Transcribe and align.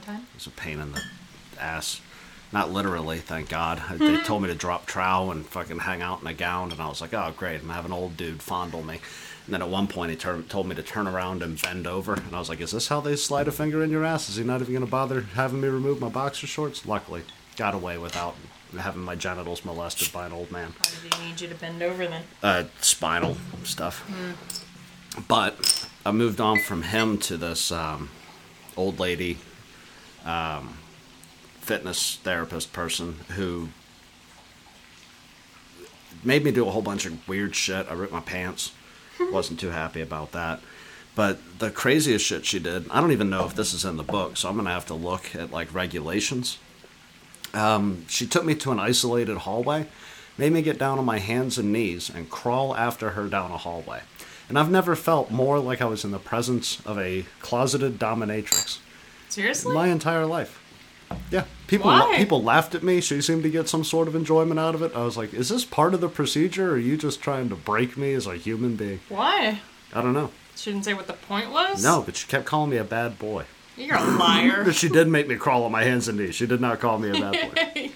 fun 0.00 0.14
time. 0.14 0.26
It 0.30 0.34
was 0.36 0.46
a 0.46 0.50
pain 0.50 0.80
in 0.80 0.92
the 0.92 1.02
ass. 1.60 2.00
Not 2.52 2.70
literally, 2.70 3.18
thank 3.18 3.48
God. 3.48 3.82
They 3.98 4.22
told 4.22 4.42
me 4.42 4.48
to 4.48 4.54
drop 4.54 4.86
trow 4.86 5.30
and 5.32 5.44
fucking 5.44 5.80
hang 5.80 6.00
out 6.00 6.20
in 6.20 6.26
a 6.28 6.32
gown, 6.32 6.70
and 6.70 6.80
I 6.80 6.88
was 6.88 7.00
like, 7.00 7.12
oh, 7.12 7.34
great. 7.36 7.60
And 7.60 7.70
I 7.72 7.74
have 7.74 7.84
an 7.84 7.92
old 7.92 8.16
dude 8.16 8.40
fondle 8.40 8.84
me. 8.84 9.00
And 9.46 9.54
then 9.54 9.62
at 9.62 9.68
one 9.68 9.88
point, 9.88 10.10
he 10.10 10.16
told 10.16 10.66
me 10.68 10.74
to 10.76 10.82
turn 10.82 11.08
around 11.08 11.42
and 11.42 11.60
bend 11.60 11.86
over. 11.88 12.14
And 12.14 12.34
I 12.34 12.38
was 12.38 12.48
like, 12.48 12.60
is 12.60 12.70
this 12.70 12.88
how 12.88 13.00
they 13.00 13.16
slide 13.16 13.48
a 13.48 13.52
finger 13.52 13.82
in 13.82 13.90
your 13.90 14.04
ass? 14.04 14.28
Is 14.28 14.36
he 14.36 14.44
not 14.44 14.60
even 14.60 14.74
going 14.74 14.84
to 14.84 14.90
bother 14.90 15.22
having 15.22 15.60
me 15.60 15.68
remove 15.68 16.00
my 16.00 16.08
boxer 16.08 16.46
shorts? 16.46 16.86
Luckily, 16.86 17.22
got 17.56 17.74
away 17.74 17.98
without 17.98 18.36
having 18.78 19.02
my 19.02 19.14
genitals 19.16 19.64
molested 19.64 20.12
by 20.12 20.26
an 20.26 20.32
old 20.32 20.50
man 20.50 20.72
Why 20.78 20.90
did 20.90 21.14
he 21.14 21.26
need 21.28 21.40
you 21.40 21.48
to 21.48 21.54
bend 21.54 21.82
over 21.82 22.06
then? 22.06 22.22
uh, 22.42 22.64
spinal 22.80 23.36
stuff. 23.64 24.08
But 25.28 25.88
I 26.04 26.10
moved 26.10 26.40
on 26.40 26.58
from 26.60 26.82
him 26.82 27.16
to 27.18 27.36
this 27.36 27.72
um, 27.72 28.10
old 28.76 28.98
lady, 29.00 29.38
um, 30.26 30.78
fitness 31.60 32.16
therapist 32.22 32.72
person 32.72 33.16
who 33.36 33.68
made 36.22 36.44
me 36.44 36.50
do 36.50 36.66
a 36.66 36.70
whole 36.70 36.82
bunch 36.82 37.06
of 37.06 37.26
weird 37.28 37.54
shit. 37.54 37.86
I 37.88 37.94
ripped 37.94 38.12
my 38.12 38.20
pants. 38.20 38.72
Wasn't 39.20 39.60
too 39.60 39.70
happy 39.70 40.00
about 40.00 40.32
that. 40.32 40.60
But 41.14 41.38
the 41.58 41.70
craziest 41.70 42.26
shit 42.26 42.44
she 42.44 42.58
did, 42.58 42.90
I 42.90 43.00
don't 43.00 43.12
even 43.12 43.30
know 43.30 43.46
if 43.46 43.54
this 43.54 43.72
is 43.72 43.86
in 43.86 43.96
the 43.96 44.02
book, 44.02 44.36
so 44.36 44.48
I'm 44.50 44.56
gonna 44.56 44.70
have 44.70 44.86
to 44.86 44.94
look 44.94 45.34
at 45.34 45.50
like 45.50 45.72
regulations. 45.72 46.58
Um, 47.54 48.04
she 48.06 48.26
took 48.26 48.44
me 48.44 48.54
to 48.56 48.72
an 48.72 48.78
isolated 48.78 49.38
hallway, 49.38 49.86
made 50.36 50.52
me 50.52 50.60
get 50.60 50.78
down 50.78 50.98
on 50.98 51.06
my 51.06 51.18
hands 51.18 51.56
and 51.56 51.72
knees 51.72 52.10
and 52.10 52.28
crawl 52.28 52.76
after 52.76 53.10
her 53.10 53.28
down 53.28 53.50
a 53.50 53.56
hallway. 53.56 54.02
And 54.48 54.58
I've 54.58 54.70
never 54.70 54.94
felt 54.94 55.30
more 55.30 55.58
like 55.58 55.80
I 55.80 55.86
was 55.86 56.04
in 56.04 56.10
the 56.10 56.18
presence 56.18 56.80
of 56.84 56.98
a 56.98 57.24
closeted 57.40 57.98
dominatrix 57.98 58.78
Seriously? 59.36 59.74
my 59.74 59.88
entire 59.88 60.24
life. 60.24 60.62
Yeah, 61.30 61.44
people 61.66 61.90
Why? 61.90 62.16
people 62.16 62.42
laughed 62.42 62.74
at 62.74 62.82
me. 62.82 63.02
She 63.02 63.20
seemed 63.20 63.42
to 63.42 63.50
get 63.50 63.68
some 63.68 63.84
sort 63.84 64.08
of 64.08 64.16
enjoyment 64.16 64.58
out 64.58 64.74
of 64.74 64.80
it. 64.80 64.96
I 64.96 65.04
was 65.04 65.18
like, 65.18 65.34
"Is 65.34 65.50
this 65.50 65.62
part 65.62 65.92
of 65.92 66.00
the 66.00 66.08
procedure, 66.08 66.70
or 66.70 66.74
are 66.76 66.78
you 66.78 66.96
just 66.96 67.20
trying 67.20 67.50
to 67.50 67.54
break 67.54 67.98
me 67.98 68.14
as 68.14 68.26
a 68.26 68.36
human 68.36 68.76
being?" 68.76 69.00
Why? 69.10 69.60
I 69.92 70.00
don't 70.00 70.14
know. 70.14 70.30
Shouldn't 70.56 70.86
say 70.86 70.94
what 70.94 71.06
the 71.06 71.12
point 71.12 71.50
was? 71.50 71.84
No, 71.84 72.00
but 72.00 72.16
she 72.16 72.26
kept 72.26 72.46
calling 72.46 72.70
me 72.70 72.78
a 72.78 72.84
bad 72.84 73.18
boy. 73.18 73.44
You're 73.76 73.98
a 73.98 74.04
liar. 74.04 74.64
But 74.64 74.74
she 74.82 74.88
did 74.88 75.06
make 75.06 75.28
me 75.28 75.36
crawl 75.36 75.64
on 75.64 75.72
my 75.72 75.84
hands 75.84 76.08
and 76.08 76.16
knees. 76.16 76.34
She 76.34 76.46
did 76.46 76.62
not 76.62 76.80
call 76.80 76.98
me 76.98 77.10
a 77.10 77.20
bad 77.20 77.92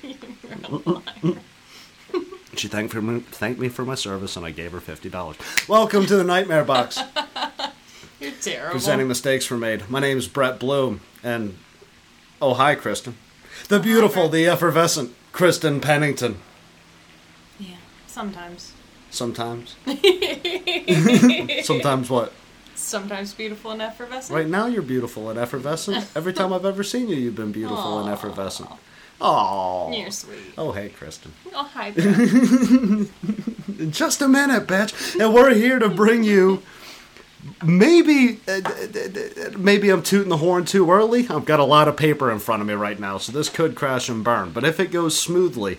boy. 1.24 1.40
she 2.54 2.68
thanked, 2.68 2.92
for 2.92 3.00
me, 3.00 3.20
thanked 3.20 3.58
me 3.58 3.70
for 3.70 3.86
my 3.86 3.94
service, 3.94 4.36
and 4.36 4.44
I 4.44 4.50
gave 4.50 4.72
her 4.72 4.80
fifty 4.80 5.08
dollars. 5.08 5.38
Welcome 5.66 6.04
to 6.04 6.16
the 6.16 6.24
Nightmare 6.24 6.64
Box. 6.64 7.00
You're 8.20 8.32
terrible. 8.32 8.72
presenting 8.72 9.08
mistakes 9.08 9.50
were 9.50 9.56
made. 9.56 9.88
My 9.88 9.98
name 9.98 10.18
is 10.18 10.28
Brett 10.28 10.60
Bloom, 10.60 11.00
and 11.22 11.56
oh 12.42 12.52
hi, 12.52 12.74
Kristen, 12.74 13.16
the 13.68 13.76
oh, 13.76 13.82
beautiful, 13.82 14.28
the 14.28 14.46
effervescent 14.46 15.14
Kristen 15.32 15.80
Pennington. 15.80 16.36
Yeah, 17.58 17.76
sometimes. 18.06 18.72
Sometimes, 19.10 19.74
sometimes 21.64 22.10
what? 22.10 22.32
Sometimes 22.74 23.32
beautiful 23.32 23.72
and 23.72 23.82
effervescent. 23.82 24.36
Right 24.36 24.46
now, 24.46 24.66
you're 24.66 24.82
beautiful 24.82 25.30
and 25.30 25.38
effervescent. 25.38 26.06
Every 26.14 26.32
time 26.32 26.52
I've 26.52 26.64
ever 26.64 26.84
seen 26.84 27.08
you, 27.08 27.16
you've 27.16 27.34
been 27.34 27.52
beautiful 27.52 28.00
and 28.00 28.10
effervescent. 28.10 28.70
Oh, 29.20 29.92
You're 29.92 30.10
sweet. 30.10 30.54
oh 30.56 30.72
hey, 30.72 30.90
Kristen. 30.90 31.32
Oh, 31.54 31.64
hi, 31.64 31.90
Brett. 31.90 33.88
Just 33.90 34.22
a 34.22 34.28
minute, 34.28 34.66
bitch, 34.66 35.18
and 35.18 35.34
we're 35.34 35.54
here 35.54 35.78
to 35.78 35.88
bring 35.88 36.22
you. 36.22 36.62
Maybe, 37.62 38.40
uh, 38.46 38.60
maybe 39.58 39.90
I'm 39.90 40.02
tooting 40.02 40.28
the 40.28 40.38
horn 40.38 40.64
too 40.64 40.90
early. 40.90 41.26
I've 41.28 41.44
got 41.44 41.60
a 41.60 41.64
lot 41.64 41.88
of 41.88 41.96
paper 41.96 42.30
in 42.30 42.38
front 42.38 42.60
of 42.60 42.68
me 42.68 42.74
right 42.74 42.98
now, 42.98 43.18
so 43.18 43.32
this 43.32 43.48
could 43.48 43.74
crash 43.74 44.08
and 44.08 44.22
burn. 44.22 44.50
But 44.50 44.64
if 44.64 44.78
it 44.78 44.90
goes 44.90 45.18
smoothly, 45.18 45.78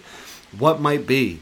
what 0.58 0.82
might 0.82 1.06
be 1.06 1.42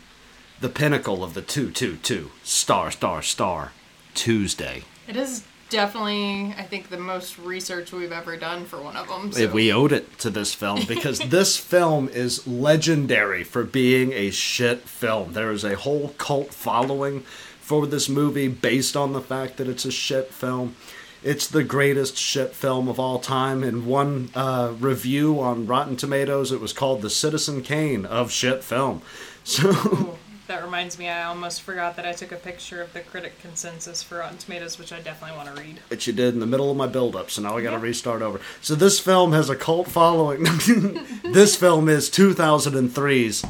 the 0.60 0.70
pinnacle 0.70 1.24
of 1.24 1.34
the 1.34 1.42
two, 1.42 1.72
two, 1.72 1.98
two, 1.98 2.32
star, 2.44 2.92
star, 2.92 3.22
star, 3.22 3.72
Tuesday? 4.14 4.84
it 5.08 5.16
is 5.16 5.44
definitely, 5.70 6.54
I 6.58 6.64
think, 6.64 6.90
the 6.90 6.98
most 6.98 7.38
research 7.38 7.92
we've 7.92 8.12
ever 8.12 8.38
done 8.38 8.66
for 8.66 8.82
one 8.82 8.96
of 8.96 9.08
them. 9.08 9.30
If 9.30 9.36
So. 9.36 9.48
We 9.48 9.72
owed 9.72 9.92
it 9.92 10.20
to 10.20 10.30
this 10.30 10.54
film 10.54 10.82
because 10.88 11.20
this 11.30 11.58
film 11.58 12.10
is 12.10 12.46
legendary 12.48 13.44
for 13.44 13.64
being 13.64 14.12
a 14.14 14.32
shit 14.32 14.82
film. 14.88 15.34
There 15.34 15.52
is 15.52 15.64
a 15.64 15.76
whole 15.76 16.10
cult 16.18 16.54
following 16.54 17.24
for 17.70 17.86
this 17.86 18.10
movie 18.10 18.48
based 18.48 18.98
on 18.98 19.14
the 19.14 19.22
fact 19.22 19.58
that 19.58 19.68
it's 19.68 19.86
a 19.86 19.92
shit 19.92 20.34
film. 20.34 20.76
It's 21.22 21.46
the 21.48 21.64
greatest 21.64 22.18
shit 22.18 22.56
film 22.56 22.88
of 22.88 23.00
all 23.00 23.20
time. 23.20 23.64
In 23.64 23.86
one 23.86 24.30
uh, 24.34 24.74
review 24.80 25.40
on 25.40 25.68
Rotten 25.68 25.96
Tomatoes, 25.96 26.52
it 26.52 26.60
was 26.60 26.74
called 26.74 27.04
the 27.04 27.12
Citizen 27.12 27.62
Kane 27.62 28.06
of 28.08 28.32
shit 28.32 28.64
film. 28.64 29.02
So 29.44 29.70
Ooh, 29.70 30.16
that 30.48 30.64
reminds 30.64 30.98
me, 30.98 31.10
I 31.10 31.24
almost 31.26 31.62
forgot 31.62 31.96
that 31.98 32.06
I 32.08 32.12
took 32.14 32.32
a 32.32 32.36
picture 32.38 32.82
of 32.82 32.92
the 32.94 33.02
critic 33.02 33.40
consensus 33.42 34.02
for 34.04 34.18
Rotten 34.18 34.38
Tomatoes, 34.40 34.78
which 34.80 34.92
I 34.92 35.00
definitely 35.00 35.38
want 35.38 35.56
to 35.56 35.62
read. 35.62 35.80
that 35.90 36.06
you 36.08 36.14
did 36.14 36.34
in 36.34 36.40
the 36.40 36.46
middle 36.48 36.70
of 36.72 36.78
my 36.78 36.88
build 36.88 37.16
up, 37.16 37.30
so 37.32 37.42
now 37.44 37.56
I 37.56 37.62
gotta 37.62 37.78
Yeah. 37.78 37.84
restart 37.84 38.22
over. 38.24 38.42
So 38.62 38.74
this 38.76 39.00
film 39.00 39.32
has 39.34 39.48
a 39.50 39.56
cult 39.56 39.88
following. 39.90 40.44
this 41.24 41.56
film 41.56 41.88
is 41.90 42.10
2003's 42.10 43.44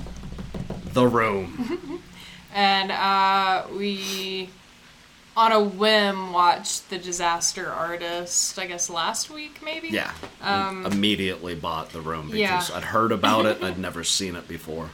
The 0.94 1.07
Room. 1.07 1.99
And 2.59 2.92
uh, 2.92 3.64
we, 3.74 4.50
on 5.38 5.53
a 5.53 5.62
whim, 5.64 6.34
watched 6.34 6.90
The 6.90 6.97
Disaster 6.97 7.72
Artist, 7.72 8.59
I 8.59 8.68
guess 8.68 8.90
last 8.90 9.30
week, 9.30 9.62
maybe? 9.64 9.88
Yeah. 9.88 10.12
Immediately 10.86 11.56
bought 11.56 11.92
The 11.92 12.02
Room 12.02 12.30
because 12.30 12.69
Um, 12.69 12.74
Yeah. 12.74 12.78
I'd 12.78 12.84
heard 12.84 13.14
about 13.14 13.46
it, 13.46 13.64
I'd 13.64 13.78
never 13.88 14.03
seen 14.03 14.36
it 14.36 14.46
before. 14.50 14.90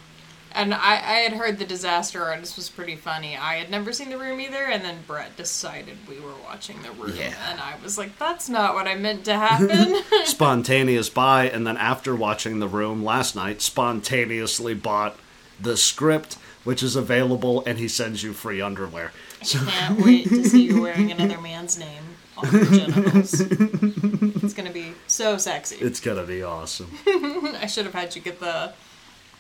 And 0.52 0.76
I, 0.76 0.94
I 0.94 1.16
had 1.26 1.34
heard 1.34 1.58
The 1.58 1.66
Disaster 1.66 2.24
Artist 2.24 2.56
was 2.56 2.70
pretty 2.70 2.96
funny. 2.96 3.36
I 3.36 3.56
had 3.56 3.72
never 3.72 3.92
seen 3.92 4.12
The 4.12 4.20
Room 4.20 4.40
either, 4.40 4.64
and 4.66 4.86
then 4.86 5.00
Brett 5.08 5.36
decided 5.36 5.98
we 6.08 6.20
were 6.20 6.36
watching 6.46 6.84
The 6.84 6.92
Room. 6.92 7.16
Yeah. 7.18 7.34
And 7.50 7.60
I 7.60 7.74
was 7.84 7.98
like, 7.98 8.20
that's 8.20 8.48
not 8.48 8.76
what 8.76 8.88
I 8.88 8.94
meant 8.94 9.26
to 9.26 9.34
happen. 9.34 10.04
Spontaneous 10.26 11.10
buy, 11.10 11.50
and 11.50 11.66
then 11.66 11.78
after 11.78 12.16
watching 12.16 12.60
The 12.60 12.68
Room 12.68 13.04
last 13.04 13.36
night, 13.36 13.64
spontaneously 13.64 14.76
bought 14.76 15.18
the 15.60 15.76
script, 15.76 16.38
which 16.66 16.84
is 16.84 16.98
available, 16.98 17.64
and 17.66 17.80
he 17.80 17.88
sends 17.88 18.22
you 18.24 18.34
free 18.34 18.60
underwear. 18.62 19.14
I 19.42 19.46
Can't 19.46 20.02
wait 20.04 20.28
to 20.28 20.44
see 20.44 20.64
you 20.64 20.82
wearing 20.82 21.12
another 21.12 21.40
man's 21.40 21.78
name 21.80 22.04
on 22.38 22.52
your 22.52 22.66
genitals. 22.66 23.40
it's 23.40 24.54
gonna 24.54 24.72
be 24.74 24.92
so 25.08 25.38
sexy. 25.38 25.78
It's 25.78 26.02
gonna 26.02 26.24
be 26.24 26.44
awesome. 26.44 26.92
I 27.08 27.68
should 27.68 27.86
have 27.86 27.94
had 27.94 28.14
you 28.16 28.22
get 28.22 28.40
the 28.42 28.74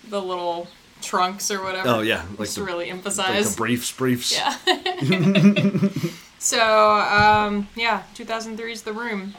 the 0.07 0.21
little 0.21 0.67
trunks 1.01 1.51
or 1.51 1.61
whatever. 1.61 1.89
Oh, 1.89 1.99
yeah, 2.01 2.23
like 2.29 2.39
just 2.39 2.55
the- 2.55 2.61
to 2.61 2.65
really 2.65 2.85
Like 2.85 2.93
emphasize. 2.93 3.51
the 3.55 3.57
briefs, 3.57 3.91
briefs. 3.91 4.31
Yeah. 4.33 4.55
so, 6.39 6.61
um, 6.61 7.67
yeah, 7.75 8.03
2003's 8.15 8.83
The 8.83 8.93
Room. 8.93 9.33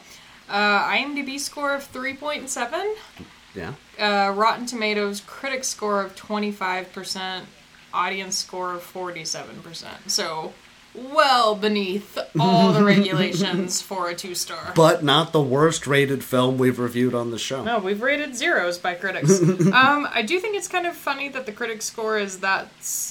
Uh, 0.48 0.82
IMDb 0.90 1.40
score 1.40 1.74
of 1.74 1.90
3.7. 1.92 2.94
Yeah. 3.54 3.72
Uh, 3.98 4.32
Rotten 4.32 4.66
Tomatoes 4.66 5.20
critic 5.26 5.64
score 5.64 6.02
of 6.02 6.14
25%. 6.14 7.42
Audience 7.96 8.36
score 8.36 8.74
of 8.74 8.82
47%. 8.82 10.08
So, 10.08 10.52
well 10.94 11.54
beneath 11.54 12.18
all 12.38 12.72
the 12.72 12.84
regulations 12.94 13.80
for 13.80 14.08
a 14.08 14.14
two 14.14 14.34
star. 14.34 14.72
But 14.74 15.04
not 15.04 15.32
the 15.32 15.42
worst 15.42 15.86
rated 15.86 16.24
film 16.24 16.58
we've 16.58 16.78
reviewed 16.78 17.14
on 17.14 17.30
the 17.30 17.38
show. 17.38 17.64
No, 17.64 17.78
we've 17.78 18.02
rated 18.02 18.34
zeros 18.36 18.78
by 18.78 18.94
critics. 18.94 19.40
um, 19.42 20.08
I 20.12 20.22
do 20.22 20.38
think 20.40 20.56
it's 20.56 20.68
kind 20.68 20.86
of 20.86 20.96
funny 20.96 21.28
that 21.30 21.46
the 21.46 21.52
critic 21.52 21.82
score 21.82 22.18
is 22.18 22.40
that 22.40 22.68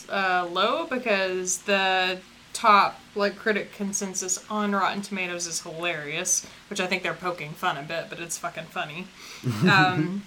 uh, 0.10 0.48
low 0.52 0.86
because 0.88 1.60
the 1.60 2.20
top 2.54 3.00
like 3.16 3.36
critic 3.36 3.74
consensus 3.74 4.44
on 4.50 4.72
Rotten 4.72 5.02
Tomatoes 5.02 5.46
is 5.46 5.62
hilarious, 5.62 6.46
which 6.70 6.80
I 6.80 6.88
think 6.88 7.04
they're 7.04 7.14
poking 7.14 7.52
fun 7.52 7.78
a 7.78 7.84
bit, 7.84 8.06
but 8.10 8.20
it's 8.20 8.38
fucking 8.38 8.66
funny. 8.66 9.08
Um, 9.70 10.24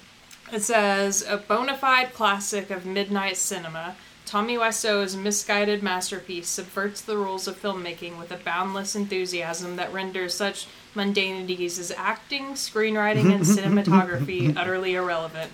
it 0.51 0.63
says 0.63 1.23
a 1.29 1.37
bona 1.37 1.77
fide 1.77 2.15
classic 2.15 2.71
of 2.71 2.87
midnight 2.87 3.37
cinema. 3.37 3.97
Tommy 4.29 4.59
Wiseau's 4.59 5.17
misguided 5.17 5.83
masterpiece 5.83 6.49
subverts 6.49 7.01
the 7.01 7.17
rules 7.17 7.49
of 7.49 7.61
filmmaking 7.61 8.19
with 8.19 8.31
a 8.31 8.37
boundless 8.37 8.95
enthusiasm 8.95 9.77
that 9.77 9.91
renders 9.91 10.35
such 10.35 10.67
mundanities 10.95 11.79
as 11.79 11.91
acting, 11.93 12.49
screenwriting, 12.53 13.33
and 13.35 13.45
cinematography 13.57 14.55
utterly 14.55 14.95
irrelevant. 14.97 15.51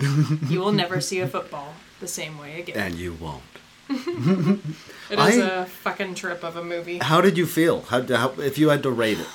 You 0.50 0.58
will 0.58 0.72
never 0.72 1.00
see 1.00 1.20
a 1.20 1.28
football 1.28 1.74
the 2.00 2.08
same 2.08 2.36
way 2.36 2.58
again. 2.60 2.76
And 2.76 2.94
you 2.96 3.14
won't. 3.14 3.42
It 5.10 5.18
is 5.18 5.38
I- 5.38 5.62
a 5.62 5.66
fucking 5.66 6.14
trip 6.16 6.42
of 6.42 6.56
a 6.56 6.64
movie. 6.64 6.98
How 6.98 7.20
did 7.20 7.36
you 7.38 7.46
feel? 7.46 7.82
How, 7.82 8.02
how 8.02 8.32
if 8.40 8.56
you 8.58 8.70
had 8.70 8.82
to 8.84 8.90
rate 8.90 9.20
it 9.20 9.28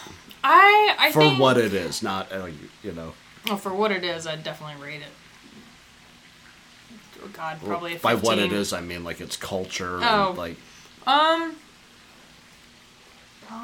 I 0.44 0.95
I 0.97 1.12
for 1.12 1.19
think 1.21 1.39
what 1.39 1.57
it 1.57 1.74
is, 1.74 2.01
not 2.01 2.31
uh, 2.31 2.47
you 2.83 2.92
know. 2.92 3.13
well, 3.45 3.57
for 3.57 3.74
what 3.74 3.92
it 3.92 4.03
is, 4.03 4.25
I'd 4.25 4.44
definitely 4.44 4.83
rate 4.83 5.01
it. 5.01 5.12
God, 7.34 7.60
probably 7.64 7.92
a 7.92 8.00
15. 8.00 8.02
by 8.02 8.16
what 8.16 8.38
it 8.40 8.52
is, 8.54 8.74
I 8.74 8.81
mean 8.81 9.04
like 9.04 9.22
its 9.22 9.36
culture 9.38 10.00
Oh. 10.02 10.30
and 10.30 10.38
like 10.38 10.58
Um, 11.08 11.56
Uh, 13.52 13.56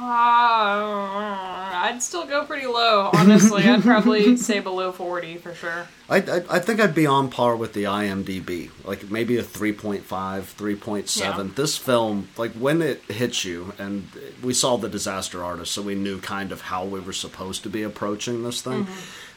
I'd 1.88 2.00
still 2.02 2.26
go 2.26 2.44
pretty 2.46 2.66
low, 2.66 3.12
honestly. 3.14 3.64
I'd 3.64 3.84
probably 3.84 4.36
say 4.50 4.60
below 4.60 4.92
40 4.92 5.38
for 5.38 5.54
sure. 5.54 5.88
I, 6.10 6.18
I, 6.18 6.42
I 6.50 6.60
think 6.60 6.80
I'd 6.80 6.96
be 6.96 7.06
on 7.06 7.30
par 7.30 7.56
with 7.56 7.74
the 7.74 7.84
IMDb, 7.84 8.72
like 8.84 9.12
maybe 9.12 9.38
a 9.38 9.44
3.5, 9.44 10.02
3.7. 10.04 11.20
Yeah. 11.20 11.44
This 11.56 11.78
film, 11.78 12.30
like 12.36 12.52
when 12.54 12.82
it 12.82 13.04
hits 13.04 13.46
you, 13.46 13.74
and 13.78 14.08
we 14.42 14.54
saw 14.54 14.78
the 14.78 14.90
disaster 14.90 15.44
artist, 15.44 15.72
so 15.72 15.84
we 15.84 15.94
knew 15.96 16.20
kind 16.20 16.52
of 16.52 16.62
how 16.62 16.84
we 16.86 17.00
were 17.00 17.14
supposed 17.14 17.62
to 17.64 17.70
be 17.70 17.84
approaching 17.84 18.44
this 18.44 18.62
thing. 18.62 18.88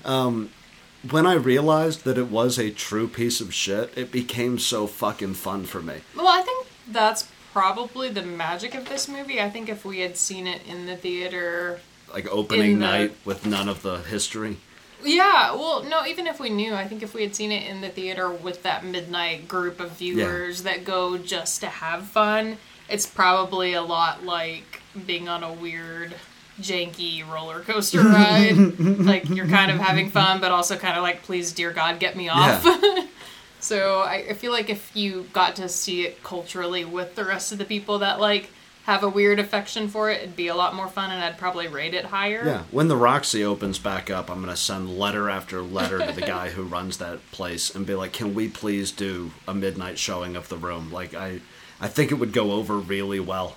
Um, 0.05 0.49
when 1.10 1.26
I 1.26 1.34
realized 1.34 2.05
that 2.05 2.19
it 2.19 2.31
was 2.31 2.58
a 2.58 2.70
true 2.70 3.08
piece 3.08 3.40
of 3.40 3.55
shit, 3.55 3.93
it 3.96 4.10
became 4.12 4.58
so 4.58 4.87
fucking 4.87 5.34
fun 5.34 5.64
for 5.64 5.81
me. 5.81 5.96
Well, 6.16 6.28
I 6.28 6.43
think 6.43 6.66
that's 6.88 7.28
probably 7.52 8.08
the 8.08 8.22
magic 8.22 8.75
of 8.75 8.88
this 8.88 9.08
movie. 9.08 9.40
I 9.40 9.50
think 9.50 9.69
if 9.69 9.84
we 9.84 10.00
had 10.00 10.16
seen 10.16 10.46
it 10.46 10.62
in 10.66 10.87
the 10.87 10.96
theater. 10.96 11.81
Like 12.12 12.28
opening 12.28 12.78
the- 12.78 12.87
night 12.87 13.16
with 13.25 13.46
none 13.46 13.69
of 13.69 13.82
the 13.82 13.99
history. 13.99 14.58
Yeah, 15.05 15.55
well, 15.55 15.84
no, 15.84 16.05
even 16.05 16.26
if 16.26 16.40
we 16.40 16.50
knew, 16.50 16.75
I 16.75 16.88
think 16.88 17.05
if 17.05 17.14
we 17.14 17.22
had 17.22 17.34
seen 17.37 17.52
it 17.52 17.69
in 17.69 17.81
the 17.82 17.88
theater 17.88 18.28
with 18.31 18.64
that 18.64 18.84
midnight 18.84 19.46
group 19.46 19.78
of 19.78 19.93
viewers 19.93 20.64
that 20.64 20.84
go 20.84 21.16
just 21.16 21.60
to 21.60 21.69
have 21.69 22.08
fun, 22.08 22.56
it's 22.88 23.06
probably 23.06 23.75
a 23.75 23.82
lot 23.82 24.25
like 24.25 24.82
being 25.06 25.28
on 25.28 25.44
a 25.44 25.52
weird, 25.52 26.14
janky 26.60 27.28
roller 27.28 27.60
coaster 27.60 28.00
ride. 28.00 28.56
like, 28.78 29.28
you're 29.28 29.49
kind 29.49 29.70
of 29.70 29.78
having 29.78 30.10
fun, 30.10 30.40
but 30.40 30.50
also 30.50 30.76
kind 30.76 30.96
of 30.96 31.02
like, 31.02 31.22
please, 31.22 31.52
dear 31.52 31.72
God, 31.72 31.99
get 31.99 32.16
me 32.16 32.28
off. 32.28 32.64
So 33.60 34.00
I, 34.00 34.26
I 34.31 34.32
feel 34.34 34.52
like 34.52 34.70
if 34.70 34.94
you 34.94 35.26
got 35.32 35.56
to 35.56 35.69
see 35.69 36.06
it 36.06 36.22
culturally 36.22 36.84
with 36.84 37.16
the 37.16 37.25
rest 37.25 37.52
of 37.52 37.58
the 37.58 37.64
people 37.64 37.99
that 38.00 38.20
like 38.20 38.50
have 38.84 39.02
a 39.02 39.08
weird 39.08 39.38
affection 39.38 39.88
for 39.88 40.10
it, 40.10 40.22
it'd 40.22 40.37
be 40.37 40.49
a 40.49 40.55
lot 40.55 40.75
more 40.75 40.88
fun, 40.88 41.10
and 41.10 41.22
I'd 41.22 41.37
probably 41.37 41.69
rate 41.69 41.93
it 41.93 42.06
higher. 42.06 42.43
Yeah, 42.46 42.62
when 42.70 42.88
the 42.88 42.96
Roxy 42.96 43.44
opens 43.44 43.78
back 43.78 44.10
up, 44.10 44.31
I'm 44.31 44.38
going 44.38 44.49
to 44.49 44.56
send 44.56 44.96
letter 44.96 45.28
after 45.28 45.60
letter 45.60 45.99
to 45.99 46.12
the 46.12 46.22
guy 46.22 46.50
who 46.50 46.62
runs 46.76 46.96
that 46.99 47.19
place 47.31 47.75
and 47.75 47.84
be 47.84 47.94
like, 47.94 48.12
"Can 48.12 48.32
we 48.32 48.49
please 48.49 48.93
do 48.93 49.32
a 49.46 49.52
midnight 49.52 49.99
showing 49.99 50.37
of 50.37 50.49
the 50.49 50.56
room?" 50.56 50.90
Like 50.90 51.12
I 51.12 51.40
I 51.81 51.88
think 51.88 52.12
it 52.12 52.14
would 52.14 52.32
go 52.32 52.52
over 52.52 52.78
really 52.78 53.20
well. 53.20 53.56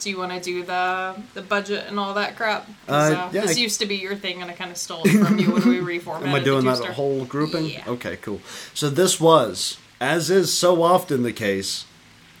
Do 0.00 0.08
you 0.08 0.16
want 0.18 0.32
to 0.32 0.40
do 0.40 0.64
the 0.64 1.14
the 1.34 1.42
budget 1.42 1.84
and 1.88 1.98
all 2.00 2.14
that 2.14 2.36
crap? 2.36 2.68
Uh, 2.88 2.92
uh, 2.92 3.30
yeah, 3.32 3.42
This 3.42 3.56
I- 3.56 3.60
used 3.60 3.80
to 3.80 3.86
be 3.86 3.96
your 3.96 4.16
thing, 4.16 4.40
and 4.40 4.50
I 4.50 4.54
kind 4.54 4.70
of 4.70 4.76
stole 4.78 5.02
it 5.04 5.10
from 5.24 5.38
you 5.38 5.50
when 5.52 5.68
we 5.68 5.76
reformatted. 5.98 6.26
Am 6.28 6.34
I 6.34 6.40
doing 6.40 6.64
that 6.64 6.82
whole 6.94 7.24
grouping? 7.26 7.66
Yeah. 7.66 7.84
Okay, 7.86 8.16
cool. 8.16 8.40
So 8.74 8.88
this 8.88 9.20
was, 9.20 9.76
as 10.00 10.30
is 10.30 10.52
so 10.52 10.82
often 10.82 11.22
the 11.22 11.32
case, 11.34 11.84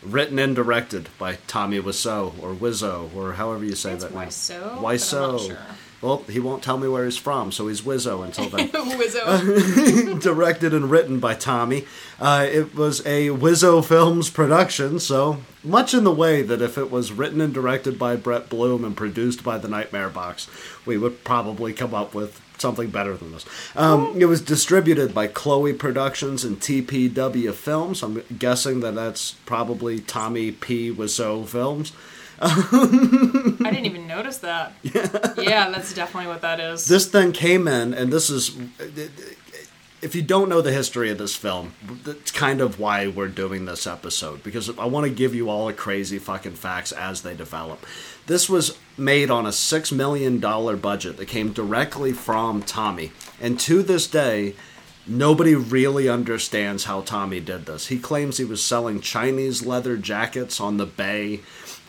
written 0.02 0.38
and 0.38 0.56
directed 0.56 1.10
by 1.18 1.36
Tommy 1.46 1.78
Wiseau 1.80 2.32
or 2.42 2.54
Wizzo 2.54 3.14
or 3.14 3.34
however 3.34 3.64
you 3.64 3.74
say 3.74 3.92
It's 3.92 4.04
that 4.04 4.14
name. 4.14 4.28
Wiseau, 4.28 4.60
but 4.60 4.76
I'm 4.78 4.82
Wiseau. 4.84 5.56
Well, 6.02 6.24
he 6.28 6.40
won't 6.40 6.62
tell 6.62 6.78
me 6.78 6.88
where 6.88 7.04
he's 7.04 7.18
from, 7.18 7.52
so 7.52 7.68
he's 7.68 7.82
Wizzo 7.82 8.24
until 8.24 8.48
then. 8.48 8.68
Wizzo. 8.70 10.20
directed 10.22 10.72
and 10.72 10.90
written 10.90 11.20
by 11.20 11.34
Tommy. 11.34 11.84
Uh, 12.18 12.46
it 12.50 12.74
was 12.74 13.00
a 13.00 13.28
Wizzo 13.28 13.84
Films 13.84 14.30
production, 14.30 14.98
so 14.98 15.42
much 15.62 15.92
in 15.92 16.04
the 16.04 16.10
way 16.10 16.40
that 16.40 16.62
if 16.62 16.78
it 16.78 16.90
was 16.90 17.12
written 17.12 17.40
and 17.40 17.52
directed 17.52 17.98
by 17.98 18.16
Brett 18.16 18.48
Bloom 18.48 18.82
and 18.82 18.96
produced 18.96 19.44
by 19.44 19.58
the 19.58 19.68
Nightmare 19.68 20.08
Box, 20.08 20.48
we 20.86 20.96
would 20.96 21.22
probably 21.22 21.74
come 21.74 21.94
up 21.94 22.14
with 22.14 22.40
something 22.56 22.90
better 22.90 23.16
than 23.16 23.32
this. 23.32 23.44
Um, 23.74 24.14
it 24.18 24.26
was 24.26 24.40
distributed 24.40 25.14
by 25.14 25.26
Chloe 25.26 25.72
Productions 25.72 26.44
and 26.44 26.60
TPW 26.60 27.52
Films. 27.52 28.02
I'm 28.02 28.22
guessing 28.38 28.80
that 28.80 28.94
that's 28.94 29.32
probably 29.46 30.00
Tommy 30.00 30.52
P. 30.52 30.92
Wiseau 30.92 31.46
Films. 31.46 31.92
I 32.42 33.56
didn't 33.58 33.86
even 33.86 34.06
notice 34.06 34.38
that. 34.38 34.72
Yeah. 34.82 35.34
yeah, 35.36 35.70
that's 35.70 35.92
definitely 35.92 36.28
what 36.28 36.40
that 36.40 36.58
is. 36.58 36.86
this 36.86 37.06
thing 37.06 37.32
came 37.32 37.68
in, 37.68 37.92
and 37.92 38.12
this 38.12 38.30
is. 38.30 38.56
If 40.02 40.14
you 40.14 40.22
don't 40.22 40.48
know 40.48 40.62
the 40.62 40.72
history 40.72 41.10
of 41.10 41.18
this 41.18 41.36
film, 41.36 41.74
that's 42.04 42.30
kind 42.30 42.62
of 42.62 42.80
why 42.80 43.08
we're 43.08 43.28
doing 43.28 43.66
this 43.66 43.86
episode 43.86 44.42
because 44.42 44.70
I 44.78 44.86
want 44.86 45.04
to 45.04 45.12
give 45.12 45.34
you 45.34 45.50
all 45.50 45.66
the 45.66 45.74
crazy 45.74 46.18
fucking 46.18 46.54
facts 46.54 46.92
as 46.92 47.20
they 47.20 47.36
develop. 47.36 47.84
This 48.26 48.48
was 48.48 48.78
made 48.96 49.30
on 49.30 49.44
a 49.44 49.50
$6 49.50 49.92
million 49.92 50.38
budget 50.38 51.18
that 51.18 51.26
came 51.26 51.52
directly 51.52 52.12
from 52.12 52.62
Tommy. 52.62 53.12
And 53.42 53.60
to 53.60 53.82
this 53.82 54.06
day, 54.06 54.54
nobody 55.06 55.54
really 55.54 56.08
understands 56.08 56.84
how 56.84 57.00
Tommy 57.02 57.40
did 57.40 57.66
this. 57.66 57.88
He 57.88 57.98
claims 57.98 58.36
he 58.38 58.44
was 58.44 58.62
selling 58.62 59.00
Chinese 59.00 59.66
leather 59.66 59.96
jackets 59.96 60.60
on 60.60 60.76
the 60.76 60.86
bay. 60.86 61.40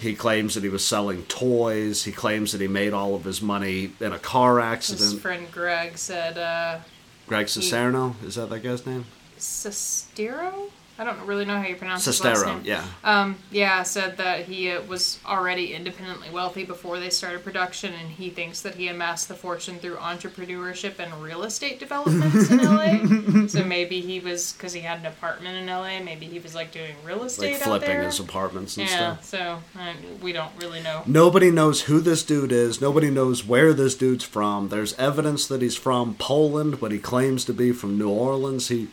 He 0.02 0.16
claims 0.16 0.56
that 0.56 0.64
he 0.64 0.70
was 0.70 0.84
selling 0.84 1.24
toys. 1.26 2.04
He 2.04 2.12
claims 2.12 2.54
that 2.54 2.60
he 2.60 2.68
made 2.68 2.92
all 2.92 3.14
of 3.14 3.24
his 3.24 3.40
money 3.40 3.94
in 4.00 4.12
a 4.12 4.18
car 4.18 4.60
accident. 4.60 5.12
His 5.12 5.20
friend 5.22 5.52
Greg 5.52 5.96
said, 5.96 6.40
uh, 6.40 6.80
Greg 7.28 7.46
Cicerno, 7.46 8.16
is 8.24 8.34
that 8.34 8.50
that 8.50 8.64
guy's 8.64 8.84
name? 8.88 9.06
Sestero? 9.38 10.72
I 11.02 11.04
don't 11.04 11.26
really 11.26 11.46
know 11.46 11.58
how 11.58 11.66
you 11.66 11.76
pronounce 11.76 12.06
his 12.06 12.24
last 12.24 12.46
name. 12.46 12.62
yeah. 12.64 12.86
Um, 13.04 13.36
yeah, 13.50 13.82
said 13.82 14.18
that 14.18 14.46
he 14.46 14.70
uh, 14.70 14.84
was 14.84 15.18
already 15.26 15.74
independently 15.74 16.30
wealthy 16.30 16.64
before 16.64 17.00
they 17.00 17.10
started 17.10 17.44
production, 17.44 17.92
and 17.96 18.08
he 18.12 18.30
thinks 18.30 18.62
that 18.62 18.76
he 18.76 18.88
amassed 18.88 19.28
the 19.28 19.34
fortune 19.34 19.80
through 19.80 19.96
entrepreneurship 19.96 21.00
and 21.00 21.12
real 21.24 21.42
estate 21.42 21.80
developments 21.80 22.52
in 22.52 22.60
LA. 22.60 23.48
so 23.48 23.64
maybe 23.64 24.00
he 24.02 24.20
was 24.20 24.54
because 24.54 24.74
he 24.74 24.82
had 24.82 25.00
an 25.00 25.08
apartment 25.08 25.58
in 25.58 25.66
LA. 25.66 26.04
Maybe 26.04 26.28
he 26.28 26.38
was 26.38 26.54
like 26.54 26.72
doing 26.72 26.94
real 27.04 27.24
estate 27.24 27.54
Like 27.54 27.64
flipping 27.64 28.02
his 28.02 28.20
apartments 28.20 28.78
and 28.78 28.88
yeah, 28.88 29.18
stuff. 29.18 29.26
so 29.26 29.60
uh, 29.80 29.94
we 30.22 30.34
don't 30.34 30.52
really 30.62 30.84
know. 30.84 31.02
Nobody 31.08 31.50
knows 31.50 31.82
who 31.82 32.00
this 32.00 32.22
dude 32.22 32.52
is. 32.52 32.80
Nobody 32.80 33.10
knows 33.10 33.44
where 33.44 33.74
this 33.74 33.96
dude's 33.96 34.24
from. 34.24 34.70
There's 34.70 34.94
evidence 35.00 35.48
that 35.48 35.64
he's 35.64 35.76
from 35.76 36.14
Poland, 36.14 36.80
but 36.80 36.92
he 36.92 37.00
claims 37.00 37.44
to 37.46 37.54
be 37.54 37.72
from 37.72 37.98
New 37.98 38.12
Orleans. 38.12 38.68
He 38.68 38.90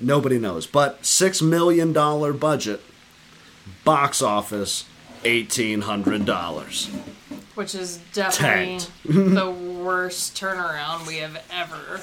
nobody 0.00 0.38
knows. 0.38 0.66
But 0.66 1.04
six 1.04 1.40
million 1.42 1.92
dollar 1.92 2.32
budget, 2.32 2.80
box 3.84 4.22
office, 4.22 4.84
eighteen 5.24 5.82
hundred 5.82 6.24
dollars. 6.24 6.86
Which 7.54 7.74
is 7.74 7.98
definitely 8.12 8.86
the 9.04 9.50
worst 9.50 10.36
turnaround 10.36 11.06
we 11.08 11.16
have 11.16 11.42
ever 11.52 12.00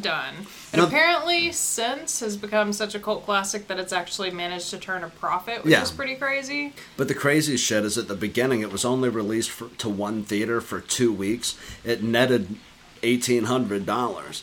done. 0.00 0.34
And 0.72 0.82
Now- 0.82 0.88
apparently, 0.88 1.52
since 1.52 2.18
has 2.20 2.36
become 2.36 2.72
such 2.72 2.94
a 2.96 2.98
cult 2.98 3.24
classic 3.24 3.68
that 3.68 3.78
it's 3.78 3.92
actually 3.92 4.32
managed 4.32 4.70
to 4.70 4.78
turn 4.78 5.04
a 5.04 5.08
profit, 5.08 5.62
which 5.64 5.70
Yeah. 5.72 5.82
is 5.82 5.92
pretty 5.92 6.16
crazy. 6.16 6.72
But 6.96 7.06
the 7.06 7.14
crazy 7.14 7.56
shit 7.56 7.84
is 7.84 7.96
at 7.96 8.08
the 8.08 8.16
beginning 8.16 8.62
it 8.62 8.72
was 8.72 8.84
only 8.84 9.08
released 9.08 9.50
for, 9.50 9.68
to 9.78 9.88
one 9.88 10.24
theater 10.24 10.60
for 10.60 10.80
two 10.80 11.12
weeks. 11.12 11.56
It 11.84 12.02
netted 12.02 12.56
eighteen 13.04 13.44
hundred 13.44 13.86
dollars. 13.86 14.42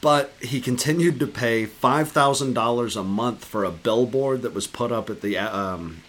But 0.00 0.32
he 0.40 0.60
continued 0.60 1.18
to 1.20 1.26
pay 1.26 1.66
five 1.66 2.10
thousand 2.10 2.54
dollars 2.54 2.96
a 2.96 3.02
month 3.02 3.44
for 3.44 3.64
a 3.64 3.70
billboard 3.70 4.42
that 4.42 4.54
was 4.54 4.66
put 4.66 4.92
up 4.92 5.10
at 5.10 5.22
the 5.22 5.36
um, 5.38 6.02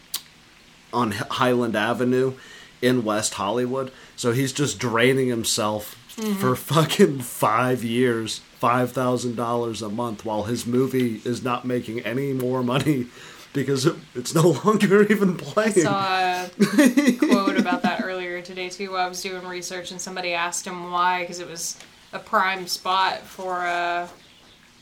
on 0.94 1.12
Highland 1.12 1.76
Avenue 1.76 2.34
in 2.82 3.04
West 3.04 3.36
Hollywood. 3.36 3.92
So 4.16 4.32
he's 4.32 4.54
just 4.54 4.78
draining 4.80 5.28
himself 5.28 5.96
for 6.40 6.56
fucking 6.56 7.22
five 7.22 7.84
years, 7.84 8.40
five 8.60 8.92
thousand 8.92 9.36
dollars 9.36 9.82
a 9.82 9.90
month, 9.90 10.26
while 10.26 10.44
his 10.44 10.66
movie 10.66 11.22
is 11.26 11.44
not 11.44 11.66
making 11.66 12.02
any 12.02 12.34
more 12.34 12.62
money 12.62 13.08
because 13.54 13.86
it, 13.86 13.96
it's 14.16 14.36
no 14.36 14.50
longer 14.66 15.04
even 15.04 15.38
playing. 15.38 15.88
I 15.88 16.50
saw 16.50 16.82
a 16.82 17.14
quote 17.14 17.58
about 17.58 17.82
that 17.84 18.02
earlier 18.04 18.42
today 18.42 18.70
too. 18.70 18.92
While 18.92 19.06
I 19.06 19.10
was 19.10 19.22
doing 19.22 19.46
research, 19.48 19.92
and 19.92 20.02
somebody 20.02 20.34
asked 20.34 20.66
him 20.66 20.92
why, 20.92 21.22
because 21.22 21.40
it 21.40 21.48
was 21.48 21.78
a 22.14 22.20
prime 22.20 22.68
spot 22.68 23.20
for 23.22 23.60
a 23.66 24.10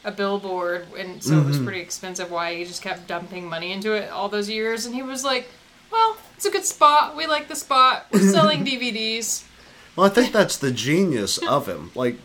a 0.03 0.11
billboard, 0.11 0.87
and 0.97 1.21
so 1.21 1.33
it 1.33 1.35
Mm-hmm. 1.39 1.47
was 1.49 1.59
pretty 1.59 1.81
expensive. 1.81 2.31
Why 2.31 2.55
he 2.55 2.63
just 2.65 2.81
kept 2.81 3.07
dumping 3.07 3.49
money 3.49 3.71
into 3.73 3.91
it 3.93 4.09
all 4.09 4.29
those 4.29 4.49
years, 4.49 4.85
and 4.85 4.95
he 4.95 5.01
was 5.01 5.23
like, 5.25 5.49
"Well, 5.91 6.17
it's 6.35 6.45
a 6.45 6.51
good 6.51 6.63
spot. 6.65 7.15
We 7.17 7.27
like 7.27 7.47
the 7.49 7.55
spot. 7.55 8.05
We're 8.11 8.31
selling 8.31 8.63
DVDs." 8.65 9.43
Well, 9.95 10.05
I 10.05 10.09
think 10.09 10.31
that's 10.31 10.57
the 10.57 10.71
genius 10.71 11.39
of 11.39 11.67
him. 11.67 11.91
Like, 11.95 12.17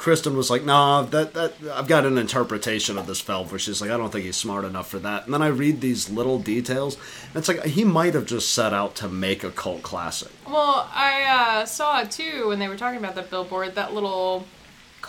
Kristen 0.00 0.34
was 0.34 0.48
like, 0.48 0.64
"Nah, 0.64 1.02
that 1.02 1.34
that 1.34 1.52
I've 1.74 1.86
got 1.86 2.06
an 2.06 2.16
interpretation 2.16 2.96
of 2.96 3.06
this 3.06 3.20
film 3.20 3.48
where 3.48 3.58
she's 3.58 3.82
like, 3.82 3.90
I 3.90 3.98
don't 3.98 4.10
think 4.10 4.24
he's 4.24 4.34
smart 4.34 4.64
enough 4.64 4.88
for 4.88 4.98
that." 4.98 5.26
And 5.26 5.34
then 5.34 5.42
I 5.42 5.48
read 5.48 5.82
these 5.82 6.08
little 6.08 6.38
details, 6.38 6.96
and 7.26 7.36
it's 7.36 7.48
like 7.48 7.62
he 7.66 7.84
might 7.84 8.14
have 8.14 8.24
just 8.24 8.54
set 8.54 8.72
out 8.72 8.94
to 8.96 9.10
make 9.10 9.44
a 9.44 9.50
cult 9.50 9.82
classic. 9.82 10.30
Well, 10.46 10.88
I 10.94 11.24
uh, 11.60 11.66
saw 11.66 12.02
too 12.04 12.48
when 12.48 12.58
they 12.58 12.68
were 12.68 12.78
talking 12.78 12.98
about 12.98 13.14
the 13.14 13.20
billboard. 13.20 13.74
That 13.74 13.92
little 13.92 14.46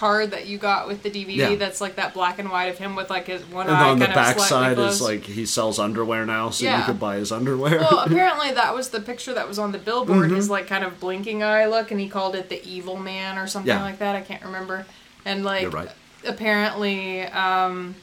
card 0.01 0.31
that 0.31 0.47
you 0.47 0.57
got 0.57 0.87
with 0.87 1.03
the 1.03 1.11
DVD 1.11 1.35
Yeah. 1.35 1.55
that's 1.57 1.79
like 1.79 1.95
that 1.97 2.15
black 2.15 2.39
and 2.39 2.49
white 2.49 2.65
of 2.73 2.79
him 2.79 2.95
with 2.95 3.11
like 3.11 3.27
his 3.27 3.43
one 3.45 3.67
And 3.67 3.75
eye 3.77 3.89
on 3.89 3.99
the 3.99 4.07
back 4.07 4.39
side 4.39 4.75
closed. 4.77 4.95
is 4.95 5.01
like 5.01 5.23
he 5.25 5.45
sells 5.45 5.77
underwear 5.77 6.25
now, 6.25 6.49
so 6.49 6.65
you 6.65 6.83
could 6.83 6.99
buy 6.99 7.17
his 7.17 7.31
underwear. 7.31 7.77
Well, 7.81 7.99
apparently 8.07 8.51
that 8.51 8.73
was 8.73 8.89
the 8.89 8.99
picture 8.99 9.31
that 9.35 9.47
was 9.47 9.59
on 9.59 9.71
the 9.71 9.77
billboard. 9.77 10.25
Mm-hmm. 10.27 10.35
His 10.37 10.49
like 10.49 10.65
kind 10.65 10.83
of 10.83 10.99
blinking 10.99 11.43
eye 11.43 11.67
look, 11.67 11.91
and 11.91 11.99
he 11.99 12.09
called 12.09 12.33
it 12.35 12.49
the 12.49 12.65
evil 12.67 12.97
man 12.97 13.37
or 13.37 13.45
something 13.45 13.67
Yeah. 13.69 13.83
like 13.83 13.99
that. 13.99 14.15
I 14.15 14.21
can't 14.21 14.43
remember. 14.43 14.87
And 15.23 15.43
like, 15.45 15.71
right. 15.71 15.89
apparently, 16.27 17.21
um, 17.25 17.93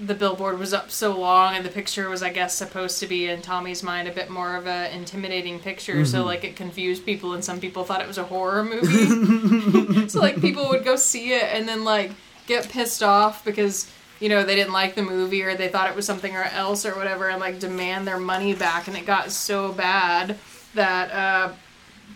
the 0.00 0.14
billboard 0.14 0.58
was 0.58 0.72
up 0.72 0.90
so 0.90 1.14
long 1.18 1.54
and 1.54 1.62
the 1.64 1.68
picture 1.70 2.08
was 2.08 2.22
i 2.22 2.30
guess 2.30 2.54
supposed 2.54 2.98
to 3.00 3.06
be 3.06 3.26
in 3.28 3.42
tommy's 3.42 3.82
mind 3.82 4.08
a 4.08 4.10
bit 4.12 4.30
more 4.30 4.56
of 4.56 4.66
a 4.66 4.94
intimidating 4.94 5.58
picture. 5.60 6.04
So 6.06 6.24
like 6.24 6.42
it 6.42 6.56
confused 6.56 7.04
people 7.04 7.34
and 7.34 7.44
some 7.44 7.60
people 7.60 7.84
thought 7.84 8.00
it 8.00 8.08
was 8.08 8.16
a 8.18 8.24
horror 8.24 8.64
movie. 8.64 10.06
So 10.08 10.20
like 10.20 10.40
people 10.40 10.68
would 10.70 10.84
go 10.84 10.96
see 10.96 11.32
it 11.34 11.44
and 11.54 11.68
then 11.68 11.84
like 11.84 12.12
get 12.46 12.68
pissed 12.70 13.02
off 13.02 13.44
because 13.44 13.90
you 14.20 14.28
know 14.30 14.42
they 14.42 14.54
didn't 14.56 14.72
like 14.72 14.94
the 14.94 15.02
movie 15.02 15.42
or 15.42 15.54
they 15.54 15.68
thought 15.68 15.90
it 15.90 15.94
was 15.96 16.06
something 16.06 16.34
or 16.34 16.44
else 16.44 16.86
or 16.86 16.94
whatever 16.96 17.28
and 17.28 17.38
like 17.40 17.58
demand 17.60 18.06
their 18.06 18.18
money 18.18 18.54
back. 18.54 18.88
And 18.88 18.96
it 18.96 19.04
got 19.06 19.30
so 19.30 19.72
bad 19.72 20.38
that 20.74 21.10
uh 21.12 21.52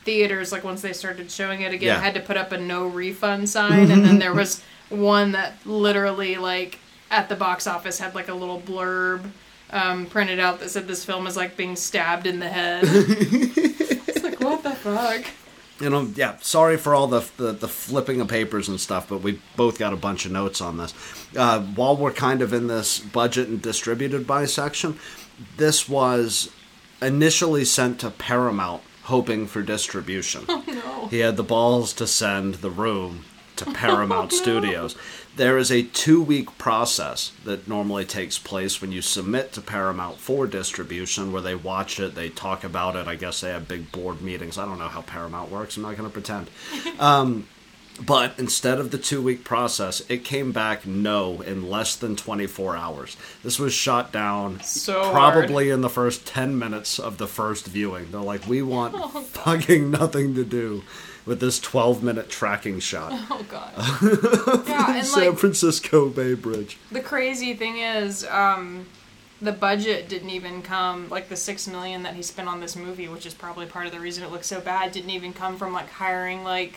theaters 0.05 0.53
like 0.53 0.65
once 0.65 0.81
they 0.83 0.93
started 0.93 1.31
showing 1.31 1.61
it 1.63 1.73
again 1.73 1.89
Yeah. 1.97 2.01
had 2.01 2.15
to 2.15 2.21
put 2.21 2.37
up 2.37 2.53
a 2.53 2.59
no 2.59 2.87
refund 2.87 3.49
sign. 3.49 3.91
And 3.91 4.05
then 4.05 4.19
there 4.19 4.35
was 4.43 4.63
one 4.89 5.33
that 5.33 5.55
literally 5.67 6.37
like 6.37 6.79
at 7.11 7.29
the 7.29 7.37
box 7.37 7.67
office 7.67 7.99
had 7.99 8.15
like 8.15 8.29
a 8.29 8.35
little 8.35 8.61
blurb 8.61 9.31
um, 9.71 10.07
printed 10.07 10.39
out 10.39 10.61
that 10.61 10.71
said 10.71 10.87
this 10.87 11.05
film 11.05 11.27
is 11.27 11.37
like 11.37 11.57
being 11.57 11.77
stabbed 11.77 12.27
in 12.27 12.39
the 12.39 12.49
head 12.49 12.85
it's 12.87 14.23
like 14.23 14.41
what 14.41 14.63
the 14.63 14.73
fuck 14.73 15.25
you 15.81 15.91
know, 15.91 16.11
yeah. 16.15 16.37
Sorry 16.41 16.77
for 16.77 16.95
all 16.95 17.09
the, 17.09 17.29
the 17.37 17.53
the 17.53 17.69
flipping 17.69 18.21
of 18.21 18.29
papers 18.29 18.69
and 18.69 18.81
stuff, 18.81 19.09
but 19.09 19.23
we 19.23 19.41
both 19.57 19.79
got 19.79 19.93
a 19.93 19.97
bunch 19.97 20.25
of 20.25 20.33
notes 20.33 20.61
on 20.61 20.77
this. 20.77 20.95
Uh, 21.37 21.61
while 21.63 21.97
we're 21.97 22.13
kind 22.13 22.43
of 22.43 22.53
in 22.53 22.69
this 22.69 23.01
budget 23.01 23.49
and 23.49 23.61
distributed 23.61 24.27
by 24.27 24.45
section, 24.45 24.99
this 25.57 25.89
was 25.89 26.51
initially 27.03 27.65
sent 27.65 28.01
to 28.01 28.11
Paramount, 28.11 28.83
hoping 29.05 29.47
for 29.47 29.63
distribution. 29.63 30.45
no 30.47 31.09
He 31.11 31.19
had 31.19 31.37
the 31.37 31.43
balls 31.43 31.93
to 31.95 32.07
send 32.07 32.57
the 32.57 32.71
room 32.71 33.25
to 33.57 33.65
Paramount 33.73 34.33
Oh, 34.33 34.37
no. 34.37 35.09
There 35.37 35.59
is 35.59 35.73
a 35.73 35.83
two 35.83 36.23
week 36.23 36.59
process 36.59 37.33
that 37.45 37.67
normally 37.67 38.05
takes 38.05 38.39
place 38.39 38.81
when 38.81 38.93
you 38.93 39.03
submit 39.03 39.53
to 39.53 39.61
Paramount 39.61 40.19
for 40.19 40.47
distribution, 40.47 41.33
where 41.33 41.43
they 41.43 41.57
watch 41.57 41.99
it, 41.99 42.15
they 42.15 42.29
talk 42.29 42.63
about 42.63 42.95
it. 42.95 43.09
I 43.09 43.17
guess 43.17 43.41
they 43.41 43.51
have 43.51 43.67
big 43.67 43.91
board 43.91 44.23
meetings. 44.23 44.59
I 44.59 44.65
don't 44.65 44.79
know 44.79 44.89
how 44.89 45.03
Paramount 45.03 45.51
works. 45.51 45.77
I'm 45.77 45.83
not 45.83 45.97
going 45.97 46.09
to 46.09 46.13
pretend. 46.13 46.51
Um, 47.01 47.49
but 48.01 48.35
instead 48.39 48.79
of 48.81 48.91
the 48.91 48.99
two 48.99 49.23
week 49.23 49.45
process, 49.45 50.03
it 50.09 50.25
came 50.25 50.53
back 50.53 50.87
no 50.87 51.41
in 51.43 51.69
less 51.71 51.95
than 51.97 52.17
24 52.17 52.77
hours. 52.77 53.17
This 53.43 53.59
was 53.59 53.73
shot 53.73 54.13
down 54.13 54.61
So 54.61 55.11
probably 55.13 55.71
in 55.71 55.81
the 55.81 55.91
first 55.91 56.27
10 56.27 56.59
minutes 56.59 56.99
of 56.99 57.19
the 57.19 57.29
first 57.29 57.67
viewing. 57.67 58.11
They're 58.11 58.21
like, 58.21 58.49
we 58.49 58.63
want 58.63 58.95
Oh, 58.99 59.09
fucking 59.21 59.91
nothing 59.91 60.35
to 60.35 60.45
do 60.45 60.83
with 61.27 61.41
this 61.41 61.59
12 61.61 62.03
minute 62.03 62.29
tracking 62.29 62.79
shot. 62.81 63.11
oh 63.31 63.45
god 63.51 63.73
yeah 64.69 64.97
and 64.97 65.07
San 65.07 65.31
like 65.31 65.39
Francisco 65.39 66.09
Bay 66.09 66.35
Bridge. 66.35 66.77
the 66.93 67.01
crazy 67.01 67.55
thing 67.55 67.79
is 67.79 68.25
um 68.27 68.87
the 69.43 69.53
budget 69.53 70.09
didn't 70.09 70.31
even 70.31 70.63
come 70.63 71.09
like 71.09 71.29
the 71.29 71.37
six 71.37 71.67
million 71.67 72.03
that 72.05 72.15
he 72.15 72.23
spent 72.23 72.49
on 72.49 72.61
this 72.61 72.77
movie 72.77 73.09
which 73.09 73.27
is 73.27 73.35
probably 73.35 73.67
part 73.67 73.87
of 73.87 73.93
the 73.93 74.01
reason 74.01 74.23
it 74.25 74.31
looks 74.31 74.47
so 74.47 74.61
bad 74.61 74.93
didn't 74.93 75.11
even 75.11 75.33
come 75.33 75.57
from 75.57 75.73
like 75.73 75.89
hiring 75.91 76.45
like 76.45 76.75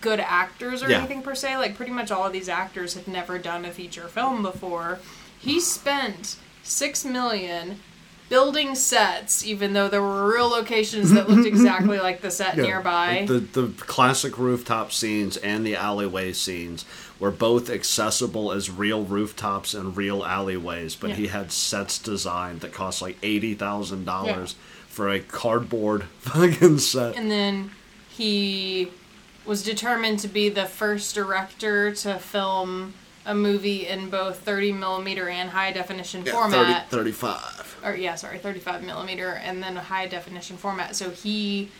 good 0.00 0.20
actors 0.20 0.82
or 0.82 0.90
Yeah. 0.90 0.98
anything 0.98 1.22
per 1.22 1.34
se 1.34 1.56
like 1.56 1.74
pretty 1.76 1.92
much 1.92 2.10
all 2.10 2.24
of 2.26 2.32
these 2.32 2.48
actors 2.48 2.94
have 2.94 3.08
never 3.08 3.38
done 3.38 3.64
a 3.64 3.70
feature 3.70 4.08
film 4.08 4.42
before 4.42 4.98
he 5.38 5.58
spent 5.60 6.36
six 6.62 7.04
million 7.04 7.80
building 8.30 8.74
sets 8.74 9.44
even 9.44 9.74
though 9.74 9.88
there 9.88 10.00
were 10.00 10.32
real 10.32 10.48
locations 10.48 11.10
that 11.10 11.28
looked 11.28 11.46
exactly 11.54 11.98
like 11.98 12.22
the 12.22 12.30
set 12.30 12.56
Yeah, 12.56 12.62
nearby 12.62 13.26
The, 13.28 13.40
the 13.40 13.68
classic 13.80 14.38
rooftop 14.38 14.92
scenes 14.92 15.36
and 15.36 15.66
the 15.66 15.74
alleyway 15.76 16.32
scenes 16.32 16.86
were 17.18 17.30
both 17.32 17.68
accessible 17.68 18.50
as 18.52 18.70
real 18.70 19.04
rooftops 19.04 19.74
and 19.74 19.94
real 19.94 20.24
alleyways, 20.24 20.94
but 20.96 21.10
Yeah. 21.10 21.16
he 21.16 21.26
had 21.26 21.52
sets 21.52 21.98
designed 21.98 22.60
that 22.62 22.72
cost 22.72 23.02
like 23.02 23.20
$80,000 23.20 24.54
for 24.88 25.08
a 25.10 25.20
cardboard 25.20 26.04
fucking 26.20 26.78
set. 26.78 27.16
And 27.16 27.30
then 27.30 27.72
he 28.08 28.90
was 29.44 29.62
determined 29.62 30.18
to 30.20 30.28
be 30.28 30.48
the 30.48 30.64
first 30.66 31.14
director 31.14 31.94
to 31.96 32.18
film 32.18 32.94
a 33.26 33.34
movie 33.34 33.86
in 33.86 34.08
both 34.10 34.40
30 34.40 34.72
millimeter 34.72 35.28
and 35.28 35.50
high 35.50 35.72
definition 35.72 36.24
Yeah, 36.24 36.32
format. 36.32 36.90
30, 36.90 37.12
35. 37.12 37.78
Or, 37.84 37.94
yeah, 37.94 38.14
sorry, 38.14 38.38
35 38.38 38.82
millimeter 38.82 39.32
and 39.42 39.62
then 39.62 39.76
a 39.76 39.80
high 39.82 40.06
definition 40.06 40.56
format. 40.56 40.96
So 40.96 41.10
he 41.10 41.70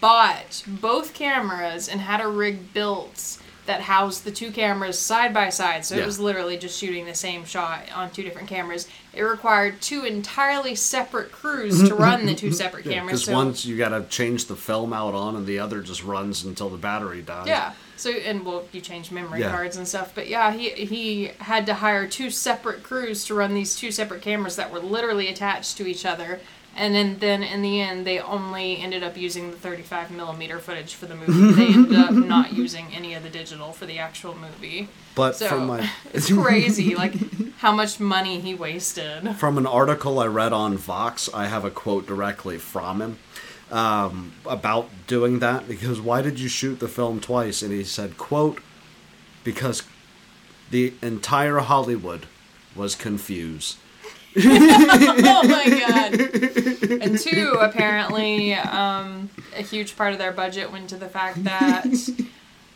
bought 0.00 0.62
both 0.66 1.14
cameras 1.14 1.88
and 1.88 2.00
had 2.00 2.20
a 2.20 2.28
rig 2.28 2.72
built 2.74 3.38
that 3.66 3.82
housed 3.82 4.24
the 4.24 4.30
two 4.30 4.50
cameras 4.50 4.98
side 4.98 5.34
by 5.34 5.50
side. 5.50 5.84
So 5.84 5.94
Yeah. 5.94 6.02
it 6.02 6.06
was 6.06 6.18
literally 6.18 6.56
just 6.56 6.78
shooting 6.78 7.04
the 7.04 7.14
same 7.14 7.44
shot 7.44 7.82
on 7.94 8.10
two 8.10 8.22
different 8.22 8.48
cameras. 8.48 8.88
It 9.12 9.22
required 9.22 9.80
two 9.82 10.04
entirely 10.04 10.74
separate 10.74 11.30
crews 11.32 11.86
to 11.88 11.94
run 12.06 12.24
the 12.26 12.34
two 12.34 12.50
separate 12.52 12.84
cameras. 12.84 13.20
because 13.20 13.24
so 13.24 13.34
once 13.34 13.66
you 13.66 13.76
got 13.76 13.90
to 13.90 14.04
change 14.08 14.46
the 14.46 14.56
film 14.56 14.92
out 14.94 15.14
on, 15.14 15.36
and 15.36 15.46
the 15.46 15.58
other 15.58 15.82
just 15.82 16.02
runs 16.02 16.44
until 16.44 16.70
the 16.70 16.78
battery 16.78 17.20
dies. 17.20 17.46
Yeah. 17.46 17.72
So 17.98 18.10
and 18.10 18.44
well, 18.44 18.64
you 18.72 18.80
change 18.80 19.10
memory 19.10 19.40
Yeah. 19.40 19.50
cards 19.50 19.76
and 19.76 19.86
stuff, 19.86 20.12
but 20.14 20.28
yeah, 20.28 20.52
he 20.52 20.70
he 20.70 21.32
had 21.40 21.66
to 21.66 21.74
hire 21.74 22.06
two 22.06 22.30
separate 22.30 22.82
crews 22.82 23.24
to 23.26 23.34
run 23.34 23.54
these 23.54 23.76
two 23.76 23.90
separate 23.90 24.22
cameras 24.22 24.56
that 24.56 24.72
were 24.72 24.78
literally 24.80 25.28
attached 25.28 25.76
to 25.78 25.86
each 25.86 26.06
other. 26.06 26.40
And 26.76 26.94
then, 26.94 27.18
then 27.18 27.42
in 27.42 27.60
the 27.62 27.80
end, 27.80 28.06
they 28.06 28.20
only 28.20 28.76
ended 28.78 29.02
up 29.02 29.16
using 29.16 29.50
the 29.50 29.56
35 29.56 30.12
millimeter 30.12 30.60
footage 30.60 30.94
for 30.94 31.06
the 31.06 31.16
movie. 31.16 31.52
They 31.52 31.72
ended 31.74 31.98
up 31.98 32.12
not 32.36 32.52
using 32.52 32.94
any 32.94 33.14
of 33.14 33.24
the 33.24 33.30
digital 33.30 33.72
for 33.72 33.84
the 33.84 33.98
actual 33.98 34.36
movie. 34.36 34.88
But 35.16 35.34
So 35.34 35.48
from 35.48 35.66
my 35.66 35.90
it's 36.14 36.32
crazy, 36.32 36.94
like 36.94 37.14
how 37.56 37.72
much 37.72 37.98
money 37.98 38.38
he 38.38 38.54
wasted. 38.54 39.34
from 39.36 39.58
an 39.58 39.66
article 39.66 40.20
I 40.20 40.26
read 40.26 40.52
on 40.52 40.76
Vox, 40.76 41.28
I 41.34 41.46
have 41.46 41.64
a 41.64 41.70
quote 41.70 42.06
directly 42.06 42.58
from 42.58 43.02
him 43.02 43.18
um, 43.70 44.32
about 44.46 44.88
doing 45.06 45.38
that. 45.40 45.68
Because 45.68 46.00
why 46.00 46.22
did 46.22 46.38
you 46.38 46.48
shoot 46.48 46.80
the 46.80 46.88
film 46.88 47.20
twice? 47.20 47.62
And 47.62 47.72
he 47.72 47.84
said, 47.84 48.18
"quote 48.18 48.60
Because 49.44 49.82
the 50.70 50.94
entire 51.02 51.58
Hollywood 51.58 52.26
was 52.74 52.94
confused." 52.94 53.76
oh 54.36 55.42
my 55.48 55.68
god. 55.68 57.00
And 57.02 57.18
two, 57.18 57.56
apparently, 57.60 58.54
um, 58.54 59.30
a 59.56 59.62
huge 59.62 59.96
part 59.96 60.12
of 60.12 60.18
their 60.18 60.32
budget 60.32 60.70
went 60.70 60.90
to 60.90 60.96
the 60.96 61.08
fact 61.08 61.42
that 61.44 61.86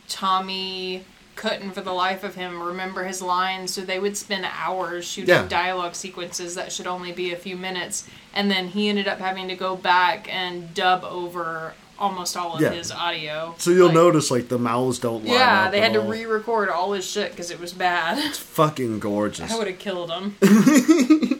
Tommy 0.09 1.05
couldn't, 1.35 1.71
for 1.71 1.81
the 1.81 1.91
life 1.93 2.23
of 2.23 2.35
him, 2.35 2.61
remember 2.61 3.03
his 3.03 3.21
lines, 3.21 3.73
so 3.73 3.81
they 3.81 3.99
would 3.99 4.15
spend 4.17 4.45
hours 4.45 5.05
shooting 5.05 5.29
Yeah. 5.33 5.47
dialogue 5.47 5.95
sequences 5.95 6.55
that 6.55 6.71
should 6.71 6.87
only 6.87 7.11
be 7.11 7.33
a 7.33 7.37
few 7.37 7.55
minutes, 7.57 8.05
and 8.33 8.49
then 8.51 8.67
he 8.69 8.89
ended 8.89 9.07
up 9.07 9.19
having 9.19 9.47
to 9.47 9.55
go 9.55 9.75
back 9.75 10.27
and 10.33 10.73
dub 10.73 11.03
over 11.03 11.73
almost 11.99 12.35
all 12.35 12.55
of 12.55 12.61
Yeah. 12.61 12.71
his 12.71 12.91
audio. 12.91 13.55
So 13.59 13.69
you'll 13.71 13.85
Like, 13.87 13.93
notice 13.95 14.31
like 14.31 14.49
the 14.49 14.57
mouths 14.57 14.99
don't 14.99 15.23
line 15.25 15.33
Yeah, 15.35 15.69
they 15.69 15.79
had 15.79 15.93
to 15.93 16.01
all. 16.01 16.07
re-record 16.09 16.69
all 16.69 16.93
his 16.93 17.05
shit 17.09 17.31
because 17.31 17.49
it 17.51 17.59
was 17.59 17.71
bad. 17.71 18.17
It's 18.17 18.37
fucking 18.39 18.99
gorgeous. 18.99 19.51
I 19.51 19.57
would 19.57 19.67
have 19.67 19.79
killed 19.79 20.09
him. 20.11 20.35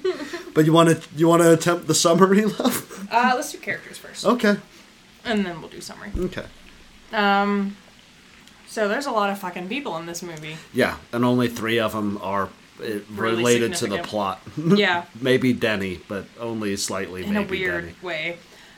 But 0.54 0.66
you 0.66 0.74
want 0.74 0.90
to 0.90 1.02
you 1.16 1.28
want 1.28 1.42
to 1.42 1.52
attempt 1.52 1.88
the 1.88 1.96
summary, 1.96 2.46
love? 2.46 3.08
Uh, 3.12 3.32
let's 3.36 3.52
do 3.52 3.58
characters 3.58 3.98
first, 3.98 4.24
Okay. 4.24 4.58
and 5.26 5.44
then 5.44 5.60
we'll 5.60 5.70
do 5.72 5.82
summary. 5.82 6.12
Okay. 6.16 6.44
Um, 7.12 7.76
so 8.74 8.88
there's 8.88 9.06
a 9.06 9.12
lot 9.12 9.30
of 9.30 9.38
fucking 9.38 9.70
people 9.70 9.98
in 9.98 10.08
this 10.08 10.24
movie. 10.24 10.58
Yeah, 10.74 10.98
and 11.12 11.24
only 11.24 11.48
three 11.48 11.80
of 11.80 11.92
them 11.94 12.18
are 12.24 12.46
uh, 12.82 12.86
Really 13.12 13.38
related 13.38 13.76
to 13.76 13.88
the 13.88 14.00
plot. 14.00 14.42
Yeah, 14.58 15.06
maybe 15.22 15.54
Denny, 15.54 16.00
but 16.08 16.26
only 16.40 16.76
slightly. 16.76 17.24
in 17.24 17.38
a 17.38 17.44
weird 17.44 17.84
Denny. 17.86 17.96
way. 18.02 18.38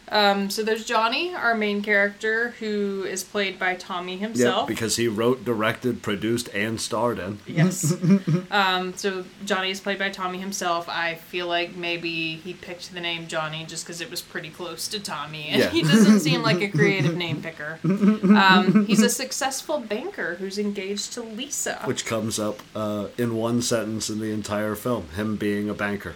Um, 0.09 0.49
so 0.51 0.61
there's 0.63 0.85
Johnny, 0.85 1.33
our 1.33 1.55
main 1.55 1.81
character, 1.81 2.49
who 2.59 3.03
is 3.09 3.23
played 3.23 3.57
by 3.57 3.75
Tommy 3.75 4.13
Yeah, 4.13 4.19
himself. 4.19 4.67
because 4.67 4.97
he 4.97 5.07
wrote, 5.07 5.43
directed, 5.43 6.03
produced, 6.03 6.47
and 6.53 6.79
starred 6.79 7.17
in. 7.19 7.39
yes. 7.47 7.95
um, 8.51 8.93
so 8.95 9.25
Johnny 9.45 9.71
is 9.71 9.79
played 9.79 9.97
by 9.97 10.09
Tommy 10.09 10.37
himself. 10.37 10.87
I 10.87 11.15
feel 11.15 11.47
like 11.47 11.75
maybe 11.75 12.35
he 12.35 12.53
picked 12.53 12.93
the 12.93 13.01
name 13.01 13.27
Johnny 13.27 13.65
just 13.65 13.83
because 13.85 13.99
it 13.99 14.11
was 14.11 14.21
pretty 14.21 14.49
close 14.49 14.87
to 14.89 14.99
Tommy, 14.99 15.47
and 15.47 15.59
Yeah. 15.61 15.69
he 15.71 15.81
doesn't 15.81 16.19
seem 16.19 16.43
like 16.43 16.61
a 16.61 16.69
creative 16.69 17.15
name 17.17 17.41
picker. 17.41 17.79
Um, 17.83 18.85
he's 18.85 19.01
a 19.01 19.09
successful 19.09 19.79
banker 19.79 20.35
who's 20.35 20.57
engaged 20.59 21.13
to 21.13 21.21
Lisa. 21.21 21.79
Which 21.85 22.05
comes 22.05 22.39
up 22.39 22.59
uh, 22.75 23.07
in 23.17 23.35
one 23.35 23.61
sentence 23.61 24.09
in 24.09 24.19
the 24.19 24.31
entire 24.31 24.75
film, 24.75 25.09
him 25.15 25.35
being 25.35 25.69
a 25.69 25.73
banker. 25.73 26.15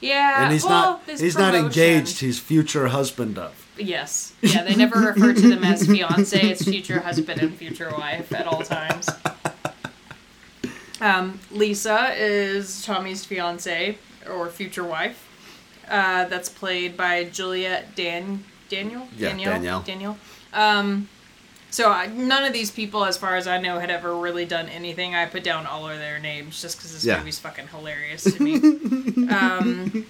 Yeah, 0.00 0.44
And 0.44 0.52
he's 0.52 0.64
well, 0.64 1.00
not 1.06 1.18
he's 1.20 1.36
not 1.36 1.54
engaged, 1.54 2.20
he's 2.20 2.38
future 2.38 2.88
husband 2.88 3.38
of. 3.38 3.66
Yes. 3.76 4.32
Yeah, 4.40 4.62
they 4.62 4.74
never 4.74 4.98
refer 5.00 5.32
to 5.32 5.48
them 5.48 5.64
as 5.64 5.86
fiance. 5.86 6.40
It's 6.40 6.64
future 6.64 7.00
husband 7.00 7.42
and 7.42 7.54
future 7.54 7.90
wife 7.90 8.32
at 8.32 8.46
all 8.46 8.62
times. 8.62 9.08
Um, 11.00 11.40
Lisa 11.50 12.14
is 12.16 12.84
Tommy's 12.84 13.24
fiance 13.24 13.98
or 14.30 14.48
future 14.48 14.84
wife. 14.84 15.28
Uh, 15.88 16.24
that's 16.26 16.48
played 16.48 16.96
by 16.96 17.24
Juliet 17.24 17.94
Dan 17.94 18.44
Daniel. 18.68 19.08
Yeah, 19.16 19.30
Danielle. 19.30 19.82
Daniel. 19.82 20.18
Um, 20.52 21.08
So 21.74 21.90
I, 21.90 22.06
none 22.06 22.44
of 22.44 22.52
these 22.52 22.70
people, 22.70 23.04
as 23.04 23.16
far 23.16 23.34
as 23.34 23.48
I 23.48 23.58
know, 23.58 23.80
had 23.80 23.90
ever 23.90 24.16
really 24.16 24.44
done 24.44 24.68
anything. 24.68 25.16
I 25.16 25.26
put 25.26 25.42
down 25.42 25.66
all 25.66 25.90
of 25.90 25.98
their 25.98 26.20
names 26.20 26.62
just 26.62 26.76
because 26.78 26.92
this 26.92 27.04
Yeah. 27.04 27.18
movie's 27.18 27.40
fucking 27.40 27.66
hilarious 27.66 28.22
to 28.22 28.40
me. 28.40 28.54
um, 29.28 30.06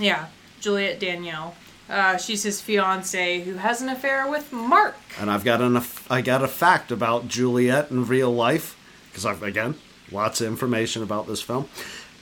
yeah, 0.00 0.28
Juliet 0.60 0.98
Danielle. 0.98 1.54
Uh, 1.90 2.16
she's 2.16 2.42
his 2.42 2.62
fiance 2.62 3.40
who 3.42 3.56
has 3.56 3.82
an 3.82 3.90
affair 3.90 4.26
with 4.30 4.50
Mark. 4.50 4.96
And 5.20 5.30
I've 5.30 5.44
got 5.44 5.60
an 5.60 5.78
I 6.08 6.22
got 6.22 6.42
a 6.42 6.48
fact 6.48 6.90
about 6.90 7.28
Juliet 7.28 7.90
in 7.90 8.06
real 8.06 8.34
life 8.34 8.74
because 9.10 9.26
I've 9.26 9.42
again 9.42 9.74
lots 10.10 10.40
of 10.40 10.46
information 10.46 11.02
about 11.02 11.26
this 11.26 11.42
film. 11.42 11.68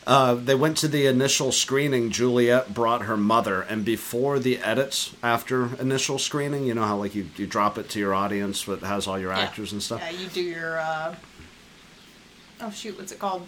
Uh, 0.07 0.35
they 0.35 0.54
went 0.54 0.76
to 0.78 0.88
the 0.88 1.07
initial 1.07 1.52
screening. 1.52 2.11
Juliet 2.11 2.73
brought 2.75 3.02
her 3.02 3.16
mother, 3.16 3.61
and 3.62 3.85
before 3.85 4.38
the 4.38 4.59
edits 4.59 5.14
after 5.23 5.76
initial 5.80 6.19
screening, 6.19 6.64
you 6.66 6.75
know 6.75 6.85
how 6.85 6.97
like 6.97 7.14
you, 7.14 7.26
you 7.37 7.47
drop 7.47 7.78
it 7.78 7.88
to 7.90 7.99
your 7.99 8.14
audience, 8.14 8.66
it 8.66 8.80
has 8.80 9.07
all 9.07 9.19
your 9.19 9.30
Yeah. 9.33 9.40
actors 9.40 9.73
and 9.73 9.83
stuff. 9.83 10.00
Yeah, 10.00 10.11
you 10.11 10.28
do 10.28 10.40
your. 10.40 10.80
Uh... 10.80 11.14
Oh 12.62 12.71
shoot, 12.71 12.99
what's 12.99 13.12
it 13.12 13.19
called? 13.19 13.47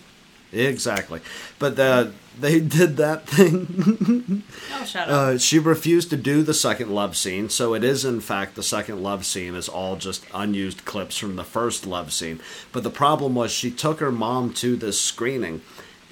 Exactly, 0.54 1.20
but 1.58 1.78
uh, 1.78 2.08
they 2.38 2.60
did 2.78 2.98
that 2.98 3.26
thing. 3.26 4.42
Oh, 4.74 4.84
shut 4.84 5.08
up. 5.08 5.14
Uh, 5.34 5.38
she 5.38 5.58
refused 5.58 6.10
to 6.10 6.16
do 6.18 6.42
the 6.42 6.52
second 6.52 6.90
love 6.90 7.16
scene, 7.16 7.48
so 7.48 7.72
it 7.74 7.82
is 7.82 8.04
in 8.04 8.20
fact 8.20 8.54
the 8.54 8.62
second 8.62 9.02
love 9.02 9.24
scene 9.24 9.54
is 9.54 9.66
all 9.68 9.96
just 9.96 10.26
unused 10.34 10.84
clips 10.84 11.16
from 11.16 11.36
the 11.36 11.44
first 11.44 11.86
love 11.86 12.12
scene. 12.12 12.38
But 12.70 12.82
the 12.82 12.90
problem 12.90 13.34
was 13.34 13.50
she 13.50 13.70
took 13.70 14.00
her 14.00 14.12
mom 14.12 14.52
to 14.54 14.76
this 14.76 15.00
screening, 15.00 15.62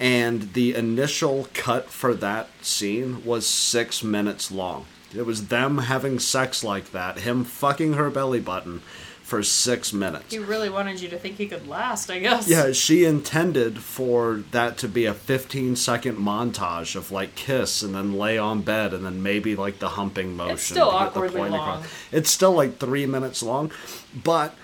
and 0.01 0.53
the 0.53 0.73
initial 0.73 1.47
cut 1.53 1.91
for 1.91 2.15
that 2.15 2.49
scene 2.63 3.23
was 3.23 3.45
six 3.45 4.03
minutes 4.03 4.51
long. 4.51 4.85
It 5.15 5.27
was 5.27 5.47
them 5.49 5.77
having 5.77 6.17
sex 6.17 6.63
like 6.63 6.91
that, 6.91 7.19
him 7.19 7.43
fucking 7.43 7.93
her 7.93 8.09
belly 8.09 8.39
button 8.39 8.81
for 9.21 9.43
six 9.43 9.93
minutes. 9.93 10.33
he 10.33 10.39
really 10.39 10.69
wanted 10.69 10.99
you 10.99 11.07
to 11.07 11.19
think 11.19 11.37
he 11.37 11.47
could 11.47 11.67
last, 11.67 12.09
I 12.09 12.17
guess. 12.17 12.49
Yeah, 12.49 12.71
she 12.71 13.05
intended 13.05 13.77
for 13.77 14.43
that 14.49 14.77
to 14.79 14.87
be 14.89 15.05
a 15.05 15.13
15 15.13 15.75
second 15.75 16.17
montage 16.17 16.95
of 16.95 17.11
like 17.11 17.35
kiss 17.35 17.83
and 17.83 17.93
then 17.93 18.17
lay 18.17 18.39
on 18.39 18.63
bed 18.63 18.93
and 18.95 19.05
then 19.05 19.21
maybe 19.21 19.55
like 19.55 19.77
the 19.77 19.89
humping 19.89 20.35
motion. 20.35 20.57
still 20.57 20.91
get 20.91 21.13
the 21.13 21.19
awkwardly 21.19 21.41
long. 21.41 21.53
across. 21.53 21.85
It's 22.11 22.31
still 22.31 22.53
like 22.53 22.79
three 22.79 23.05
minutes 23.05 23.43
long. 23.43 23.71
But, 24.15 24.55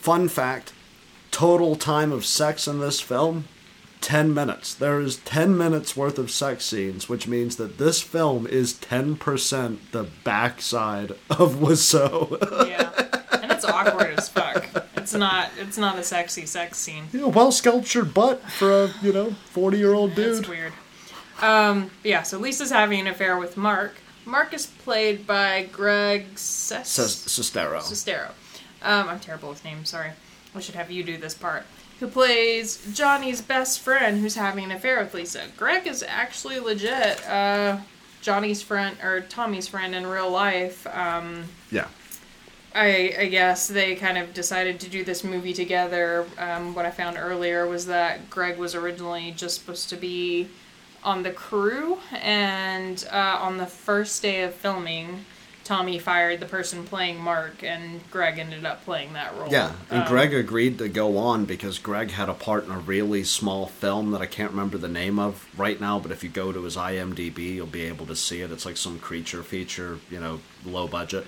fun 0.00 0.28
fact 0.28 0.72
total 1.30 1.76
time 1.76 2.10
of 2.10 2.26
sex 2.26 2.66
in 2.66 2.80
this 2.80 3.00
film 3.00 3.44
10 4.00 4.32
minutes. 4.34 4.74
There 4.74 5.00
is 5.00 5.16
10 5.18 5.56
minutes 5.56 5.96
worth 5.96 6.18
of 6.18 6.30
sex 6.30 6.64
scenes, 6.64 7.08
which 7.08 7.26
means 7.28 7.56
that 7.56 7.78
this 7.78 8.00
film 8.02 8.46
is 8.46 8.74
10% 8.74 9.78
the 9.92 10.08
backside 10.24 11.12
of 11.30 11.56
Wiseau. 11.56 12.68
yeah. 12.68 12.90
And 13.42 13.50
it's 13.52 13.64
awkward 13.64 14.18
as 14.18 14.28
fuck. 14.28 14.66
It's 14.96 15.14
not. 15.14 15.50
It's 15.58 15.78
not 15.78 15.98
a 15.98 16.02
sexy 16.02 16.44
sex 16.44 16.76
scene. 16.76 17.04
you 17.10 17.20
know, 17.20 17.28
well 17.28 17.50
sculptured 17.52 18.12
butt 18.12 18.42
for 18.50 18.84
a, 18.84 18.90
you 19.00 19.14
know, 19.14 19.30
40 19.52 19.78
year 19.78 19.94
old 19.94 20.14
dude. 20.14 20.38
It's 20.40 20.48
weird. 20.48 20.74
Um, 21.40 21.90
yeah, 22.04 22.22
so 22.22 22.36
Lisa's 22.38 22.70
having 22.70 23.00
an 23.00 23.06
affair 23.06 23.38
with 23.38 23.56
Mark. 23.56 23.94
Mark 24.26 24.52
is 24.52 24.66
played 24.66 25.26
by 25.26 25.68
Greg 25.72 26.26
Ses- 26.36 26.86
Sestero. 26.86 27.78
Sestero. 27.80 28.32
Um, 28.82 29.08
I'm 29.08 29.20
terrible 29.20 29.48
with 29.48 29.64
names, 29.64 29.88
sorry. 29.88 30.10
I 30.54 30.60
should 30.60 30.74
have 30.74 30.90
you 30.90 31.02
do 31.02 31.16
this 31.16 31.32
part. 31.34 31.64
Who 32.00 32.08
plays 32.08 32.94
Johnny's 32.94 33.42
best 33.42 33.80
friend 33.80 34.20
who's 34.20 34.34
having 34.34 34.64
an 34.64 34.70
affair 34.70 35.00
with 35.00 35.12
Lisa. 35.12 35.42
Greg 35.56 35.86
is 35.86 36.02
actually 36.02 36.58
legit 36.58 37.26
uh, 37.28 37.78
Johnny's 38.22 38.62
friend, 38.62 38.96
or 39.02 39.20
Tommy's 39.20 39.68
friend 39.68 39.94
in 39.94 40.06
real 40.06 40.30
life. 40.30 40.86
Um, 40.86 41.44
Yeah. 41.70 41.88
I, 42.74 43.14
I 43.18 43.26
guess 43.26 43.66
they 43.66 43.96
kind 43.96 44.16
of 44.16 44.32
decided 44.32 44.78
to 44.80 44.88
do 44.88 45.04
this 45.04 45.24
movie 45.24 45.52
together. 45.52 46.24
Um, 46.38 46.74
what 46.74 46.86
I 46.86 46.90
found 46.90 47.18
earlier 47.18 47.66
was 47.66 47.86
that 47.86 48.30
Greg 48.30 48.58
was 48.58 48.74
originally 48.74 49.32
just 49.32 49.58
supposed 49.60 49.88
to 49.90 49.96
be 49.96 50.48
on 51.02 51.22
the 51.22 51.32
crew, 51.32 51.98
and 52.12 53.06
uh, 53.12 53.38
on 53.40 53.56
the 53.56 53.66
first 53.66 54.22
day 54.22 54.42
of 54.42 54.54
filming, 54.54 55.24
Tommy 55.64 55.98
fired 55.98 56.40
the 56.40 56.46
person 56.46 56.84
playing 56.84 57.20
Mark, 57.20 57.62
and 57.62 58.00
Greg 58.10 58.38
ended 58.38 58.64
up 58.64 58.84
playing 58.84 59.12
that 59.12 59.36
role. 59.36 59.48
Yeah, 59.50 59.72
and 59.90 60.02
Um, 60.02 60.08
Greg 60.08 60.34
agreed 60.34 60.78
to 60.78 60.88
go 60.88 61.16
on 61.18 61.44
because 61.44 61.78
Greg 61.78 62.10
had 62.10 62.28
a 62.28 62.34
part 62.34 62.64
in 62.64 62.70
a 62.72 62.78
really 62.78 63.22
small 63.24 63.66
film 63.66 64.10
that 64.10 64.20
I 64.20 64.26
can't 64.26 64.50
remember 64.50 64.78
the 64.78 64.88
name 64.88 65.18
of 65.18 65.46
right 65.56 65.80
now, 65.80 65.98
but 65.98 66.10
if 66.10 66.24
you 66.24 66.28
go 66.30 66.50
to 66.50 66.62
his 66.64 66.76
IMDb, 66.76 67.54
you'll 67.54 67.66
be 67.66 67.82
able 67.82 68.06
to 68.06 68.16
see 68.16 68.40
it. 68.40 68.50
It's 68.50 68.66
like 68.66 68.76
some 68.76 68.98
creature 68.98 69.42
feature, 69.42 70.00
you 70.10 70.18
know, 70.18 70.40
low 70.64 70.88
budget. 70.88 71.26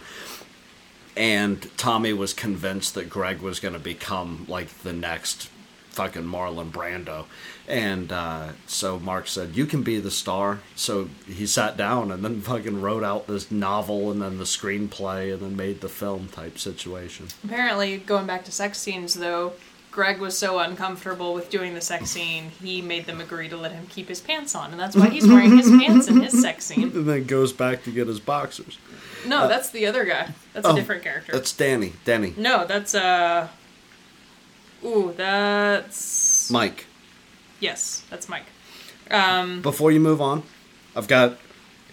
And 1.16 1.68
Tommy 1.77 2.12
was 2.12 2.33
convinced 2.33 2.95
that 2.95 3.11
Greg 3.11 3.40
was 3.40 3.61
going 3.61 3.75
to 3.75 3.81
become 3.81 4.47
like 4.49 4.68
the 4.83 4.92
next 4.95 5.51
fucking 5.90 6.23
Marlon 6.25 6.71
Brando. 6.71 7.27
And 7.68 8.11
uh, 8.12 8.53
so 8.66 8.98
Mark 8.98 9.29
said, 9.29 9.57
You 9.57 9.66
can 9.66 9.83
be 9.83 10.01
the 10.01 10.11
star. 10.11 10.61
So 10.75 11.09
he 11.27 11.46
sat 11.46 11.77
down 11.77 12.11
and 12.11 12.25
then 12.25 12.40
fucking 12.42 12.81
wrote 12.81 13.05
out 13.05 13.27
this 13.27 13.51
novel 13.51 14.11
and 14.11 14.20
then 14.20 14.38
the 14.38 14.44
screenplay 14.44 15.33
and 15.33 15.42
then 15.42 15.57
made 15.57 15.81
the 15.81 15.88
film 15.88 16.29
type 16.29 16.59
situation. 16.59 17.29
Apparently, 17.44 17.98
going 17.98 18.27
back 18.27 18.44
to 18.44 18.53
sex 18.53 18.79
scenes, 18.79 19.14
though, 19.14 19.53
Greg 19.92 20.18
was 20.18 20.37
so 20.37 20.59
uncomfortable 20.59 21.35
with 21.35 21.51
doing 21.51 21.75
the 21.75 21.81
sex 21.81 22.11
scene, 22.11 22.51
he 22.62 22.81
made 22.81 23.05
them 23.05 23.20
agree 23.20 23.48
to 23.51 23.57
let 23.59 23.72
him 23.72 23.87
keep 23.88 24.09
his 24.09 24.20
pants 24.20 24.55
on, 24.55 24.70
and 24.70 24.81
that's 24.81 24.96
why 24.96 25.11
he's 25.11 25.29
wearing 25.29 25.57
his 25.57 25.68
pants 25.68 26.09
in 26.09 26.22
his 26.22 26.40
sex 26.40 26.64
scene. 26.64 26.83
and 26.94 27.07
then 27.07 27.25
goes 27.25 27.53
back 27.53 27.85
to 27.85 27.90
get 27.90 28.07
his 28.07 28.18
boxers. 28.18 28.79
No, 29.27 29.46
that's 29.48 29.70
the 29.70 29.87
other 29.87 30.07
guy. 30.07 30.31
That's 30.55 30.66
oh, 30.66 30.72
a 30.72 30.75
different 30.75 31.03
character. 31.03 31.33
That's 31.33 31.53
Danny. 31.53 31.92
Danny. 32.07 32.33
No, 32.37 32.66
that's 32.66 32.94
uh. 32.94 33.48
Ooh, 34.83 35.12
that's 35.16 36.51
Mike. 36.51 36.87
Yes, 37.62 38.05
that's 38.11 38.29
Mike. 38.29 38.46
Um, 39.09 39.62
Before 39.62 39.92
you 39.92 40.01
move 40.01 40.20
on, 40.20 40.42
I've 40.96 41.07
got 41.07 41.38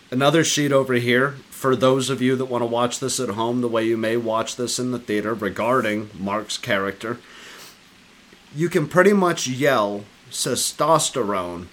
another 0.10 0.43
sheet 0.43 0.71
over 0.71 0.95
here 0.95 1.36
for 1.51 1.75
those 1.75 2.10
of 2.10 2.23
you 2.23 2.36
that 2.38 2.45
want 2.45 2.63
to 2.63 2.65
watch 2.65 2.99
this 2.99 3.19
at 3.19 3.29
home 3.29 3.62
the 3.62 3.67
way 3.67 3.86
you 3.86 3.95
may 3.95 4.17
watch 4.17 4.55
this 4.55 4.79
in 4.79 4.89
the 4.89 4.97
theater 4.97 5.36
regarding 5.36 6.10
Mark's 6.17 6.58
character. 6.58 7.19
You 8.55 8.67
can 8.67 8.88
pretty 8.88 9.13
much 9.13 9.47
yell 9.47 10.05
testosterone 10.32 11.67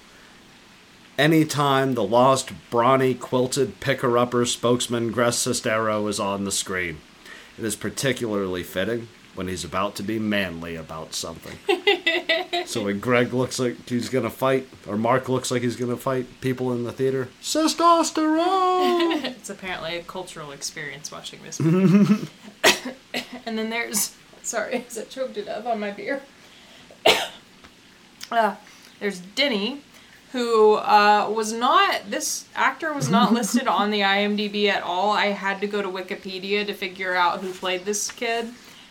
anytime 1.16 1.94
the 1.94 2.04
lost 2.04 2.52
brawny 2.68 3.14
quilted 3.14 3.80
picker 3.80 4.18
upper 4.18 4.44
spokesman 4.44 5.10
Greg 5.10 5.32
Sestero 5.32 6.06
is 6.06 6.20
on 6.20 6.44
the 6.44 6.52
screen. 6.52 6.98
It 7.56 7.64
is 7.64 7.74
particularly 7.74 8.62
fitting 8.62 9.08
when 9.36 9.48
he's 9.48 9.64
about 9.64 9.94
to 9.96 10.02
be 10.02 10.18
manly 10.18 10.74
about 10.74 11.14
something. 11.14 11.58
so 12.66 12.84
when 12.84 12.98
Greg 12.98 13.32
looks 13.32 13.58
like 13.58 13.88
he's 13.88 14.08
gonna 14.08 14.30
fight, 14.30 14.66
or 14.86 14.96
Mark 14.96 15.28
looks 15.28 15.50
like 15.50 15.62
he's 15.62 15.76
gonna 15.76 15.96
fight 15.96 16.40
people 16.40 16.72
in 16.72 16.84
the 16.84 16.92
theater, 16.92 17.28
testosterone. 17.42 19.24
it's 19.24 19.50
apparently 19.50 19.96
a 19.96 20.02
cultural 20.02 20.52
experience 20.52 21.12
watching 21.12 21.40
this 21.44 21.60
movie. 21.60 22.28
and 23.46 23.58
then 23.58 23.70
there's 23.70 24.16
sorry, 24.42 24.76
I 24.76 25.02
choked 25.02 25.36
it 25.36 25.48
up 25.48 25.66
on 25.66 25.78
my 25.78 25.90
beer. 25.90 26.22
uh, 28.30 28.56
there's 28.98 29.20
Denny, 29.20 29.82
who 30.32 30.74
uh, 30.74 31.30
was 31.34 31.52
not 31.52 32.10
this 32.10 32.46
actor 32.54 32.92
was 32.92 33.10
not 33.10 33.32
listed 33.32 33.66
on 33.66 33.90
the 33.90 34.00
IMDb 34.00 34.68
at 34.68 34.82
all. 34.82 35.12
I 35.12 35.26
had 35.26 35.60
to 35.60 35.66
go 35.66 35.82
to 35.82 35.88
Wikipedia 35.88 36.66
to 36.66 36.72
figure 36.72 37.14
out 37.14 37.40
who 37.40 37.52
played 37.52 37.84
this 37.84 38.10
kid. 38.10 38.48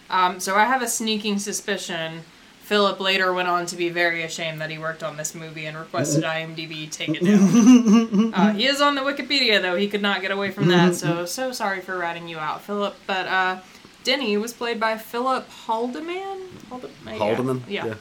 Um, 0.10 0.40
so 0.40 0.56
I 0.56 0.66
have 0.66 0.82
a 0.82 0.88
sneaking 0.88 1.40
suspicion. 1.40 2.22
Philip 2.62 3.00
later 3.00 3.32
went 3.32 3.48
on 3.48 3.68
to 3.68 3.76
be 3.76 3.90
very 3.90 4.24
ashamed 4.24 4.60
that 4.60 4.72
he 4.72 4.78
worked 4.80 5.04
on 5.04 5.18
this 5.18 5.36
movie 5.36 5.68
and 5.68 5.78
requested 5.78 6.24
IMDb 6.24 6.90
take 6.90 7.10
it 7.10 7.24
down. 7.24 8.32
Uh, 8.34 8.52
he 8.54 8.66
is 8.66 8.82
on 8.82 8.96
the 8.96 9.02
Wikipedia 9.02 9.62
though. 9.62 9.76
He 9.76 9.88
could 9.88 10.02
not 10.02 10.22
get 10.22 10.32
away 10.32 10.50
from 10.52 10.68
that. 10.70 10.96
So 10.96 11.26
so 11.26 11.52
sorry 11.52 11.82
for 11.82 11.96
ratting 11.98 12.28
you 12.28 12.38
out, 12.40 12.62
Philip. 12.64 12.96
But 13.06 13.28
uh, 13.28 13.60
Denny 14.04 14.36
was 14.38 14.52
played 14.52 14.80
by 14.80 14.98
Philip 14.98 15.48
Haldeman. 15.48 16.42
Halde- 16.70 16.90
yeah. 17.06 17.14
Haldeman. 17.18 17.64
Yeah. 17.68 17.94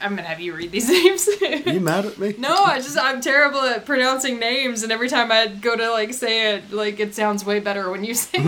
I'm 0.00 0.16
gonna 0.16 0.22
have 0.26 0.40
you 0.40 0.54
read 0.56 0.72
these 0.72 0.88
names. 0.96 1.28
You 1.66 1.78
mad 1.80 2.06
at 2.06 2.18
me? 2.18 2.34
no, 2.38 2.54
I 2.64 2.78
just 2.80 2.98
I'm 2.98 3.20
terrible 3.20 3.60
at 3.60 3.84
pronouncing 3.86 4.38
names, 4.40 4.82
and 4.82 4.90
every 4.90 5.08
time 5.08 5.30
I 5.30 5.46
go 5.46 5.76
to 5.76 5.90
like 5.92 6.12
say 6.12 6.54
it, 6.56 6.72
like 6.72 6.98
it 6.98 7.14
sounds 7.14 7.44
way 7.44 7.60
better 7.60 7.88
when 7.90 8.02
you 8.02 8.14
say 8.14 8.38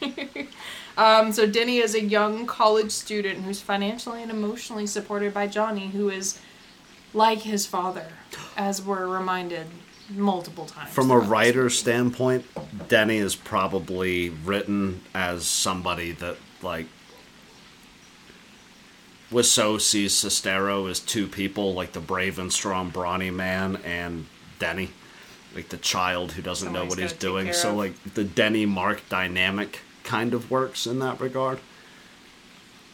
it. 0.00 0.48
Um, 0.96 1.32
so 1.32 1.46
Denny 1.46 1.78
is 1.78 1.94
a 1.94 2.02
young 2.02 2.46
college 2.46 2.90
student 2.90 3.44
who's 3.44 3.60
financially 3.60 4.22
and 4.22 4.30
emotionally 4.30 4.86
supported 4.86 5.34
by 5.34 5.46
Johnny, 5.46 5.88
who 5.88 6.08
is 6.08 6.38
like 7.12 7.40
his 7.40 7.66
father, 7.66 8.06
as 8.56 8.82
we're 8.82 9.06
reminded 9.06 9.66
multiple 10.10 10.66
times. 10.66 10.90
From 10.90 11.10
a 11.10 11.18
writer's 11.18 11.78
standpoint, 11.78 12.44
Denny 12.88 13.16
is 13.16 13.34
probably 13.34 14.30
written 14.30 15.00
as 15.14 15.46
somebody 15.46 16.12
that 16.12 16.36
like 16.62 16.86
Wiseau 19.30 19.80
sees 19.80 20.12
Sestero 20.12 20.88
as 20.88 21.00
two 21.00 21.26
people, 21.26 21.74
like 21.74 21.92
the 21.92 22.00
brave 22.00 22.38
and 22.38 22.52
strong 22.52 22.90
brawny 22.90 23.30
man 23.30 23.76
and 23.84 24.26
Denny, 24.58 24.90
like 25.54 25.70
the 25.70 25.76
child 25.76 26.32
who 26.32 26.42
doesn't 26.42 26.72
know 26.72 26.84
what 26.84 26.98
he's 26.98 27.12
doing. 27.12 27.52
So 27.52 27.70
of. 27.70 27.76
like 27.76 28.14
the 28.14 28.24
Denny 28.24 28.66
Mark 28.66 29.02
dynamic 29.08 29.80
kind 30.04 30.34
of 30.34 30.50
works 30.50 30.86
in 30.86 30.98
that 31.00 31.20
regard. 31.20 31.58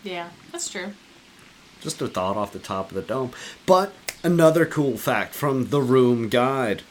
Yeah, 0.03 0.31
that's 0.53 0.71
true. 0.71 0.93
Just 1.81 2.01
a 2.01 2.09
thought 2.09 2.37
off 2.37 2.53
the 2.53 2.59
top 2.59 2.89
of 2.91 2.95
the 2.95 3.03
dome. 3.03 3.33
But 3.67 3.93
another 4.23 4.65
cool 4.67 4.97
fact 4.97 5.35
from 5.35 5.69
the 5.69 5.83
Room 5.83 6.29
Guide. 6.29 6.83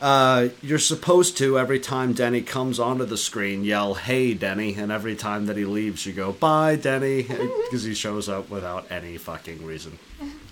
Uh, 0.00 0.48
you're 0.62 0.80
supposed 0.80 1.38
to 1.38 1.56
every 1.56 1.78
time 1.78 2.12
Denny 2.12 2.42
comes 2.42 2.80
onto 2.80 3.04
the 3.04 3.16
screen 3.16 3.62
yell 3.62 3.94
"Hey 3.94 4.34
Denny," 4.34 4.74
and 4.74 4.90
every 4.90 5.14
time 5.14 5.46
that 5.46 5.56
he 5.56 5.64
leaves, 5.64 6.04
you 6.04 6.12
go 6.12 6.32
"Bye 6.32 6.74
Denny," 6.74 7.22
because 7.64 7.84
he 7.84 7.94
shows 7.94 8.28
up 8.28 8.50
without 8.50 8.90
any 8.90 9.16
fucking 9.16 9.64
reason. 9.64 10.00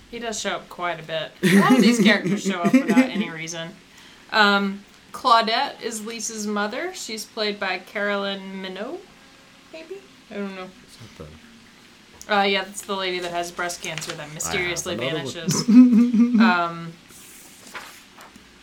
He 0.09 0.19
does 0.19 0.39
show 0.39 0.51
up 0.51 0.69
quite 0.69 1.01
a 1.01 1.03
bit. 1.03 1.31
A 1.43 1.59
lot 1.59 1.73
of 1.73 1.81
these 1.81 1.99
characters 1.99 2.43
show 2.43 2.61
up 2.61 2.73
without 2.73 3.09
any 3.09 3.29
reason. 3.41 3.71
Um, 4.31 4.85
Claudette 5.11 5.81
is 5.81 6.05
Lisa's 6.05 6.47
mother. 6.47 6.93
She's 6.93 7.25
played 7.25 7.59
by 7.59 7.79
Carolyn 7.79 8.61
Minnott, 8.63 8.99
maybe? 9.73 9.95
I 10.29 10.35
don't 10.35 10.55
know. 10.55 10.69
Uh, 12.29 12.43
yeah, 12.43 12.63
that's 12.63 12.83
the 12.83 12.95
lady 12.95 13.19
that 13.19 13.31
has 13.31 13.51
breast 13.51 13.81
cancer 13.81 14.13
that 14.13 14.33
mysteriously 14.33 14.95
vanishes. 14.95 15.67
um, 15.69 16.93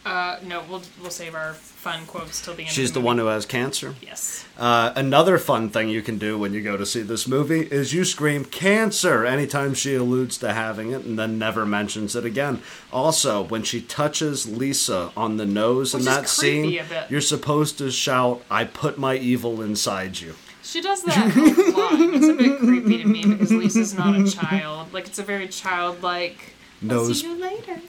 uh, 0.06 0.38
no, 0.42 0.64
we'll 0.70 0.82
we'll 1.02 1.10
save 1.10 1.34
our 1.34 1.52
fun 1.52 2.06
quotes 2.06 2.42
till 2.42 2.54
the 2.54 2.62
end. 2.62 2.70
She's 2.70 2.90
of 2.90 2.94
the 2.94 3.00
the, 3.00 3.06
one 3.06 3.18
who 3.18 3.26
has 3.26 3.44
cancer. 3.44 3.94
Yes. 4.00 4.46
Uh, 4.56 4.92
another 4.96 5.36
fun 5.36 5.68
thing 5.68 5.90
you 5.90 6.00
can 6.00 6.16
do 6.16 6.38
when 6.38 6.54
you 6.54 6.62
go 6.62 6.78
to 6.78 6.86
see 6.86 7.02
this 7.02 7.28
movie 7.28 7.60
is 7.60 7.92
you 7.92 8.06
scream 8.06 8.46
cancer 8.46 9.26
anytime 9.26 9.74
she 9.74 9.94
alludes 9.94 10.38
to 10.38 10.54
having 10.54 10.92
it 10.92 11.04
and 11.04 11.18
then 11.18 11.38
never 11.38 11.66
mentions 11.66 12.16
it 12.16 12.24
again. 12.24 12.62
Also, 12.90 13.42
when 13.42 13.62
she 13.62 13.82
touches 13.82 14.48
Lisa 14.48 15.12
on 15.14 15.36
the 15.36 15.44
nose 15.44 15.92
in 15.92 16.00
Which 16.00 16.08
is 16.08 16.14
that 16.14 16.28
scene, 16.28 16.80
you're 17.10 17.20
supposed 17.20 17.76
to 17.78 17.90
shout, 17.90 18.42
I 18.50 18.64
put 18.64 18.98
my 18.98 19.16
evil 19.16 19.60
inside 19.60 20.20
you. 20.20 20.36
She 20.68 20.83
does 20.83 21.02
that 21.04 21.35
a 21.35 21.70
lot. 21.70 21.92
It's 21.98 22.28
a 22.28 22.35
bit 22.35 22.59
creepy 22.59 22.98
to 22.98 23.09
me 23.09 23.24
because 23.24 23.50
Lisa's 23.50 23.94
not 23.94 24.14
a 24.20 24.31
child. 24.31 24.92
Like 24.92 25.07
it's 25.07 25.18
a 25.18 25.22
very 25.22 25.48
childlike. 25.48 26.52
I'll 26.90 27.07
see 27.07 27.26
you 27.26 27.40
later. 27.40 27.81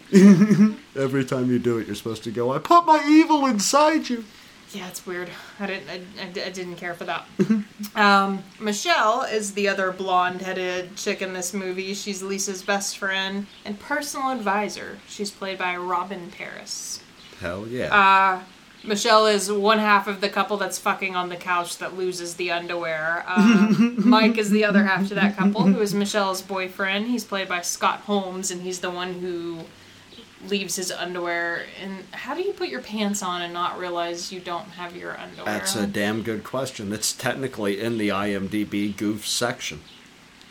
Every 0.95 1.25
time 1.25 1.51
you 1.51 1.59
do 1.59 1.77
it, 1.79 1.87
you're 1.87 1.95
supposed 1.97 2.23
to 2.23 2.31
go, 2.31 2.53
I 2.53 2.59
put 2.59 2.85
my 2.85 3.05
evil 3.05 3.45
inside 3.47 4.07
you. 4.07 4.23
Yeah, 4.71 4.87
it's 4.87 5.05
weird. 5.05 5.29
I 5.59 5.67
didn't. 5.67 5.89
I, 5.89 6.21
I, 6.21 6.45
I 6.45 6.49
didn't 6.51 6.77
care 6.77 6.93
for 6.93 7.03
that. 7.03 7.27
um, 7.95 8.43
Michelle 8.61 9.23
is 9.23 9.55
the 9.55 9.67
other 9.67 9.91
blonde-headed 9.91 10.95
chick 10.95 11.21
in 11.21 11.33
this 11.33 11.53
movie. 11.53 11.93
She's 11.93 12.23
Lisa's 12.23 12.63
best 12.63 12.97
friend 12.97 13.47
and 13.65 13.77
personal 13.77 14.29
advisor. 14.29 14.99
She's 15.05 15.31
played 15.31 15.57
by 15.57 15.75
Robyn 15.75 16.31
Paris. 16.31 17.01
Hell 17.41 17.67
yeah. 17.67 17.93
Uh, 17.93 18.43
Michelle 18.83 19.25
is 19.25 19.51
one 19.51 19.79
half 19.79 20.07
of 20.07 20.21
the 20.21 20.29
couple 20.29 20.57
that's 20.57 20.77
fucking 20.79 21.15
on 21.15 21.29
the 21.29 21.35
couch 21.35 21.77
that 21.79 21.97
loses 21.97 22.35
the 22.35 22.51
underwear. 22.51 23.23
Uh, 23.27 23.67
Mike 23.97 24.37
is 24.37 24.49
the 24.49 24.63
other 24.63 24.83
half 24.85 25.07
to 25.09 25.15
that 25.15 25.35
couple, 25.37 25.63
who 25.63 25.79
is 25.81 25.93
Michelle's 25.93 26.41
boyfriend. 26.41 27.07
He's 27.07 27.25
played 27.25 27.49
by 27.49 27.61
Scott 27.61 28.01
Holmes, 28.01 28.51
and 28.51 28.61
he's 28.61 28.79
the 28.79 28.89
one 28.89 29.15
who 29.15 29.59
leaves 30.47 30.77
his 30.77 30.91
underwear. 30.91 31.65
And 31.81 32.05
how 32.11 32.33
do 32.33 32.41
you 32.41 32.53
put 32.53 32.69
your 32.69 32.81
pants 32.81 33.21
on 33.21 33.41
and 33.41 33.53
not 33.53 33.77
realize 33.77 34.31
you 34.31 34.39
don't 34.39 34.69
have 34.69 34.95
your 34.95 35.17
underwear? 35.19 35.45
That's 35.45 35.75
a 35.75 35.85
damn 35.85 36.23
good 36.23 36.45
question. 36.45 36.93
It's 36.93 37.11
technically 37.11 37.81
in 37.81 37.97
the 37.97 38.09
IMDb 38.09 38.95
goof 38.95 39.27
section. 39.27 39.81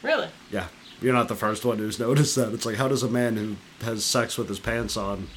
really. 0.03 0.29
Yeah. 0.51 0.67
You're 1.01 1.15
not 1.15 1.29
the 1.29 1.37
first 1.37 1.65
one 1.65 1.79
who's 1.79 2.01
noticed 2.01 2.35
that. 2.35 2.53
It's 2.53 2.67
like, 2.67 2.75
how 2.77 2.89
does 2.89 3.05
a 3.05 3.09
man 3.09 3.37
who 3.37 3.57
has 3.85 4.05
sex 4.05 4.37
with 4.37 4.49
his 4.49 4.59
pants 4.59 4.97
on 4.97 5.29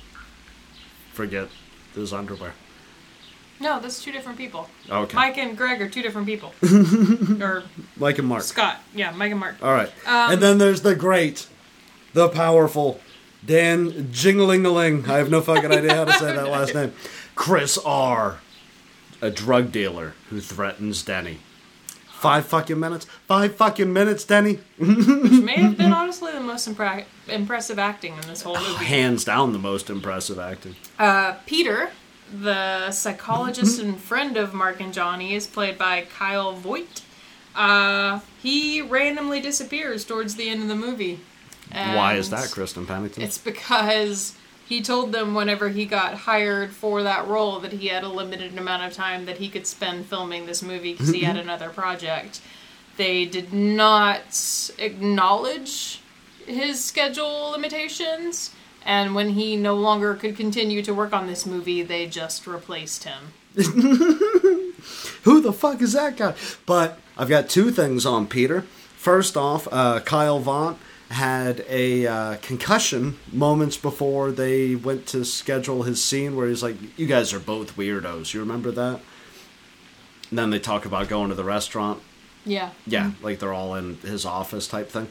forget 1.13 1.49
his 1.93 2.11
underwear? 2.11 2.53
No, 3.61 3.79
that's 3.79 4.03
two 4.03 4.11
different 4.11 4.37
people. 4.39 4.67
Okay. 4.89 5.15
Mike 5.15 5.37
and 5.37 5.55
Greg 5.55 5.81
are 5.81 5.87
two 5.87 6.01
different 6.01 6.25
people. 6.25 6.53
or 7.41 7.63
Mike 7.95 8.17
and 8.17 8.27
Mark. 8.27 8.41
Scott. 8.41 8.79
Yeah, 8.95 9.11
Mike 9.11 9.31
and 9.31 9.39
Mark. 9.39 9.55
All 9.61 9.71
right. 9.71 9.89
Um, 10.07 10.33
and 10.33 10.41
then 10.41 10.57
there's 10.57 10.81
the 10.81 10.95
great, 10.95 11.47
the 12.13 12.27
powerful 12.27 12.99
Dan 13.45 13.91
Jinglingaling. 14.11 15.07
I 15.07 15.17
have 15.19 15.29
no 15.29 15.41
fucking 15.41 15.71
idea 15.71 15.95
how 15.95 16.05
to 16.05 16.13
say 16.13 16.35
that 16.35 16.47
last 16.47 16.73
name. 16.73 16.93
Chris 17.35 17.77
R. 17.85 18.39
A 19.21 19.29
drug 19.29 19.71
dealer 19.71 20.15
who 20.31 20.39
threatens 20.41 21.03
Denny. 21.03 21.37
Five 22.07 22.45
fucking 22.47 22.79
minutes? 22.79 23.05
Five 23.27 23.55
fucking 23.55 23.91
minutes, 23.93 24.23
Denny? 24.23 24.59
Which 24.77 24.97
may 25.43 25.55
have 25.57 25.77
been 25.77 25.91
honestly 26.01 26.31
the 26.31 26.39
most 26.39 26.67
impra- 26.67 27.05
impressive 27.27 27.77
acting 27.79 28.13
in 28.15 28.21
this 28.21 28.41
whole 28.41 28.57
movie. 28.57 28.85
Hands 28.85 29.23
down 29.23 29.53
the 29.53 29.59
most 29.59 29.89
impressive 29.89 30.37
acting. 30.39 30.75
Uh, 30.99 31.33
Peter, 31.47 31.89
the 32.31 32.91
psychologist 32.91 33.79
and 33.81 33.99
friend 33.99 34.37
of 34.37 34.53
Mark 34.53 34.79
and 34.79 34.93
Johnny, 34.93 35.33
is 35.33 35.47
played 35.47 35.77
by 35.77 36.05
Kyle 36.17 36.53
Vogt. 36.53 37.03
Uh, 37.55 38.19
he 38.41 38.81
randomly 38.81 39.41
disappears 39.41 40.05
towards 40.05 40.35
the 40.35 40.49
end 40.49 40.61
of 40.61 40.67
the 40.67 40.75
movie. 40.75 41.19
Why 41.71 42.15
is 42.15 42.29
that, 42.29 42.49
Kristen 42.51 42.85
Pennington? 42.85 43.23
It's 43.23 43.37
because 43.37 44.35
he 44.67 44.81
told 44.81 45.11
them 45.11 45.33
whenever 45.33 45.69
he 45.69 45.85
got 45.85 46.13
hired 46.13 46.71
for 46.71 47.03
that 47.03 47.27
role 47.27 47.59
that 47.59 47.73
he 47.73 47.87
had 47.87 48.03
a 48.03 48.09
limited 48.09 48.57
amount 48.57 48.83
of 48.83 48.93
time 48.93 49.25
that 49.25 49.37
he 49.37 49.49
could 49.49 49.67
spend 49.67 50.05
filming 50.05 50.45
this 50.45 50.61
movie 50.61 50.93
because 50.93 51.09
he 51.09 51.21
had 51.21 51.37
another 51.45 51.69
project. 51.69 52.41
They 52.97 53.25
did 53.25 53.53
not 53.53 54.71
acknowledge 54.77 56.01
his 56.45 56.83
schedule 56.83 57.51
limitations, 57.51 58.51
and 58.85 59.13
when 59.15 59.29
he 59.29 59.55
no 59.55 59.75
longer 59.75 60.15
could 60.15 60.35
continue 60.35 60.81
to 60.83 60.93
work 60.93 61.13
on 61.13 61.27
this 61.27 61.45
movie, 61.45 61.81
they 61.81 62.07
just 62.07 62.47
replaced 62.47 63.03
him. 63.03 63.33
Who 65.23 65.41
the 65.41 65.53
fuck 65.53 65.81
is 65.81 65.93
that 65.93 66.17
guy? 66.17 66.35
But 66.65 66.99
I've 67.17 67.29
got 67.29 67.49
two 67.49 67.71
things 67.71 68.05
on 68.05 68.27
Peter. 68.27 68.61
First 68.95 69.35
off, 69.37 69.67
uh, 69.71 69.99
Kyle 69.99 70.39
Vaughn 70.39 70.77
had 71.09 71.65
a 71.67 72.07
uh, 72.07 72.37
concussion 72.41 73.17
moments 73.31 73.75
before 73.77 74.31
they 74.31 74.75
went 74.75 75.05
to 75.07 75.25
schedule 75.25 75.83
his 75.83 76.03
scene 76.03 76.35
where 76.35 76.47
he's 76.47 76.63
like, 76.63 76.77
You 76.97 77.05
guys 77.05 77.33
are 77.33 77.39
both 77.39 77.75
weirdos. 77.75 78.33
You 78.33 78.39
remember 78.39 78.71
that? 78.71 79.01
And 80.29 80.39
then 80.39 80.49
they 80.49 80.59
talk 80.59 80.85
about 80.85 81.09
going 81.09 81.29
to 81.29 81.35
the 81.35 81.43
restaurant. 81.43 82.01
Yeah. 82.45 82.71
Yeah, 82.87 83.11
like 83.21 83.39
they're 83.39 83.53
all 83.53 83.75
in 83.75 83.97
his 83.97 84.25
office 84.25 84.67
type 84.67 84.89
thing. 84.89 85.07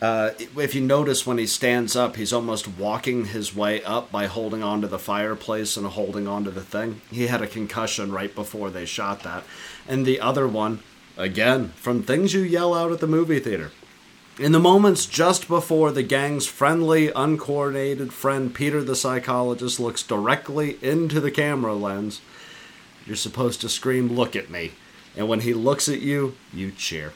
Uh, 0.00 0.30
if 0.56 0.74
you 0.74 0.80
notice 0.80 1.26
when 1.26 1.36
he 1.36 1.46
stands 1.46 1.94
up, 1.94 2.16
he's 2.16 2.32
almost 2.32 2.66
walking 2.66 3.26
his 3.26 3.54
way 3.54 3.82
up 3.84 4.10
by 4.10 4.26
holding 4.26 4.62
onto 4.62 4.86
the 4.86 4.98
fireplace 4.98 5.76
and 5.76 5.86
holding 5.86 6.26
onto 6.26 6.50
the 6.50 6.62
thing. 6.62 7.02
He 7.10 7.26
had 7.26 7.42
a 7.42 7.46
concussion 7.46 8.10
right 8.10 8.34
before 8.34 8.70
they 8.70 8.86
shot 8.86 9.22
that. 9.24 9.44
And 9.86 10.06
the 10.06 10.18
other 10.20 10.48
one, 10.48 10.80
again, 11.18 11.68
from 11.76 12.02
things 12.02 12.32
you 12.32 12.40
yell 12.40 12.72
out 12.72 12.92
at 12.92 13.00
the 13.00 13.06
movie 13.06 13.40
theater. 13.40 13.72
In 14.38 14.52
the 14.52 14.58
moments 14.58 15.04
just 15.04 15.48
before 15.48 15.92
the 15.92 16.02
gang's 16.02 16.46
friendly, 16.46 17.12
uncoordinated 17.14 18.10
friend 18.10 18.54
Peter 18.54 18.82
the 18.82 18.96
psychologist 18.96 19.78
looks 19.78 20.02
directly 20.02 20.78
into 20.80 21.20
the 21.20 21.30
camera 21.30 21.74
lens, 21.74 22.22
you're 23.04 23.16
supposed 23.16 23.60
to 23.60 23.68
scream, 23.68 24.08
Look 24.08 24.34
at 24.34 24.48
me. 24.48 24.72
And 25.14 25.28
when 25.28 25.40
he 25.40 25.52
looks 25.52 25.90
at 25.90 26.00
you, 26.00 26.36
you 26.54 26.70
cheer. 26.70 27.12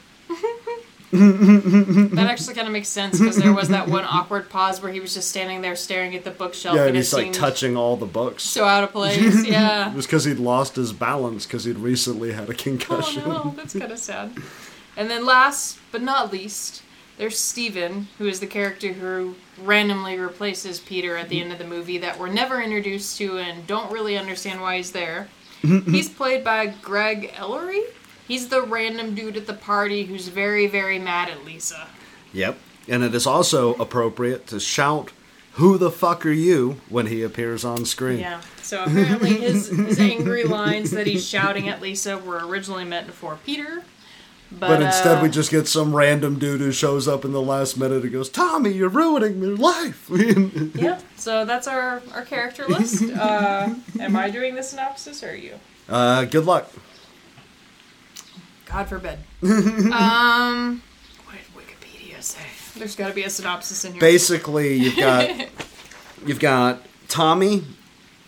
That 1.15 2.27
actually 2.29 2.55
kind 2.55 2.67
of 2.67 2.73
makes 2.73 2.87
sense 2.89 3.19
because 3.19 3.37
there 3.37 3.53
was 3.53 3.69
that 3.69 3.87
one 3.87 4.05
awkward 4.05 4.49
pause 4.49 4.81
where 4.81 4.91
he 4.91 4.99
was 4.99 5.13
just 5.13 5.29
standing 5.29 5.61
there 5.61 5.75
staring 5.75 6.15
at 6.15 6.23
the 6.23 6.31
bookshelf 6.31 6.75
Yeah, 6.75 6.85
and 6.85 6.95
he's 6.95 7.13
like 7.13 7.33
touching 7.33 7.75
all 7.77 7.97
the 7.97 8.05
books. 8.05 8.43
so 8.43 8.65
out 8.65 8.83
of 8.83 8.91
place. 8.91 9.45
Yeah. 9.55 9.91
It 9.91 9.95
was 9.95 10.05
because 10.05 10.25
he'd 10.25 10.39
lost 10.39 10.75
his 10.75 10.91
balance 10.93 11.45
because 11.45 11.63
he'd 11.65 11.77
recently 11.77 12.31
had 12.33 12.49
a 12.49 12.53
concussion. 12.53 13.23
Oh 13.25 13.29
no, 13.29 13.53
that's 13.55 13.73
kind 13.77 13.91
of 13.91 13.99
sad. 13.99 14.33
And 14.97 15.09
then 15.09 15.25
last 15.25 15.79
but 15.91 16.01
not 16.01 16.31
least, 16.31 16.81
there's 17.17 17.37
Steven, 17.39 18.07
who 18.17 18.27
is 18.27 18.39
the 18.39 18.47
character 18.47 18.93
who 18.93 19.35
randomly 19.63 20.17
replaces 20.17 20.79
Peter 20.79 21.15
at 21.15 21.29
the 21.29 21.41
end 21.41 21.51
of 21.51 21.57
the 21.59 21.65
movie 21.65 21.97
that 21.99 22.19
we're 22.19 22.29
never 22.29 22.61
introduced 22.61 23.17
to 23.19 23.37
and 23.37 23.65
don't 23.67 23.91
really 23.91 24.17
understand 24.17 24.61
why 24.61 24.77
he's 24.77 24.91
there. 24.91 25.29
he's 25.61 26.09
played 26.09 26.43
by 26.43 26.67
Greg 26.67 27.33
Ellery. 27.37 27.83
He's 28.27 28.49
the 28.49 28.61
random 28.61 29.13
dude 29.15 29.37
at 29.37 29.47
the 29.47 29.53
party 29.53 30.05
who's 30.05 30.27
very, 30.29 30.67
very 30.67 30.99
mad 30.99 31.29
at 31.29 31.45
Lisa. 31.45 31.87
Yep. 32.33 32.57
And 32.87 33.03
it 33.03 33.13
is 33.15 33.25
also 33.27 33.73
appropriate 33.75 34.47
to 34.47 34.59
shout, 34.59 35.11
Who 35.53 35.77
the 35.77 35.91
fuck 35.91 36.25
are 36.25 36.31
you? 36.31 36.77
when 36.89 37.07
he 37.07 37.21
appears 37.23 37.63
on 37.65 37.85
screen. 37.85 38.19
Yeah. 38.19 38.41
So 38.61 38.83
apparently 38.83 39.35
his, 39.41 39.67
his 39.69 39.99
angry 39.99 40.43
lines 40.43 40.91
that 40.91 41.07
he's 41.07 41.27
shouting 41.27 41.69
at 41.69 41.81
Lisa 41.81 42.17
were 42.17 42.45
originally 42.47 42.83
meant 42.85 43.11
for 43.13 43.37
Peter. 43.45 43.83
But, 44.51 44.67
But 44.67 44.81
instead, 44.83 45.17
uh, 45.17 45.21
we 45.23 45.29
just 45.29 45.49
get 45.49 45.67
some 45.67 45.95
random 45.95 46.37
dude 46.37 46.61
who 46.61 46.71
shows 46.71 47.07
up 47.07 47.25
in 47.25 47.31
the 47.31 47.41
last 47.41 47.77
minute 47.77 48.03
and 48.03 48.11
goes, 48.11 48.29
Tommy, 48.29 48.71
you're 48.71 48.89
ruining 48.89 49.39
my 49.39 49.47
life. 49.47 50.09
Yep. 50.75 51.01
So 51.17 51.45
that's 51.45 51.67
our, 51.67 52.01
our 52.13 52.23
character 52.23 52.65
list. 52.67 53.03
Uh, 53.11 53.73
am 53.99 54.15
I 54.15 54.29
doing 54.29 54.53
the 54.55 54.61
synopsis 54.63 55.23
or 55.23 55.29
are 55.31 55.35
you? 55.35 55.55
uh, 55.89 56.25
good 56.25 56.45
luck. 56.45 56.71
God 58.65 58.87
forbid. 58.87 59.19
um, 59.43 60.81
what 61.25 61.35
did 61.35 61.55
Wikipedia 61.55 62.21
say? 62.21 62.41
There's 62.77 62.95
got 62.95 63.09
to 63.09 63.13
be 63.13 63.23
a 63.23 63.29
synopsis 63.29 63.85
in 63.85 63.93
here. 63.93 64.01
Basically, 64.01 64.75
you've 64.75 64.97
got 64.97 65.29
you've 66.25 66.39
got 66.39 66.85
Tommy 67.07 67.63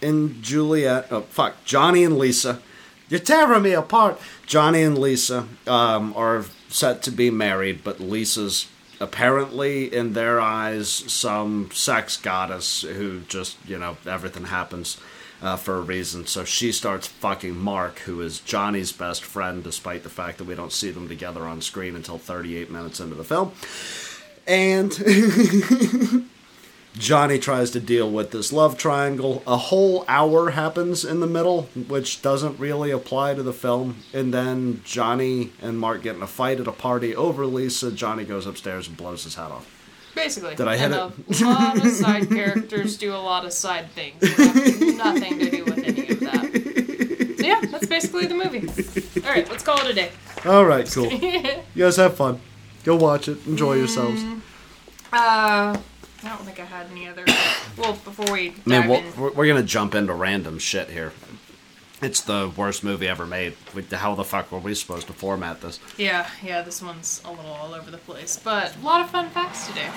and 0.02 0.41
Juliet. 0.41 1.08
Oh 1.12 1.21
fuck, 1.21 1.63
Johnny 1.65 2.04
and 2.04 2.17
Lisa. 2.17 2.62
You're 3.10 3.19
tearing 3.19 3.63
me 3.63 3.71
apart. 3.71 4.19
Johnny 4.45 4.84
and 4.84 4.97
Lisa 4.97 5.47
um, 5.65 6.13
are 6.17 6.45
set 6.67 7.02
to 7.04 7.12
be 7.12 7.30
married, 7.30 7.82
but 7.84 8.02
Lisa's 8.02 8.67
apparently, 9.00 9.93
in 9.93 10.13
their 10.13 10.41
eyes, 10.41 10.89
some 10.89 11.69
sex 11.71 12.17
goddess 12.17 12.82
who 12.82 13.21
just, 13.21 13.58
you 13.65 13.78
know, 13.78 13.95
everything 14.06 14.45
happens 14.45 14.97
uh, 15.41 15.56
for 15.56 15.76
a 15.76 15.82
reason. 15.82 16.26
So 16.26 16.43
she 16.43 16.71
starts 16.71 17.08
fucking 17.08 17.58
Mark, 17.58 18.00
who 18.00 18.21
is 18.21 18.39
Johnny's 18.39 18.91
best 18.91 19.23
friend, 19.23 19.63
despite 19.63 20.04
the 20.04 20.10
fact 20.10 20.38
that 20.38 20.45
we 20.45 20.56
don't 20.56 20.71
see 20.71 20.91
them 20.91 21.08
together 21.08 21.43
on 21.43 21.62
screen 21.62 21.95
until 21.95 22.17
38 22.17 22.71
minutes 22.71 23.00
into 23.00 23.15
the 23.15 23.23
film. 23.23 23.52
And 24.47 24.91
Johnny 26.97 27.38
tries 27.38 27.69
to 27.71 27.80
deal 27.80 28.10
with 28.10 28.32
this 28.32 28.52
love 28.52 28.78
triangle. 28.78 29.43
A 29.45 29.58
whole 29.58 30.04
hour 30.08 30.52
happens 30.52 31.06
in 31.06 31.19
the 31.19 31.28
middle, 31.28 31.63
which 31.88 32.21
doesn't 32.21 32.60
really 32.60 32.89
apply 32.89 33.36
to 33.36 33.43
the 33.43 33.54
film. 33.54 33.97
And 34.13 34.34
then 34.34 34.82
Johnny 34.84 35.52
and 35.62 35.80
Mark 35.80 36.02
get 36.02 36.15
in 36.15 36.23
a 36.23 36.28
fight 36.28 36.60
at 36.60 36.67
a 36.67 36.71
party 36.71 37.15
over 37.15 37.45
Lisa. 37.45 37.91
Johnny 37.91 38.23
goes 38.23 38.47
upstairs 38.47 38.88
and 38.88 38.97
blows 38.97 39.26
his 39.26 39.36
head 39.36 39.52
off. 39.52 39.76
Basically. 40.17 40.56
Did 40.56 40.67
I 40.67 40.75
hit 40.77 40.91
and 40.91 41.13
it? 41.30 41.41
A 41.41 41.45
lot 41.45 41.77
of 41.77 41.91
side 41.91 42.27
characters 42.39 42.97
do 42.97 43.13
a 43.13 43.17
lot 43.17 43.45
of 43.45 43.53
side 43.53 43.89
things. 43.91 44.19
nothing 44.97 45.39
to 45.39 45.49
do 45.49 45.63
with 45.65 45.77
any 45.77 46.10
of 46.10 46.19
that. 46.21 47.36
So 47.39 47.45
yeah, 47.45 47.62
that's 47.71 47.86
basically 47.86 48.25
the 48.25 48.36
movie. 48.36 48.67
All 49.25 49.32
right, 49.32 49.47
let's 49.49 49.63
call 49.63 49.80
it 49.80 49.91
a 49.91 49.93
day. 49.93 50.12
All 50.45 50.65
right, 50.65 50.89
cool. 50.91 51.12
You 51.75 51.84
guys 51.84 51.97
have 51.97 52.15
fun. 52.15 52.41
Go 52.84 52.95
watch 52.95 53.27
it. 53.27 53.45
Enjoy 53.45 53.73
yourselves. 53.75 54.23
Uh, 55.13 55.77
I 56.23 56.30
don't 56.30 56.41
think 56.41 56.60
I 56.60 56.65
had 56.65 56.88
any 56.91 57.08
other. 57.08 57.23
Well, 57.77 57.93
before 57.93 58.32
we 58.32 58.49
I 58.49 58.53
dive 58.53 58.65
mean, 58.65 58.88
we'll, 58.89 59.03
we're, 59.17 59.32
we're 59.34 59.47
gonna 59.47 59.62
jump 59.63 59.93
into 59.93 60.13
random 60.13 60.58
shit 60.58 60.89
here. 60.89 61.13
It's 62.01 62.21
the 62.21 62.51
worst 62.55 62.83
movie 62.83 63.07
ever 63.07 63.25
made. 63.25 63.55
We- 63.73 63.83
How 63.91 64.13
the 64.13 64.23
fuck 64.23 64.51
were 64.51 64.60
we 64.60 64.75
supposed 64.75 65.07
to 65.07 65.13
format 65.13 65.62
this? 65.62 65.79
yeah, 65.97 66.27
yeah, 66.43 66.62
this 66.62 66.81
one's 66.81 67.21
a 67.25 67.31
little 67.31 67.51
all 67.51 67.73
over 67.73 67.89
the 67.89 67.97
place, 67.97 68.38
but 68.38 68.75
a 68.75 68.79
lot 68.86 69.01
of 69.01 69.10
fun 69.10 69.29
facts 69.31 69.67
today. 69.67 69.89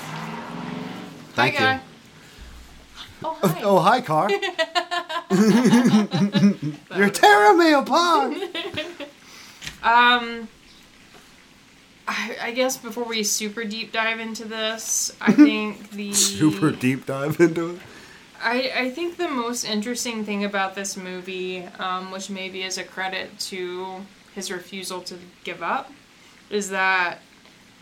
Thank 1.34 1.56
hi, 1.56 1.72
you. 1.72 1.78
guy. 1.78 1.80
Oh, 3.22 3.38
hi. 3.42 3.60
Oh, 3.62 3.78
hi, 3.80 4.00
car. 4.00 4.30
You're 6.98 7.10
tearing 7.10 7.58
me 7.58 7.72
apart. 7.72 8.36
Um, 9.82 10.46
I, 12.06 12.36
I 12.42 12.50
guess 12.52 12.76
before 12.76 13.04
we 13.04 13.22
super 13.22 13.64
deep 13.64 13.92
dive 13.92 14.20
into 14.20 14.44
this, 14.44 15.16
I 15.22 15.32
think 15.32 15.90
the 15.92 16.12
Super 16.12 16.70
deep 16.70 17.06
dive 17.06 17.40
into 17.40 17.70
it. 17.76 17.80
I, 18.42 18.72
I 18.74 18.90
think 18.90 19.16
the 19.16 19.28
most 19.28 19.64
interesting 19.64 20.24
thing 20.24 20.44
about 20.44 20.74
this 20.74 20.96
movie, 20.96 21.64
um, 21.78 22.10
which 22.10 22.30
maybe 22.30 22.62
is 22.62 22.78
a 22.78 22.84
credit 22.84 23.38
to 23.40 24.04
his 24.34 24.50
refusal 24.50 25.00
to 25.02 25.16
give 25.44 25.62
up, 25.62 25.92
is 26.48 26.70
that 26.70 27.18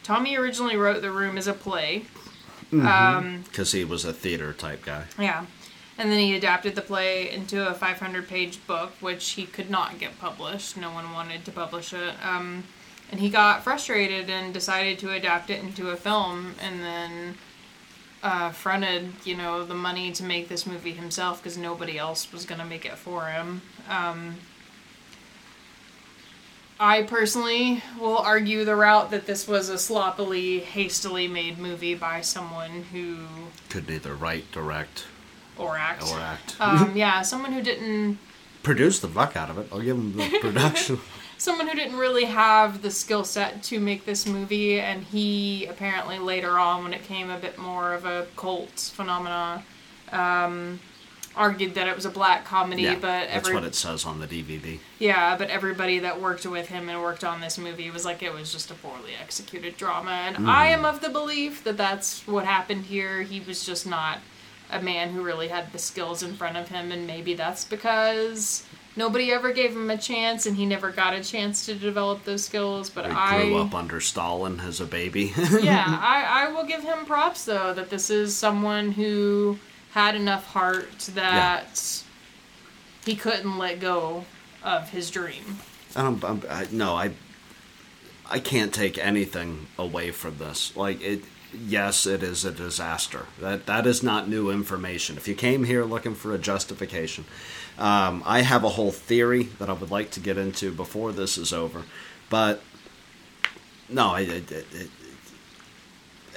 Tommy 0.02 0.36
originally 0.36 0.76
wrote 0.76 1.00
The 1.02 1.10
Room 1.10 1.38
as 1.38 1.46
a 1.46 1.52
play. 1.54 2.04
Um, 2.72 3.44
Because 3.44 3.72
he 3.72 3.84
was 3.84 4.04
a 4.04 4.12
theater 4.12 4.52
type 4.52 4.84
guy. 4.84 5.04
yeah. 5.18 5.46
And 5.96 6.12
then 6.12 6.20
he 6.20 6.36
adapted 6.36 6.76
the 6.76 6.82
play 6.82 7.28
into 7.30 7.66
a 7.68 7.74
500 7.74 8.28
page 8.28 8.64
book, 8.68 8.92
which 9.00 9.30
he 9.30 9.46
could 9.46 9.68
not 9.68 9.98
get 9.98 10.16
published. 10.20 10.76
No 10.76 10.92
one 10.92 11.12
wanted 11.12 11.44
to 11.46 11.50
publish 11.50 11.92
it. 11.92 12.14
Um, 12.22 12.62
and 13.10 13.20
he 13.20 13.30
got 13.30 13.64
frustrated 13.64 14.30
and 14.30 14.54
decided 14.54 14.98
to 15.00 15.10
adapt 15.12 15.50
it 15.50 15.60
into 15.60 15.90
a 15.90 15.96
film 15.96 16.54
and 16.62 16.80
then 16.80 17.36
uh, 18.22 18.50
fronted, 18.50 19.12
you 19.24 19.36
know, 19.36 19.64
the 19.64 19.74
money 19.74 20.10
to 20.12 20.24
make 20.24 20.48
this 20.48 20.66
movie 20.66 20.92
himself 20.92 21.42
because 21.42 21.56
nobody 21.56 21.98
else 21.98 22.32
was 22.32 22.44
going 22.44 22.60
to 22.60 22.66
make 22.66 22.84
it 22.84 22.96
for 22.96 23.26
him. 23.26 23.62
Um, 23.88 24.36
I 26.80 27.02
personally 27.02 27.82
will 27.98 28.18
argue 28.18 28.64
the 28.64 28.76
route 28.76 29.10
that 29.10 29.26
this 29.26 29.48
was 29.48 29.68
a 29.68 29.78
sloppily, 29.78 30.60
hastily 30.60 31.26
made 31.26 31.58
movie 31.58 31.94
by 31.94 32.20
someone 32.20 32.84
who 32.92 33.18
Could 33.68 33.88
neither 33.88 34.14
write, 34.14 34.50
direct, 34.52 35.04
or 35.56 35.76
act. 35.76 36.04
or 36.04 36.18
act. 36.20 36.56
Um, 36.60 36.92
yeah, 36.96 37.22
someone 37.22 37.52
who 37.52 37.62
didn't, 37.62 38.18
Produce 38.62 38.98
the 39.00 39.08
fuck 39.08 39.36
out 39.36 39.50
of 39.50 39.58
it. 39.58 39.68
I'll 39.72 39.80
give 39.80 39.96
him 39.96 40.16
the 40.16 40.38
production. 40.40 41.00
Someone 41.38 41.68
who 41.68 41.74
didn't 41.74 41.96
really 41.96 42.24
have 42.24 42.82
the 42.82 42.90
skill 42.90 43.24
set 43.24 43.62
to 43.62 43.80
make 43.80 44.04
this 44.04 44.26
movie, 44.26 44.80
and 44.80 45.04
he 45.04 45.64
apparently 45.66 46.18
later 46.18 46.58
on, 46.58 46.82
when 46.82 46.92
it 46.92 47.04
came 47.04 47.30
a 47.30 47.38
bit 47.38 47.58
more 47.58 47.94
of 47.94 48.04
a 48.04 48.26
cult 48.36 48.92
phenomena, 48.94 49.64
um, 50.12 50.80
argued 51.36 51.74
that 51.74 51.86
it 51.86 51.94
was 51.94 52.04
a 52.04 52.10
black 52.10 52.44
comedy. 52.44 52.82
yeah, 52.82 52.94
but 52.94 53.28
that's 53.28 53.52
what 53.52 53.62
it 53.62 53.74
says 53.76 54.04
on 54.04 54.18
the 54.18 54.26
DVD. 54.26 54.80
yeah, 54.98 55.36
but 55.36 55.48
everybody 55.48 56.00
that 56.00 56.20
worked 56.20 56.44
with 56.44 56.66
him 56.68 56.88
and 56.88 57.00
worked 57.00 57.22
on 57.22 57.40
this 57.40 57.56
movie 57.56 57.90
was 57.90 58.04
like 58.04 58.22
it 58.22 58.34
was 58.34 58.52
just 58.52 58.70
a 58.72 58.74
poorly 58.74 59.12
executed 59.22 59.76
drama, 59.76 60.10
and 60.10 60.48
I 60.50 60.66
am 60.68 60.84
of 60.84 61.00
the 61.00 61.08
belief 61.08 61.62
that 61.64 61.76
that's 61.76 62.26
what 62.26 62.44
happened 62.44 62.86
here. 62.86 63.22
He 63.22 63.38
was 63.40 63.64
just 63.64 63.86
not 63.86 64.18
a 64.70 64.82
man 64.82 65.10
who 65.10 65.22
really 65.22 65.48
had 65.48 65.72
the 65.72 65.78
skills 65.78 66.22
in 66.22 66.34
front 66.34 66.56
of 66.56 66.68
him, 66.68 66.90
and 66.90 67.06
maybe 67.06 67.34
that's 67.34 67.64
because 67.64 68.64
nobody 68.98 69.32
ever 69.32 69.52
gave 69.52 69.70
him 69.70 69.88
a 69.88 69.96
chance, 69.96 70.44
and 70.44 70.56
he 70.56 70.66
never 70.66 70.90
got 70.90 71.14
a 71.14 71.22
chance 71.22 71.64
to 71.66 71.74
develop 71.74 72.24
those 72.24 72.44
skills. 72.44 72.90
But 72.90 73.06
He 73.06 73.12
I 73.12 73.44
grew 73.44 73.58
up 73.58 73.74
under 73.74 74.00
Stalin 74.00 74.60
as 74.60 74.80
a 74.80 74.84
baby. 74.84 75.32
yeah, 75.62 75.84
I, 76.02 76.46
I 76.48 76.52
will 76.52 76.64
give 76.64 76.82
him 76.82 77.06
props 77.06 77.46
though 77.46 77.72
that 77.72 77.88
this 77.88 78.10
is 78.10 78.36
someone 78.36 78.92
who 78.92 79.58
had 79.92 80.14
enough 80.14 80.44
heart 80.46 80.98
that 81.14 82.02
he 83.06 83.16
couldn't 83.16 83.56
let 83.56 83.80
go 83.80 84.26
of 84.62 84.90
his 84.90 85.10
dream. 85.10 85.58
I 85.96 86.02
don't. 86.02 86.22
I'm, 86.22 86.42
I, 86.50 86.66
no, 86.70 86.94
I. 86.94 87.12
I 88.30 88.40
can't 88.40 88.74
take 88.74 88.98
anything 88.98 89.68
away 89.78 90.10
from 90.10 90.36
this. 90.36 90.76
Like 90.76 91.00
it. 91.00 91.22
Yes, 91.52 92.06
it 92.06 92.22
is 92.22 92.44
a 92.44 92.50
disaster. 92.50 93.26
That 93.40 93.66
that 93.66 93.86
is 93.86 94.02
not 94.02 94.28
new 94.28 94.50
information. 94.50 95.16
If 95.16 95.26
you 95.26 95.34
came 95.34 95.64
here 95.64 95.84
looking 95.84 96.14
for 96.14 96.34
a 96.34 96.38
justification, 96.38 97.24
um, 97.78 98.22
I 98.26 98.42
have 98.42 98.64
a 98.64 98.70
whole 98.70 98.92
theory 98.92 99.44
that 99.58 99.70
I 99.70 99.72
would 99.72 99.90
like 99.90 100.10
to 100.12 100.20
get 100.20 100.36
into 100.36 100.72
before 100.72 101.12
this 101.12 101.38
is 101.38 101.52
over. 101.52 101.84
But 102.28 102.60
no, 103.88 104.08
I, 104.08 104.42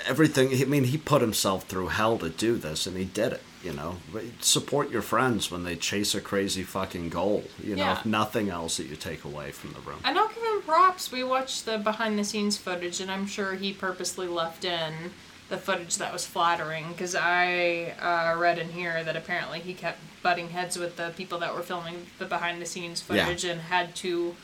everything. 0.05 0.53
I 0.53 0.65
mean, 0.65 0.85
he 0.85 0.97
put 0.97 1.21
himself 1.21 1.65
through 1.65 1.87
hell 1.87 2.17
to 2.19 2.29
do 2.29 2.55
this, 2.57 2.87
and 2.87 2.95
he 2.95 3.05
did 3.05 3.33
it. 3.33 3.41
You 3.63 3.73
know, 3.73 3.97
support 4.39 4.89
your 4.89 5.03
friends 5.03 5.51
when 5.51 5.63
they 5.63 5.75
chase 5.75 6.15
a 6.15 6.21
crazy 6.21 6.63
fucking 6.63 7.09
goal. 7.09 7.43
You 7.63 7.75
know, 7.75 7.83
Yeah. 7.83 8.01
nothing 8.05 8.49
else 8.49 8.77
that 8.77 8.87
you 8.87 8.95
take 8.95 9.23
away 9.23 9.51
from 9.51 9.73
the 9.73 9.79
room. 9.81 9.99
And 10.03 10.17
I'll 10.17 10.29
give 10.29 10.43
him 10.43 10.61
props. 10.63 11.11
We 11.11 11.23
watched 11.23 11.65
the 11.65 11.77
behind 11.77 12.17
the 12.17 12.23
scenes 12.23 12.57
footage, 12.57 12.99
and 12.99 13.11
I'm 13.11 13.27
sure 13.27 13.53
he 13.53 13.71
purposely 13.71 14.27
left 14.27 14.65
in 14.65 15.11
the 15.49 15.57
footage 15.57 15.97
that 15.97 16.11
was 16.11 16.25
flattering 16.25 16.87
because 16.93 17.13
I 17.13 17.93
uh, 18.01 18.39
read 18.39 18.57
in 18.57 18.69
here 18.69 19.03
that 19.03 19.15
apparently 19.15 19.59
he 19.59 19.73
kept 19.75 19.99
butting 20.23 20.49
heads 20.49 20.77
with 20.79 20.95
the 20.97 21.11
people 21.15 21.37
that 21.39 21.53
were 21.53 21.61
filming 21.61 22.07
the 22.19 22.25
behind 22.25 22.61
the 22.61 22.65
scenes 22.65 23.03
Yeah. 23.09 23.25
footage 23.25 23.43
and 23.43 23.61
had 23.61 23.95
to. 23.97 24.35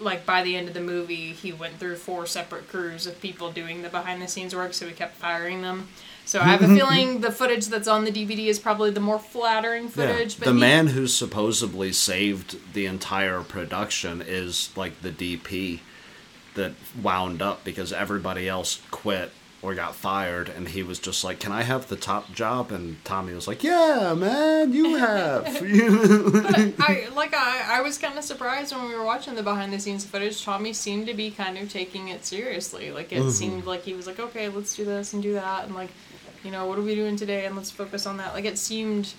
Like 0.00 0.26
by 0.26 0.42
the 0.42 0.56
end 0.56 0.66
of 0.66 0.74
the 0.74 0.80
movie, 0.80 1.32
he 1.32 1.52
went 1.52 1.78
through 1.78 1.94
four 1.96 2.26
separate 2.26 2.68
crews 2.68 3.06
of 3.06 3.20
people 3.20 3.52
doing 3.52 3.82
the 3.82 3.88
behind 3.88 4.20
the 4.20 4.26
scenes 4.26 4.52
work, 4.52 4.74
so 4.74 4.88
he 4.88 4.92
kept 4.92 5.14
firing 5.16 5.62
them. 5.62 5.88
So 6.32 6.40
I 6.40 6.44
have 6.44 6.62
a 6.62 6.66
feeling 6.78 7.20
the 7.20 7.30
footage 7.30 7.66
that's 7.66 7.86
on 7.86 8.04
the 8.04 8.10
DVD 8.10 8.46
is 8.46 8.58
probably 8.58 8.90
the 8.90 9.00
more 9.00 9.18
flattering 9.18 9.88
footage. 9.88 10.38
But 10.38 10.46
the 10.46 10.54
he- 10.54 10.60
man 10.60 10.86
who 10.86 11.06
supposedly 11.06 11.92
saved 11.92 12.72
the 12.72 12.86
entire 12.86 13.42
production 13.42 14.22
is 14.26 14.70
like 14.74 15.02
the 15.02 15.10
DP 15.10 15.80
that 16.54 16.72
wound 17.02 17.42
up 17.42 17.64
because 17.64 17.92
everybody 17.92 18.48
else 18.48 18.80
quit 18.90 19.30
or 19.60 19.74
got 19.74 19.94
fired, 19.94 20.48
and 20.48 20.68
he 20.68 20.82
was 20.82 20.98
just 20.98 21.22
like, 21.22 21.38
"Can 21.38 21.52
I 21.52 21.62
have 21.62 21.86
the 21.88 21.96
top 21.96 22.32
job?" 22.32 22.72
And 22.72 22.96
Tommy 23.04 23.32
was 23.34 23.46
like, 23.46 23.62
"Yeah, 23.62 24.14
man, 24.16 24.72
you 24.72 24.96
have." 25.06 25.44
I 26.80 27.08
like 27.14 27.34
I, 27.34 27.78
I 27.78 27.80
was 27.82 27.96
kind 27.98 28.18
of 28.18 28.24
surprised 28.24 28.74
when 28.74 28.88
we 28.88 28.94
were 28.96 29.04
watching 29.04 29.34
the 29.34 29.42
behind 29.42 29.72
the 29.72 29.78
scenes 29.78 30.04
footage. 30.04 30.42
Tommy 30.42 30.72
seemed 30.72 31.06
to 31.08 31.14
be 31.14 31.30
kind 31.30 31.58
of 31.58 31.70
taking 31.70 32.08
it 32.08 32.24
seriously. 32.24 32.90
Like 32.90 33.12
it 33.12 33.20
Mm-hmm. 33.20 33.30
seemed 33.30 33.64
like 33.66 33.82
he 33.82 33.94
was 33.94 34.06
like, 34.06 34.18
okay, 34.18 34.48
let's 34.48 34.74
do 34.74 34.84
this 34.84 35.12
and 35.12 35.22
do 35.22 35.34
that, 35.34 35.66
and 35.66 35.74
like, 35.76 35.90
you 36.44 36.50
know, 36.50 36.66
what 36.66 36.78
are 36.78 36.82
we 36.82 36.94
doing 36.94 37.16
today? 37.16 37.46
And 37.46 37.56
let's 37.56 37.70
focus 37.70 38.06
on 38.06 38.16
that. 38.18 38.34
Like 38.34 38.44
it 38.44 38.58
seemed 38.58 39.12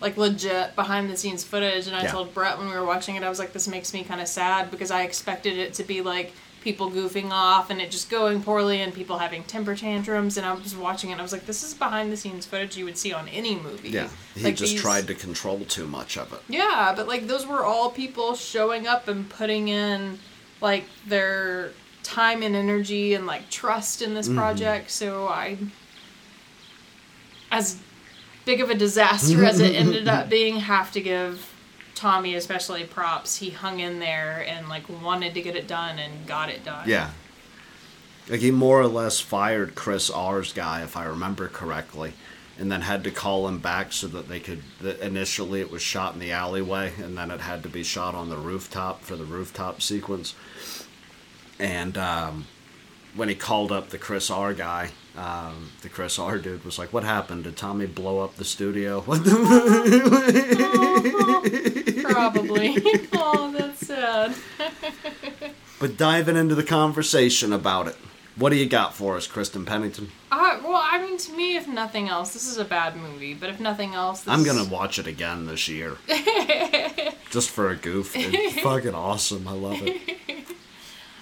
like 0.00 0.16
legit 0.16 0.76
behind 0.76 1.10
the 1.10 1.16
scenes 1.16 1.42
footage. 1.44 1.86
And 1.86 1.96
I 1.96 2.02
Yeah. 2.04 2.12
told 2.12 2.32
Brett 2.34 2.58
when 2.58 2.68
we 2.68 2.74
were 2.74 2.84
watching 2.84 3.16
it, 3.16 3.22
I 3.22 3.28
was 3.28 3.38
like, 3.38 3.52
this 3.52 3.66
makes 3.66 3.92
me 3.92 4.04
kind 4.04 4.20
of 4.20 4.28
sad 4.28 4.70
because 4.70 4.90
I 4.90 5.02
expected 5.02 5.58
it 5.58 5.74
to 5.74 5.82
be 5.82 6.02
like 6.02 6.32
people 6.62 6.90
goofing 6.90 7.30
off 7.30 7.70
and 7.70 7.80
it 7.80 7.90
just 7.90 8.10
going 8.10 8.42
poorly 8.42 8.80
and 8.80 8.92
people 8.92 9.18
having 9.18 9.42
temper 9.44 9.74
tantrums. 9.74 10.36
And 10.36 10.44
I 10.46 10.52
was 10.52 10.76
watching 10.76 11.10
it, 11.10 11.12
and 11.14 11.20
I 11.20 11.24
was 11.24 11.32
like, 11.32 11.46
this 11.46 11.62
is 11.64 11.72
behind 11.74 12.12
the 12.12 12.16
scenes 12.16 12.46
footage 12.46 12.76
you 12.76 12.84
would 12.84 12.98
see 12.98 13.12
on 13.12 13.28
any 13.28 13.56
movie. 13.56 13.90
yeah, 13.90 14.08
he 14.34 14.42
Like, 14.44 14.56
just 14.56 14.72
these- 14.72 14.80
tried 14.80 15.06
to 15.06 15.14
control 15.14 15.64
too 15.64 15.86
much 15.86 16.16
of 16.16 16.32
it. 16.32 16.40
yeah, 16.48 16.92
but 16.94 17.08
like 17.08 17.26
those 17.26 17.46
were 17.46 17.64
all 17.64 17.90
people 17.90 18.34
showing 18.36 18.86
up 18.86 19.08
and 19.08 19.28
putting 19.28 19.68
in 19.68 20.18
like 20.60 20.84
their 21.06 21.70
time 22.02 22.42
and 22.42 22.54
energy 22.56 23.14
and 23.14 23.26
like 23.26 23.48
trust 23.50 24.02
in 24.02 24.14
this 24.14 24.26
mm-hmm. 24.28 24.38
project. 24.38 24.90
So 24.90 25.28
I 25.28 25.56
as 27.50 27.80
big 28.44 28.60
of 28.60 28.70
a 28.70 28.74
disaster 28.74 29.44
as 29.44 29.60
it 29.60 29.74
ended 29.74 30.08
up 30.08 30.28
being, 30.30 30.56
have 30.56 30.92
to 30.92 31.00
give 31.00 31.54
Tommy, 31.94 32.34
especially 32.34 32.84
props, 32.84 33.36
he 33.36 33.50
hung 33.50 33.80
in 33.80 33.98
there 33.98 34.44
and 34.46 34.68
like 34.68 34.88
wanted 34.88 35.34
to 35.34 35.42
get 35.42 35.56
it 35.56 35.66
done 35.66 35.98
and 35.98 36.26
got 36.26 36.48
it 36.48 36.64
done. 36.64 36.88
Yeah. 36.88 37.10
Like 38.28 38.40
he 38.40 38.50
more 38.50 38.80
or 38.80 38.86
less 38.86 39.20
fired 39.20 39.74
Chris 39.74 40.08
R's 40.08 40.52
guy, 40.52 40.82
if 40.82 40.96
I 40.96 41.04
remember 41.06 41.48
correctly, 41.48 42.12
and 42.58 42.70
then 42.70 42.82
had 42.82 43.02
to 43.04 43.10
call 43.10 43.48
him 43.48 43.58
back 43.58 43.92
so 43.92 44.06
that 44.08 44.28
they 44.28 44.38
could. 44.38 44.62
That 44.80 45.00
initially, 45.00 45.60
it 45.60 45.70
was 45.70 45.82
shot 45.82 46.14
in 46.14 46.20
the 46.20 46.30
alleyway, 46.30 46.92
and 47.02 47.18
then 47.18 47.30
it 47.30 47.40
had 47.40 47.62
to 47.64 47.68
be 47.68 47.82
shot 47.82 48.14
on 48.14 48.28
the 48.28 48.36
rooftop 48.36 49.02
for 49.02 49.16
the 49.16 49.24
rooftop 49.24 49.82
sequence. 49.82 50.34
And 51.58 51.98
um, 51.98 52.46
when 53.14 53.28
he 53.28 53.34
called 53.34 53.72
up 53.72 53.88
the 53.88 53.98
Chris 53.98 54.30
R 54.30 54.54
guy, 54.54 54.90
um, 55.18 55.70
the 55.82 55.88
Chris 55.88 56.18
R 56.18 56.38
dude 56.38 56.64
was 56.64 56.78
like, 56.78 56.92
"What 56.92 57.02
happened? 57.02 57.44
Did 57.44 57.56
Tommy 57.56 57.86
blow 57.86 58.20
up 58.20 58.36
the 58.36 58.44
studio?" 58.44 59.00
What 59.00 59.24
the? 59.24 59.32
Probably. 62.08 62.76
oh, 63.14 63.52
that's 63.56 63.86
sad. 63.86 64.34
but 65.80 65.96
diving 65.96 66.36
into 66.36 66.54
the 66.54 66.62
conversation 66.62 67.52
about 67.52 67.88
it, 67.88 67.96
what 68.36 68.50
do 68.50 68.56
you 68.56 68.66
got 68.66 68.94
for 68.94 69.16
us, 69.16 69.26
Kristen 69.26 69.64
Pennington? 69.64 70.12
Uh, 70.30 70.60
well, 70.62 70.80
I 70.80 71.02
mean, 71.02 71.18
to 71.18 71.32
me, 71.32 71.56
if 71.56 71.66
nothing 71.66 72.08
else, 72.08 72.32
this 72.32 72.46
is 72.46 72.58
a 72.58 72.64
bad 72.64 72.96
movie. 72.96 73.34
But 73.34 73.50
if 73.50 73.58
nothing 73.58 73.94
else, 73.94 74.20
this 74.20 74.32
I'm 74.32 74.44
gonna 74.44 74.68
watch 74.70 75.00
it 75.00 75.08
again 75.08 75.46
this 75.46 75.66
year, 75.68 75.96
just 77.30 77.50
for 77.50 77.70
a 77.70 77.76
goof. 77.76 78.12
It's 78.14 78.60
fucking 78.60 78.94
awesome. 78.94 79.48
I 79.48 79.52
love 79.52 79.82
it. 79.82 80.00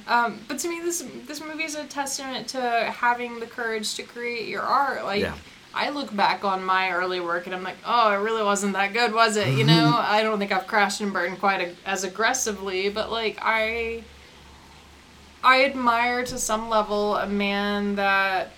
Um, 0.07 0.39
but 0.47 0.59
to 0.61 0.69
me, 0.69 0.81
this 0.81 1.05
this 1.27 1.41
movie 1.41 1.65
is 1.65 1.75
a 1.75 1.85
testament 1.85 2.49
to 2.49 2.61
having 2.61 3.41
the 3.41 3.47
courage 3.47 3.95
to 3.97 4.03
create 4.03 4.49
your 4.49 4.63
art. 4.63 5.05
Like, 5.05 5.23
Yeah. 5.23 5.35
I 5.75 5.91
look 5.91 6.15
back 6.17 6.43
on 6.43 6.65
my 6.65 6.91
early 6.91 7.21
work 7.21 7.45
and 7.45 7.55
I'm 7.55 7.63
like, 7.63 7.77
oh, 7.85 8.11
it 8.11 8.17
really 8.17 8.43
wasn't 8.43 8.73
that 8.73 8.95
good, 8.95 9.13
was 9.13 9.37
it? 9.37 9.49
You 9.59 9.65
know, 9.65 9.93
I 9.99 10.23
don't 10.23 10.39
think 10.39 10.51
I've 10.51 10.67
crashed 10.67 11.03
and 11.03 11.13
burned 11.13 11.39
quite 11.39 11.61
a, 11.61 11.75
as 11.85 12.03
aggressively, 12.03 12.89
but 12.89 13.11
like 13.13 13.39
I, 13.43 14.03
I 15.45 15.65
admire 15.67 16.25
to 16.25 16.39
some 16.39 16.71
level 16.71 17.17
a 17.17 17.27
man 17.27 17.97
that, 17.97 18.53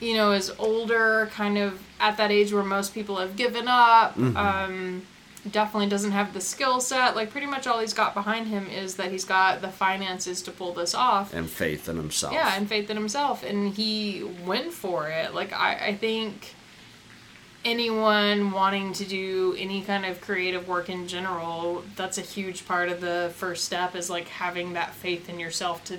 you 0.00 0.14
know, 0.14 0.30
is 0.30 0.52
older, 0.60 1.28
kind 1.32 1.58
of 1.58 1.82
at 1.98 2.16
that 2.18 2.30
age 2.30 2.52
where 2.52 2.62
most 2.62 2.94
people 2.94 3.16
have 3.16 3.34
given 3.36 3.66
up. 3.66 4.16
Um, 4.16 5.02
definitely 5.50 5.88
doesn't 5.88 6.12
have 6.12 6.32
the 6.32 6.40
skill 6.40 6.80
set. 6.80 7.14
Like 7.16 7.30
pretty 7.30 7.46
much 7.46 7.66
all 7.66 7.80
he's 7.80 7.92
got 7.94 8.14
behind 8.14 8.46
him 8.46 8.66
is 8.68 8.96
that 8.96 9.10
he's 9.10 9.24
got 9.24 9.60
the 9.60 9.68
finances 9.68 10.40
to 10.42 10.50
pull 10.50 10.72
this 10.72 10.94
off. 10.94 11.34
And 11.34 11.48
faith 11.50 11.88
in 11.88 11.96
himself. 11.96 12.32
Yeah, 12.32 12.54
and 12.56 12.68
faith 12.68 12.88
in 12.90 12.96
himself, 12.96 13.42
and 13.42 13.74
he 13.74 14.22
went 14.46 14.72
for 14.72 15.08
it. 15.08 15.34
Like 15.34 15.52
I, 15.52 15.88
I 15.88 15.94
think 15.96 16.54
anyone 17.64 18.50
wanting 18.50 18.92
to 18.92 19.04
do 19.04 19.54
any 19.58 19.80
kind 19.82 20.04
of 20.04 20.20
creative 20.20 20.68
work 20.68 20.90
in 20.90 21.08
general, 21.08 21.82
that's 21.96 22.18
a 22.18 22.22
huge 22.22 22.66
part 22.66 22.88
of 22.90 23.00
the 23.00 23.32
first 23.36 23.64
step 23.64 23.96
is 23.96 24.10
like 24.10 24.28
having 24.28 24.74
that 24.74 24.94
faith 24.94 25.28
in 25.28 25.38
yourself 25.38 25.82
to 25.84 25.98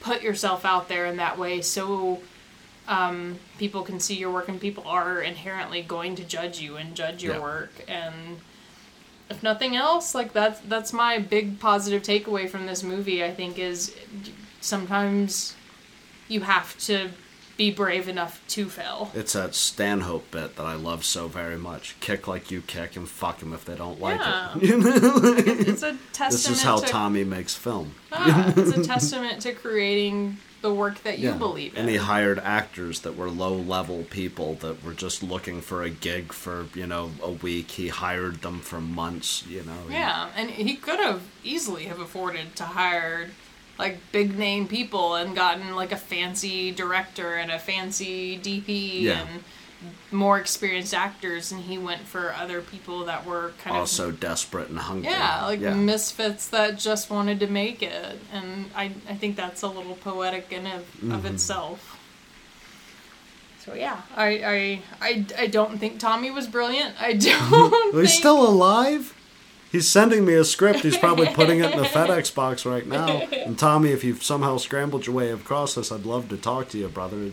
put 0.00 0.22
yourself 0.22 0.64
out 0.64 0.88
there 0.88 1.06
in 1.06 1.16
that 1.16 1.38
way 1.38 1.60
so 1.60 2.20
um, 2.88 3.38
people 3.58 3.82
can 3.82 4.00
see 4.00 4.14
your 4.16 4.30
work 4.30 4.48
and 4.48 4.60
people 4.60 4.82
are 4.86 5.20
inherently 5.20 5.82
going 5.82 6.16
to 6.16 6.24
judge 6.24 6.60
you 6.60 6.76
and 6.76 6.94
judge 6.94 7.22
your 7.22 7.34
Yeah. 7.34 7.40
work 7.42 7.72
and 7.86 8.38
if 9.30 9.42
nothing 9.42 9.76
else 9.76 10.14
like 10.14 10.32
that's 10.32 10.60
that's 10.60 10.92
my 10.92 11.18
big 11.18 11.60
positive 11.60 12.02
takeaway 12.02 12.48
from 12.48 12.66
this 12.66 12.82
movie 12.82 13.22
i 13.24 13.30
think 13.32 13.58
is 13.58 13.94
sometimes 14.60 15.54
you 16.28 16.40
have 16.40 16.76
to 16.78 17.10
be 17.56 17.70
brave 17.72 18.08
enough 18.08 18.40
to 18.46 18.68
fail 18.68 19.10
It's 19.14 19.32
that 19.32 19.52
Stanhope 19.52 20.30
bit 20.30 20.54
that 20.54 20.62
I 20.64 20.74
love 20.74 21.04
so 21.04 21.26
very 21.26 21.56
much. 21.58 21.96
Kick 21.98 22.28
like 22.28 22.52
you 22.52 22.60
kick 22.62 22.94
and 22.94 23.08
fuck 23.08 23.38
them 23.40 23.52
if 23.52 23.64
they 23.64 23.74
don't 23.74 24.00
like 24.00 24.20
Yeah. 24.20 24.54
it. 24.56 24.62
You 24.62 24.78
know? 24.78 24.90
it's 25.36 25.82
a 25.82 25.96
testament 26.12 26.30
this 26.32 26.48
is 26.50 26.62
how 26.62 26.78
to, 26.78 26.86
Tommy 26.86 27.24
makes 27.24 27.56
film. 27.56 27.94
Ah, 28.12 28.52
it's 28.56 28.76
a 28.76 28.84
testament 28.84 29.42
to 29.42 29.54
creating 29.54 30.36
the 30.60 30.72
work 30.74 31.02
that 31.04 31.18
you 31.18 31.28
Yeah. 31.28 31.34
believe 31.36 31.74
in 31.74 31.80
And 31.82 31.88
he 31.88 31.96
hired 31.96 32.38
actors 32.40 33.00
that 33.00 33.16
were 33.16 33.30
low 33.30 33.54
level 33.54 34.04
people 34.10 34.54
that 34.56 34.82
were 34.82 34.92
just 34.94 35.22
looking 35.22 35.60
for 35.60 35.82
a 35.82 35.90
gig 35.90 36.32
for, 36.32 36.66
you 36.74 36.86
know, 36.86 37.12
a 37.22 37.30
week. 37.30 37.70
He 37.72 37.88
hired 37.88 38.42
them 38.42 38.60
for 38.60 38.80
months, 38.80 39.44
you 39.48 39.62
know. 39.62 39.82
yeah 39.90 40.28
and 40.36 40.50
he 40.50 40.74
could 40.76 40.98
have 41.00 41.22
easily 41.44 41.84
have 41.84 42.00
afforded 42.00 42.56
to 42.56 42.64
hire 42.64 43.30
like 43.78 43.98
big 44.10 44.36
name 44.36 44.66
people 44.66 45.14
and 45.14 45.36
gotten 45.36 45.76
like 45.76 45.92
a 45.92 45.96
fancy 45.96 46.72
director 46.72 47.34
and 47.34 47.50
a 47.52 47.58
fancy 47.60 48.36
dp 48.36 49.02
Yeah. 49.02 49.20
and 49.20 49.44
more 50.10 50.38
experienced 50.38 50.92
actors 50.92 51.52
and 51.52 51.60
he 51.62 51.78
went 51.78 52.00
for 52.02 52.32
other 52.34 52.60
people 52.60 53.04
that 53.04 53.24
were 53.24 53.52
kind 53.62 53.76
of 53.76 53.80
Also 53.82 54.10
desperate 54.10 54.68
and 54.68 54.78
hungry. 54.78 55.10
Yeah, 55.10 55.44
like 55.44 55.60
yeah. 55.60 55.74
misfits 55.74 56.48
that 56.48 56.78
just 56.78 57.10
wanted 57.10 57.38
to 57.40 57.46
make 57.46 57.82
it, 57.82 58.18
and 58.32 58.70
I 58.74 58.92
I 59.08 59.14
think 59.14 59.36
that's 59.36 59.62
a 59.62 59.68
little 59.68 59.94
poetic 59.96 60.52
in 60.52 60.66
of, 60.66 60.82
Mm-hmm. 60.96 61.12
of 61.12 61.24
itself. 61.26 61.94
So 63.64 63.74
yeah, 63.74 64.00
I, 64.16 64.28
I 64.28 64.82
I 65.00 65.26
I 65.38 65.46
don't 65.46 65.78
think 65.78 65.98
Tommy 66.00 66.30
was 66.30 66.46
brilliant. 66.46 66.94
I 67.00 67.12
don't. 67.26 67.50
Well, 67.50 67.70
think... 67.70 67.94
he's 67.96 68.16
still 68.16 68.48
alive. 68.48 69.14
He's 69.70 69.86
sending 69.86 70.24
me 70.24 70.32
a 70.32 70.44
script. 70.44 70.80
He's 70.80 70.96
probably 70.96 71.26
putting 71.26 71.60
it 71.60 71.70
in 71.72 71.76
the 71.78 71.84
FedEx 71.96 72.34
box 72.34 72.64
right 72.64 72.86
now. 72.86 73.06
And 73.08 73.58
Tommy, 73.58 73.90
if 73.90 74.02
you've 74.02 74.22
somehow 74.22 74.56
scrambled 74.56 75.06
your 75.06 75.14
way 75.14 75.30
across 75.30 75.74
this, 75.74 75.92
I'd 75.92 76.06
love 76.06 76.30
to 76.30 76.38
talk 76.38 76.70
to 76.70 76.78
you, 76.78 76.88
brother. 76.88 77.30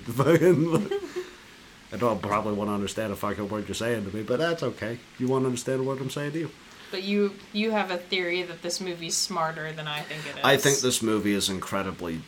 I 1.96 1.98
don't 1.98 2.22
probably 2.22 2.52
want 2.52 2.70
to 2.70 2.74
understand 2.74 3.14
a 3.14 3.16
fucking 3.16 3.48
word 3.48 3.70
you're 3.70 3.76
saying 3.76 4.04
to 4.04 4.14
me, 4.14 4.22
but 4.22 4.38
that's 4.38 4.64
okay. 4.64 5.00
You 5.18 5.30
want 5.30 5.44
to 5.44 5.46
understand 5.46 5.86
what 5.86 6.02
I'm 6.02 6.10
saying 6.10 6.34
to 6.34 6.40
you? 6.40 6.52
But 6.92 7.04
you 7.04 7.36
you 7.54 7.72
have 7.72 7.90
a 7.90 7.96
theory 7.96 8.44
that 8.44 8.62
this 8.62 8.82
movie's 8.82 9.16
smarter 9.16 9.72
than 9.72 9.88
I 9.88 10.02
think 10.02 10.26
it 10.26 10.40
is. 10.40 10.44
I 10.44 10.58
think 10.58 10.80
this 10.80 11.02
movie 11.02 11.32
is 11.32 11.48
incredibly 11.48 12.22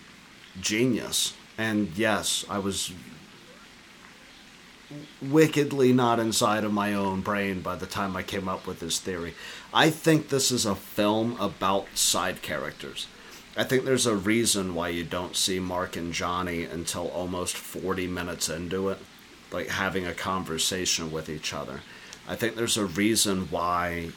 genius. 0.62 1.34
And 1.58 1.92
yes, 1.98 2.46
I 2.50 2.60
was 2.60 2.94
wickedly 5.22 5.92
not 5.92 6.22
inside 6.22 6.64
of 6.64 6.72
my 6.72 6.94
own 6.94 7.20
brain 7.20 7.60
by 7.60 7.76
the 7.76 7.86
time 7.86 8.16
I 8.16 8.24
came 8.24 8.48
up 8.48 8.66
with 8.66 8.80
this 8.80 9.02
theory. 9.02 9.36
I 9.74 9.90
think 9.90 10.30
this 10.30 10.50
is 10.50 10.66
a 10.66 10.76
film 10.76 11.36
about 11.42 11.88
side 11.94 12.42
characters. 12.42 13.08
I 13.58 13.66
think 13.66 13.84
there's 13.84 14.06
a 14.06 14.16
reason 14.16 14.76
why 14.76 14.90
you 14.90 15.04
don't 15.04 15.36
see 15.36 15.60
Mark 15.60 15.98
and 15.98 16.14
Johnny 16.14 16.64
until 16.64 17.10
almost 17.10 17.58
40 17.58 18.08
minutes 18.08 18.48
into 18.48 18.88
it, 18.88 19.00
like 19.52 19.68
having 19.68 20.06
a 20.06 20.14
conversation 20.14 21.12
with 21.12 21.30
each 21.30 21.54
other. 21.54 21.82
I 22.28 22.36
think 22.36 22.56
there's 22.56 22.78
a 22.78 22.86
reason 22.86 23.48
why 23.50 24.10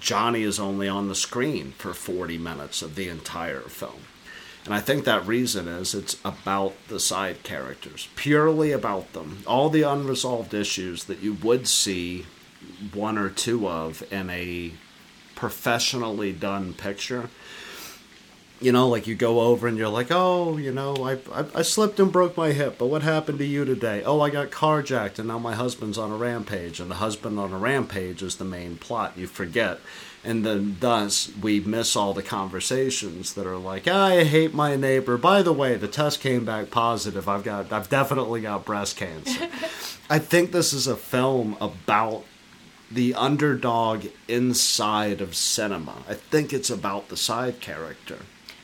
Johnny 0.00 0.42
is 0.42 0.58
only 0.58 0.88
on 0.88 1.08
the 1.08 1.14
screen 1.14 1.72
for 1.78 1.94
40 1.94 2.38
minutes 2.38 2.82
of 2.82 2.94
the 2.94 3.08
entire 3.08 3.60
film. 3.60 4.02
And 4.64 4.74
I 4.74 4.80
think 4.80 5.04
that 5.04 5.26
reason 5.26 5.66
is 5.66 5.94
it's 5.94 6.16
about 6.24 6.74
the 6.88 7.00
side 7.00 7.42
characters, 7.42 8.08
purely 8.16 8.72
about 8.72 9.12
them. 9.12 9.42
All 9.46 9.70
the 9.70 9.82
unresolved 9.82 10.52
issues 10.52 11.04
that 11.04 11.22
you 11.22 11.34
would 11.34 11.66
see 11.66 12.26
one 12.92 13.16
or 13.16 13.30
two 13.30 13.68
of 13.68 14.02
in 14.12 14.28
a 14.30 14.72
professionally 15.34 16.32
done 16.32 16.74
picture. 16.74 17.30
You 18.60 18.72
know, 18.72 18.88
like 18.88 19.06
you 19.06 19.14
go 19.14 19.40
over 19.40 19.68
and 19.68 19.78
you're 19.78 19.88
like, 19.88 20.08
oh, 20.10 20.56
you 20.56 20.72
know, 20.72 20.96
I, 20.96 21.12
I, 21.32 21.46
I 21.56 21.62
slipped 21.62 22.00
and 22.00 22.10
broke 22.10 22.36
my 22.36 22.50
hip, 22.50 22.76
but 22.78 22.86
what 22.86 23.02
happened 23.02 23.38
to 23.38 23.44
you 23.44 23.64
today? 23.64 24.02
Oh, 24.02 24.20
I 24.20 24.30
got 24.30 24.50
carjacked 24.50 25.20
and 25.20 25.28
now 25.28 25.38
my 25.38 25.54
husband's 25.54 25.96
on 25.96 26.10
a 26.10 26.16
rampage, 26.16 26.80
and 26.80 26.90
the 26.90 26.96
husband 26.96 27.38
on 27.38 27.52
a 27.52 27.58
rampage 27.58 28.22
is 28.22 28.36
the 28.36 28.44
main 28.44 28.76
plot. 28.76 29.12
You 29.16 29.28
forget. 29.28 29.78
And 30.24 30.44
then 30.44 30.76
thus 30.80 31.30
we 31.40 31.60
miss 31.60 31.94
all 31.94 32.12
the 32.12 32.22
conversations 32.22 33.34
that 33.34 33.46
are 33.46 33.56
like, 33.56 33.86
I 33.86 34.24
hate 34.24 34.52
my 34.52 34.74
neighbor. 34.74 35.16
By 35.16 35.42
the 35.42 35.52
way, 35.52 35.76
the 35.76 35.88
test 35.88 36.20
came 36.20 36.44
back 36.44 36.70
positive. 36.70 37.28
I've 37.28 37.44
got 37.44 37.72
I've 37.72 37.88
definitely 37.88 38.42
got 38.42 38.64
breast 38.64 38.96
cancer. 38.96 39.48
I 40.10 40.18
think 40.18 40.50
this 40.52 40.72
is 40.72 40.86
a 40.86 40.96
film 40.96 41.56
about 41.60 42.24
the 42.90 43.14
underdog 43.14 44.06
inside 44.26 45.20
of 45.20 45.34
cinema. 45.34 46.02
I 46.08 46.14
think 46.14 46.52
it's 46.52 46.70
about 46.70 47.08
the 47.08 47.16
side 47.16 47.60
character. 47.60 48.18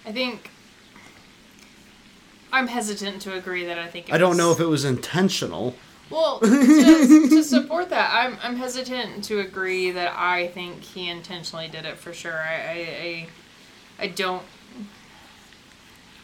I 0.07 0.13
think 0.13 0.51
I'm 2.53 2.67
hesitant 2.69 3.23
to 3.23 3.35
agree 3.35 3.65
that 3.67 3.79
I 3.79 3.89
think. 3.89 4.09
It 4.09 4.15
I 4.15 4.19
don't 4.19 4.31
was- 4.31 4.39
know 4.39 4.53
if 4.53 4.61
it 4.61 4.67
was 4.67 4.85
intentional. 4.85 5.75
Well, 6.11 6.39
to, 6.41 7.29
to 7.31 7.43
support 7.43 7.89
that, 7.91 8.11
I'm 8.13 8.37
I'm 8.43 8.57
hesitant 8.57 9.25
to 9.25 9.41
agree 9.41 9.91
that 9.91 10.13
I 10.17 10.49
think 10.49 10.83
he 10.83 11.09
intentionally 11.09 11.67
did 11.69 11.87
it 11.87 11.97
for 11.97 12.13
sure. 12.13 12.37
I 12.39 12.55
I, 12.55 12.73
I, 14.03 14.05
I 14.05 14.07
don't. 14.09 14.43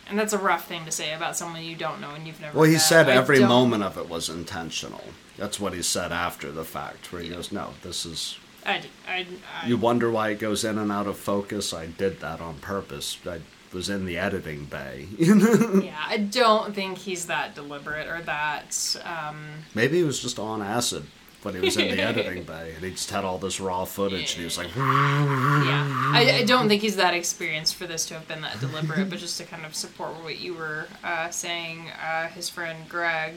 And 0.09 0.19
that's 0.19 0.33
a 0.33 0.39
rough 0.39 0.67
thing 0.67 0.85
to 0.85 0.91
say 0.91 1.15
about 1.15 1.37
someone 1.37 1.63
you 1.63 1.77
don't 1.77 2.01
know 2.01 2.11
and 2.11 2.27
you've 2.27 2.41
never. 2.41 2.59
Well, 2.59 2.67
he 2.67 2.75
met. 2.75 2.83
said 2.83 3.09
every 3.09 3.41
moment 3.41 3.83
of 3.85 3.97
it 3.97 4.09
was 4.09 4.29
intentional. 4.29 5.05
That's 5.39 5.59
what 5.59 5.73
he 5.73 5.83
said 5.83 6.13
after 6.13 6.51
the 6.53 6.65
fact, 6.65 7.11
where 7.13 7.23
he 7.23 7.31
goes, 7.31 7.51
"No, 7.51 7.71
this 7.83 8.05
is." 8.05 8.37
I, 8.67 8.83
I, 9.09 9.27
I, 9.63 9.67
You 9.67 9.79
wonder 9.79 10.11
why 10.11 10.29
it 10.29 10.39
goes 10.39 10.65
in 10.65 10.77
and 10.77 10.93
out 10.93 11.07
of 11.07 11.17
focus. 11.17 11.73
I 11.73 11.87
did 11.87 12.21
that 12.21 12.43
on 12.43 12.59
purpose. 12.59 13.17
I 13.27 13.41
was 13.73 13.89
in 13.89 14.05
the 14.05 14.19
editing 14.19 14.65
bay. 14.65 15.07
yeah, 15.19 15.97
I 16.07 16.17
don't 16.31 16.75
think 16.75 16.99
he's 16.99 17.27
that 17.27 17.55
deliberate 17.55 18.09
or 18.09 18.21
that. 18.23 18.97
Um, 19.05 19.45
Maybe 19.75 19.99
he 19.99 20.05
was 20.05 20.21
just 20.21 20.39
on 20.39 20.61
acid. 20.63 21.07
when 21.43 21.55
he 21.55 21.61
was 21.61 21.77
in 21.77 21.95
the 21.95 22.03
editing 22.03 22.43
bay, 22.45 22.73
and 22.75 22.85
he 22.85 22.91
just 22.91 23.11
had 23.11 23.25
all 23.25 23.39
this 23.39 23.61
raw 23.61 23.85
footage, 23.85 24.33
and 24.33 24.39
he 24.41 24.45
was 24.45 24.59
like, 24.59 24.75
yeah, 24.75 26.11
I, 26.13 26.39
I 26.41 26.45
don't 26.45 26.69
think 26.69 26.83
he's 26.83 26.97
that 26.97 27.15
experienced 27.15 27.77
for 27.77 27.87
this 27.87 28.07
to 28.07 28.15
have 28.15 28.27
been 28.27 28.41
that 28.43 28.59
deliberate, 28.61 29.09
but 29.09 29.19
just 29.19 29.39
to 29.39 29.45
kind 29.45 29.65
of 29.65 29.75
support 29.75 30.23
what 30.23 30.39
you 30.41 30.55
were 30.55 30.87
uh, 31.05 31.31
saying, 31.31 31.91
uh, 31.91 32.29
his 32.29 32.49
friend 32.49 32.89
Greg 32.89 33.35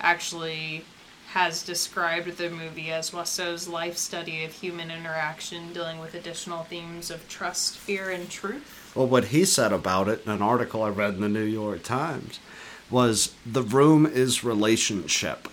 actually 0.00 0.84
has 1.32 1.62
described 1.62 2.36
the 2.38 2.50
movie 2.50 2.90
as 2.90 3.12
Wiseau's 3.12 3.68
life 3.68 3.96
study 3.96 4.44
of 4.44 4.52
human 4.52 4.90
interaction, 4.90 5.72
dealing 5.72 6.00
with 6.00 6.14
additional 6.14 6.64
themes 6.64 7.08
of 7.10 7.28
trust, 7.28 7.78
fear, 7.78 8.10
and 8.10 8.28
truth. 8.28 8.79
Well, 8.94 9.06
what 9.06 9.26
he 9.26 9.44
said 9.44 9.72
about 9.72 10.08
it 10.08 10.24
in 10.26 10.32
an 10.32 10.42
article 10.42 10.82
I 10.82 10.88
read 10.88 11.14
in 11.14 11.20
the 11.20 11.28
New 11.28 11.44
York 11.44 11.84
Times 11.84 12.40
was 12.90 13.34
the 13.46 13.62
room 13.62 14.04
is 14.04 14.42
relationship. 14.42 15.48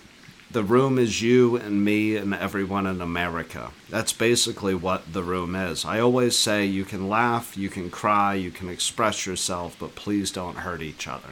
The 0.50 0.64
room 0.64 0.98
is 0.98 1.22
you 1.22 1.56
and 1.56 1.84
me 1.84 2.16
and 2.16 2.34
everyone 2.34 2.86
in 2.86 3.00
America. 3.00 3.70
That's 3.90 4.12
basically 4.12 4.74
what 4.74 5.12
the 5.12 5.22
room 5.22 5.54
is. 5.54 5.84
I 5.84 6.00
always 6.00 6.36
say 6.36 6.64
you 6.64 6.84
can 6.84 7.08
laugh, 7.08 7.56
you 7.56 7.68
can 7.68 7.90
cry, 7.90 8.34
you 8.34 8.50
can 8.50 8.68
express 8.68 9.26
yourself, 9.26 9.76
but 9.78 9.94
please 9.94 10.30
don't 10.32 10.56
hurt 10.56 10.82
each 10.82 11.06
other. 11.06 11.30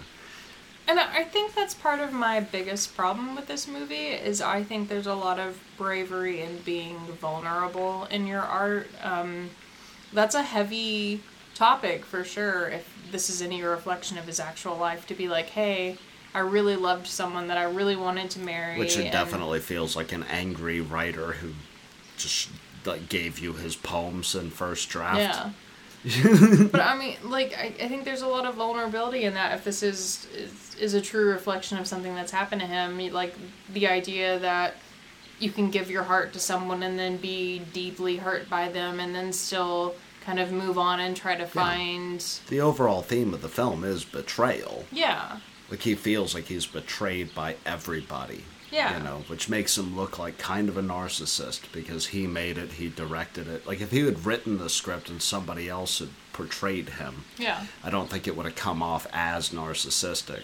And 0.86 1.00
I 1.00 1.24
think 1.24 1.54
that's 1.54 1.74
part 1.74 1.98
of 1.98 2.12
my 2.12 2.38
biggest 2.38 2.94
problem 2.94 3.34
with 3.34 3.48
this 3.48 3.66
movie 3.66 4.10
is 4.10 4.40
I 4.40 4.62
think 4.62 4.88
there's 4.88 5.08
a 5.08 5.14
lot 5.14 5.40
of 5.40 5.58
bravery 5.76 6.42
in 6.42 6.58
being 6.58 6.98
vulnerable 7.20 8.04
in 8.04 8.28
your 8.28 8.42
art. 8.42 8.88
Um, 9.02 9.50
that's 10.12 10.36
a 10.36 10.42
heavy 10.42 11.22
topic 11.56 12.04
for 12.04 12.24
sure. 12.24 12.68
If 12.68 12.88
this 13.10 13.30
is 13.30 13.42
any 13.42 13.62
reflection 13.62 14.18
of 14.18 14.26
his 14.26 14.38
actual 14.38 14.76
life, 14.76 15.06
to 15.06 15.14
be 15.14 15.28
like, 15.28 15.46
hey, 15.46 15.96
I 16.34 16.40
really 16.40 16.76
loved 16.76 17.06
someone 17.06 17.48
that 17.48 17.56
I 17.56 17.64
really 17.64 17.96
wanted 17.96 18.30
to 18.30 18.40
marry, 18.40 18.78
Which 18.78 18.98
it 18.98 19.10
definitely 19.10 19.60
feels 19.60 19.96
like 19.96 20.12
an 20.12 20.24
angry 20.24 20.80
writer 20.80 21.32
who 21.32 21.52
just 22.18 22.50
like 22.84 23.08
gave 23.08 23.38
you 23.38 23.54
his 23.54 23.74
poems 23.74 24.34
in 24.34 24.50
first 24.50 24.88
draft. 24.88 25.18
Yeah. 25.18 25.50
but 26.70 26.80
I 26.80 26.96
mean, 26.96 27.16
like, 27.24 27.56
I, 27.58 27.72
I 27.82 27.88
think 27.88 28.04
there's 28.04 28.22
a 28.22 28.28
lot 28.28 28.46
of 28.46 28.54
vulnerability 28.54 29.24
in 29.24 29.34
that. 29.34 29.54
If 29.54 29.64
this 29.64 29.82
is, 29.82 30.26
is 30.34 30.76
is 30.78 30.94
a 30.94 31.00
true 31.00 31.30
reflection 31.30 31.78
of 31.78 31.86
something 31.86 32.14
that's 32.14 32.30
happened 32.30 32.60
to 32.60 32.66
him, 32.66 32.98
like 33.12 33.34
the 33.72 33.88
idea 33.88 34.38
that 34.40 34.76
you 35.38 35.50
can 35.50 35.70
give 35.70 35.90
your 35.90 36.02
heart 36.02 36.32
to 36.34 36.38
someone 36.38 36.82
and 36.82 36.98
then 36.98 37.16
be 37.16 37.60
deeply 37.72 38.18
hurt 38.18 38.48
by 38.48 38.68
them, 38.68 39.00
and 39.00 39.14
then 39.14 39.32
still 39.32 39.94
kind 40.26 40.38
of 40.40 40.50
move 40.52 40.76
on 40.76 40.98
and 41.00 41.16
try 41.16 41.36
to 41.36 41.46
find, 41.46 42.20
The 42.48 42.60
overall 42.60 43.00
theme 43.02 43.32
of 43.32 43.40
the 43.42 43.48
film 43.48 43.84
is 43.84 44.04
betrayal. 44.04 44.84
yeah, 44.90 45.38
Like 45.70 45.80
he 45.82 45.94
feels 45.94 46.34
like 46.34 46.46
he's 46.46 46.66
betrayed 46.66 47.32
by 47.34 47.56
everybody. 47.64 48.42
Yeah. 48.72 48.98
You 48.98 49.04
know, 49.04 49.22
which 49.28 49.48
makes 49.48 49.78
him 49.78 49.96
look 49.96 50.18
like 50.18 50.38
kind 50.38 50.68
of 50.68 50.76
a 50.76 50.82
narcissist 50.82 51.70
because 51.72 52.08
he 52.08 52.26
made 52.26 52.58
it, 52.58 52.72
he 52.72 52.88
directed 52.88 53.46
it. 53.46 53.64
Like 53.64 53.80
if 53.80 53.92
he 53.92 54.00
had 54.00 54.26
written 54.26 54.58
the 54.58 54.68
script 54.68 55.08
and 55.08 55.22
somebody 55.22 55.68
else 55.68 56.00
had 56.00 56.08
portrayed 56.32 56.88
him, 56.90 57.24
yeah, 57.38 57.66
I 57.84 57.90
don't 57.90 58.10
think 58.10 58.26
it 58.26 58.36
would 58.36 58.44
have 58.46 58.56
come 58.56 58.82
off 58.82 59.06
as 59.12 59.50
narcissistic. 59.50 60.42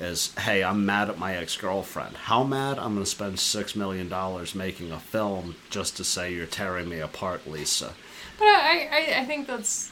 As 0.00 0.32
hey, 0.40 0.64
I'm 0.64 0.84
mad 0.84 1.08
at 1.08 1.18
my 1.18 1.36
ex 1.36 1.56
girlfriend. 1.56 2.16
How 2.16 2.42
mad? 2.42 2.78
I'm 2.80 2.94
going 2.94 3.04
to 3.04 3.10
spend 3.10 3.38
six 3.38 3.76
million 3.76 4.08
dollars 4.08 4.54
making 4.56 4.90
a 4.90 4.98
film 4.98 5.54
just 5.70 5.96
to 5.98 6.04
say 6.04 6.34
you're 6.34 6.46
tearing 6.46 6.88
me 6.88 6.98
apart, 6.98 7.46
Lisa. 7.46 7.94
I, 8.44 8.88
I, 8.92 9.20
I 9.20 9.24
think 9.24 9.46
that's 9.46 9.90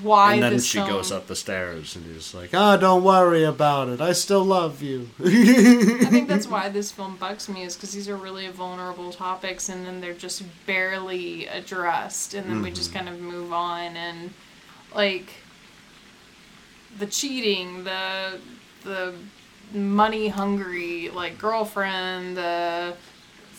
why 0.00 0.34
and 0.34 0.42
then 0.42 0.60
she 0.60 0.78
film, 0.78 0.88
goes 0.88 1.10
up 1.10 1.26
the 1.26 1.34
stairs 1.34 1.96
and 1.96 2.06
he's 2.06 2.34
like, 2.34 2.54
"Ah, 2.54 2.76
don't 2.76 3.02
worry 3.02 3.42
about 3.42 3.88
it. 3.88 4.00
I 4.00 4.12
still 4.12 4.44
love 4.44 4.80
you." 4.80 5.10
I 5.18 6.06
think 6.08 6.28
that's 6.28 6.46
why 6.46 6.68
this 6.70 6.92
film 6.92 7.16
bugs 7.16 7.48
me 7.48 7.64
is 7.64 7.74
because 7.74 7.92
these 7.92 8.08
are 8.08 8.16
really 8.16 8.48
vulnerable 8.48 9.12
topics 9.12 9.68
and 9.68 9.84
then 9.84 10.00
they're 10.00 10.14
just 10.14 10.44
barely 10.66 11.46
addressed 11.46 12.34
and 12.34 12.48
then 12.48 12.62
we 12.62 12.70
just 12.70 12.92
kind 12.92 13.08
of 13.08 13.20
move 13.20 13.52
on 13.52 13.96
and 13.96 14.30
like 14.94 15.32
the 16.98 17.06
cheating, 17.06 17.84
the 17.84 18.38
the 18.84 19.14
money 19.72 20.28
hungry 20.28 21.08
like 21.08 21.38
girlfriend, 21.38 22.36
the 22.36 22.94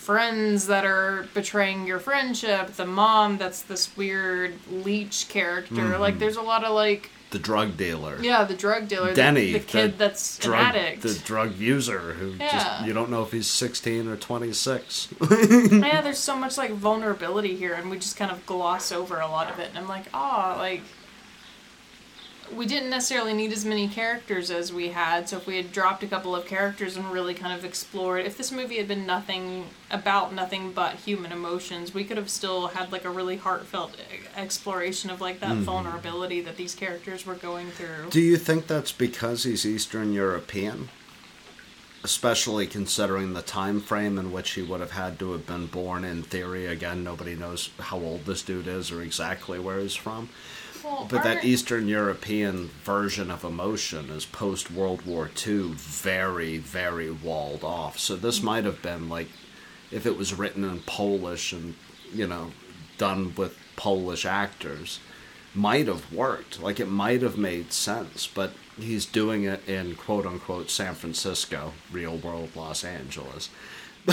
friends 0.04 0.68
that 0.68 0.86
are 0.86 1.26
betraying 1.34 1.88
your 1.88 2.00
friendship, 2.00 2.68
the 2.74 2.86
mom 2.86 3.38
that's 3.38 3.62
this 3.62 3.96
weird 3.96 4.54
leech 4.70 5.28
character. 5.30 5.76
Mm-hmm. 5.76 6.02
Like 6.02 6.20
there's 6.20 6.36
a 6.36 6.42
lot 6.42 6.64
of 6.64 6.74
like 6.74 7.10
the 7.32 7.40
drug 7.40 7.78
dealer. 7.78 8.20
yeah, 8.22 8.44
the 8.44 8.54
drug 8.54 8.88
dealer, 8.88 9.14
Denny, 9.14 9.54
the, 9.54 9.60
kid 9.60 9.98
that's 9.98 10.38
drug, 10.38 10.60
an 10.60 10.76
addict. 10.76 11.02
the 11.02 11.16
drug 11.26 11.56
user 11.56 12.14
who 12.14 12.34
Yeah. 12.34 12.52
just 12.52 12.86
you 12.86 12.94
don't 12.94 13.10
know 13.10 13.24
if 13.24 13.32
he's 13.32 13.48
16 13.48 14.08
or 14.08 14.16
26. 14.18 15.08
yeah, 15.32 16.02
there's 16.04 16.20
so 16.20 16.36
much 16.36 16.58
like 16.58 16.72
vulnerability 16.72 17.56
here, 17.56 17.74
and 17.74 17.90
we 17.90 17.98
just 17.98 18.18
kind 18.18 18.30
of 18.32 18.46
gloss 18.46 18.92
over 18.92 19.20
a 19.20 19.28
lot 19.28 19.50
of 19.52 19.58
it. 19.58 19.70
And 19.70 19.80
I'm 19.80 19.88
like, 19.88 20.06
oh, 20.14 20.56
like 20.60 20.82
we 22.56 22.66
didn't 22.66 22.90
necessarily 22.90 23.34
need 23.34 23.52
as 23.52 23.66
many 23.66 23.88
characters 23.88 24.50
as 24.52 24.72
we 24.72 24.90
had. 24.90 25.30
So 25.30 25.38
if 25.38 25.48
we 25.48 25.58
had 25.58 25.72
dropped 25.72 26.04
a 26.04 26.08
couple 26.08 26.36
of 26.36 26.46
characters 26.46 26.98
and 26.98 27.12
really 27.12 27.34
kind 27.34 27.58
of 27.58 27.66
explored, 27.66 28.26
if 28.26 28.38
this 28.38 28.52
movie 28.52 28.78
had 28.78 28.88
been 28.88 29.06
nothing 29.06 29.66
about 29.92 30.34
nothing 30.34 30.72
but 30.72 30.96
human 30.96 31.32
emotions, 31.32 31.94
we 31.94 32.04
could 32.04 32.18
have 32.18 32.30
still 32.30 32.68
had 32.68 32.92
like 32.92 33.06
a 33.06 33.10
really 33.10 33.38
heartfelt 33.38 33.98
exploration 34.36 35.10
of 35.10 35.22
like 35.22 35.40
that 35.40 35.52
mm-hmm. 35.52 35.64
vulnerability 35.64 36.42
that 36.42 36.58
these 36.58 36.76
characters 36.76 37.26
were 37.26 37.36
going 37.36 37.70
through. 37.72 38.10
Do 38.10 38.22
you 38.22 38.38
think 38.38 38.68
that's 38.68 38.92
because 38.92 39.44
he's 39.44 39.66
Eastern 39.66 40.14
European? 40.14 40.90
Especially 42.06 42.68
considering 42.68 43.34
the 43.34 43.42
time 43.42 43.80
frame 43.80 44.18
in 44.18 44.34
which 44.34 44.52
he 44.52 44.62
would 44.62 44.82
have 44.82 44.92
had 44.92 45.18
to 45.20 45.32
have 45.32 45.48
been 45.48 45.68
born 45.68 46.04
in 46.04 46.22
theory. 46.22 46.66
Again, 46.68 47.02
nobody 47.02 47.34
knows 47.34 47.70
how 47.80 47.98
old 47.98 48.26
this 48.26 48.42
dude 48.42 48.68
is 48.68 48.92
or 48.92 49.02
exactly 49.02 49.58
where 49.58 49.80
he's 49.80 49.96
from. 49.96 50.28
Well, 50.84 51.08
But 51.10 51.24
that 51.24 51.46
Eastern 51.46 51.88
European 51.88 52.70
version 52.84 53.32
of 53.32 53.44
emotion 53.44 54.10
is 54.10 54.26
post 54.26 54.70
World 54.70 55.06
War 55.06 55.30
II 55.46 55.74
very, 55.76 56.58
very 56.58 57.10
walled 57.10 57.64
off. 57.64 57.98
So 57.98 58.16
this 58.16 58.38
mm-hmm. 58.38 58.46
might 58.46 58.66
have 58.66 58.82
been 58.82 59.10
like 59.10 59.30
if 59.92 60.06
it 60.06 60.18
was 60.18 60.34
written 60.34 60.64
in 60.64 60.80
Polish 60.82 61.54
and, 61.54 61.76
you 62.12 62.28
know, 62.28 62.52
done 62.98 63.34
with 63.36 63.58
Polish 63.76 64.26
actors, 64.26 65.00
might 65.54 65.88
have 65.88 66.12
worked. 66.12 66.62
Like 66.62 66.80
it 66.80 66.90
might 66.90 67.22
have 67.22 67.38
made 67.38 67.72
sense. 67.72 68.28
But 68.28 68.54
he's 68.78 69.06
doing 69.06 69.44
it 69.44 69.68
in 69.70 69.96
quote 69.96 70.26
unquote 70.26 70.70
San 70.70 70.96
Francisco, 70.96 71.74
real 71.92 72.18
world 72.18 72.50
Los 72.56 72.84
Angeles. 72.84 73.50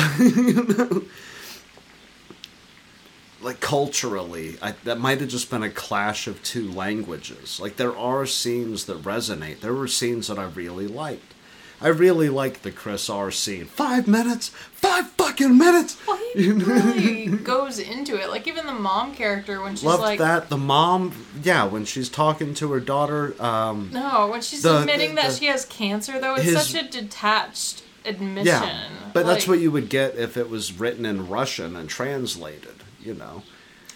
like 3.43 3.61
culturally, 3.61 4.57
I, 4.61 4.73
that 4.85 4.99
might 4.99 5.21
have 5.21 5.31
just 5.31 5.51
been 5.51 5.63
a 5.63 5.71
clash 5.71 6.27
of 6.27 6.43
two 6.43 6.71
languages. 6.71 7.59
Like 7.61 7.77
there 7.77 7.97
are 7.97 8.27
scenes 8.27 8.85
that 8.87 9.03
resonate. 9.03 9.61
There 9.61 9.75
were 9.75 9.89
scenes 9.89 10.27
that 10.29 10.39
I 10.39 10.45
really 10.45 10.87
liked. 10.87 11.35
I 11.83 11.89
really 11.89 12.29
liked 12.29 12.63
the 12.63 12.71
Chris 12.73 13.09
R 13.09 13.31
scene. 13.31 13.65
Five 13.65 14.07
minutes, 14.07 14.51
five 14.73 15.09
fucking 15.13 15.57
minutes. 15.57 15.97
Well, 16.07 16.19
he 16.35 16.51
really 16.53 17.27
goes 17.39 17.79
into 17.79 18.21
it. 18.21 18.29
Like 18.29 18.47
even 18.47 18.67
the 18.67 18.75
mom 18.75 19.15
character 19.15 19.63
when 19.63 19.77
she's 19.77 19.85
Loved 19.85 20.03
like, 20.03 20.19
that. 20.19 20.51
The 20.51 20.59
mom, 20.59 21.15
yeah, 21.43 21.65
when 21.65 21.87
she's 21.87 22.11
talking 22.11 22.53
to 22.55 22.71
her 22.73 22.81
daughter, 22.81 23.35
um, 23.43 23.89
No, 23.95 24.29
when 24.29 24.43
she's 24.43 24.61
The- 24.63 24.81
admitting 24.81 25.11
the- 25.15 25.23
that 25.23 25.31
the- 25.31 25.37
she 25.37 25.47
has 25.47 25.65
cancer, 25.65 26.21
though, 26.21 26.35
it's 26.35 26.45
his- 26.45 26.69
such 26.69 26.75
a 26.85 26.87
detached 26.87 27.83
admission. 28.05 28.47
yeah, 28.47 28.89
but 29.15 29.25
that's 29.25 29.49
what 29.49 29.59
you 29.61 29.71
would 29.71 29.89
get 29.89 30.17
if 30.17 30.37
it 30.37 30.51
was 30.51 30.75
written 30.79 31.07
in 31.07 31.29
Russian 31.31 31.77
and 31.77 31.89
translated. 31.89 32.75
You 33.03 33.15
know, 33.15 33.43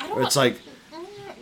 I 0.00 0.08
don't. 0.08 0.22
it's 0.24 0.36
like, 0.36 0.58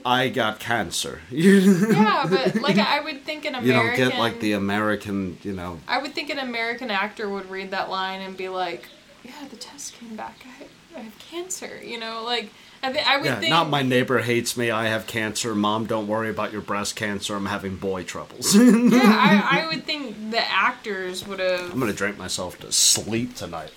I 0.05 0.29
got 0.31 0.59
cancer. 0.59 1.21
yeah, 1.31 2.27
but 2.29 2.57
like 2.57 2.79
I 2.79 3.01
would 3.01 3.23
think 3.25 3.45
an 3.45 3.55
You 3.65 3.73
American. 3.73 4.01
don't 4.01 4.11
get 4.11 4.19
like 4.19 4.41
the 4.41 4.53
American, 4.53 5.39
you 5.43 5.53
know, 5.53 5.79
I 5.87 5.99
would 5.99 6.15
think 6.15 6.31
an 6.31 6.39
American 6.39 6.91
actor 6.91 7.29
would 7.29 7.49
read 7.51 7.71
that 7.71 7.89
line 7.91 8.21
and 8.21 8.37
be 8.37 8.49
like, 8.49 8.89
"Yeah, 9.23 9.33
the 9.51 9.57
test 9.57 9.95
came 9.95 10.17
back. 10.17 10.45
I, 10.61 10.99
I 10.99 11.03
have 11.03 11.19
cancer." 11.19 11.81
You 11.83 12.01
know, 12.01 12.25
like 12.25 12.51
I, 12.83 12.91
th- 12.93 13.07
I 13.07 13.17
would 13.19 13.27
Yeah, 13.27 13.39
think. 13.39 13.51
not 13.51 13.71
my 13.71 13.83
neighbor 13.83 14.19
hates 14.19 14.57
me. 14.57 14.73
I 14.73 14.87
have 14.89 15.07
cancer. 15.07 15.55
Mom, 15.55 15.87
don't 15.87 16.09
worry 16.09 16.31
about 16.31 16.53
your 16.53 16.63
breast 16.63 16.97
cancer. 16.97 17.37
I'm 17.37 17.47
having 17.47 17.77
boy 17.77 18.03
troubles. 18.03 18.57
Yeah, 18.57 19.01
I, 19.05 19.61
I 19.63 19.67
would 19.69 19.85
think 19.85 20.33
the 20.33 20.41
actors 20.51 21.25
would 21.29 21.39
have. 21.39 21.71
I'm 21.73 21.79
gonna 21.79 21.93
drink 21.93 22.19
myself 22.19 22.59
to 22.61 22.73
sleep 22.73 23.37
tonight. 23.37 23.71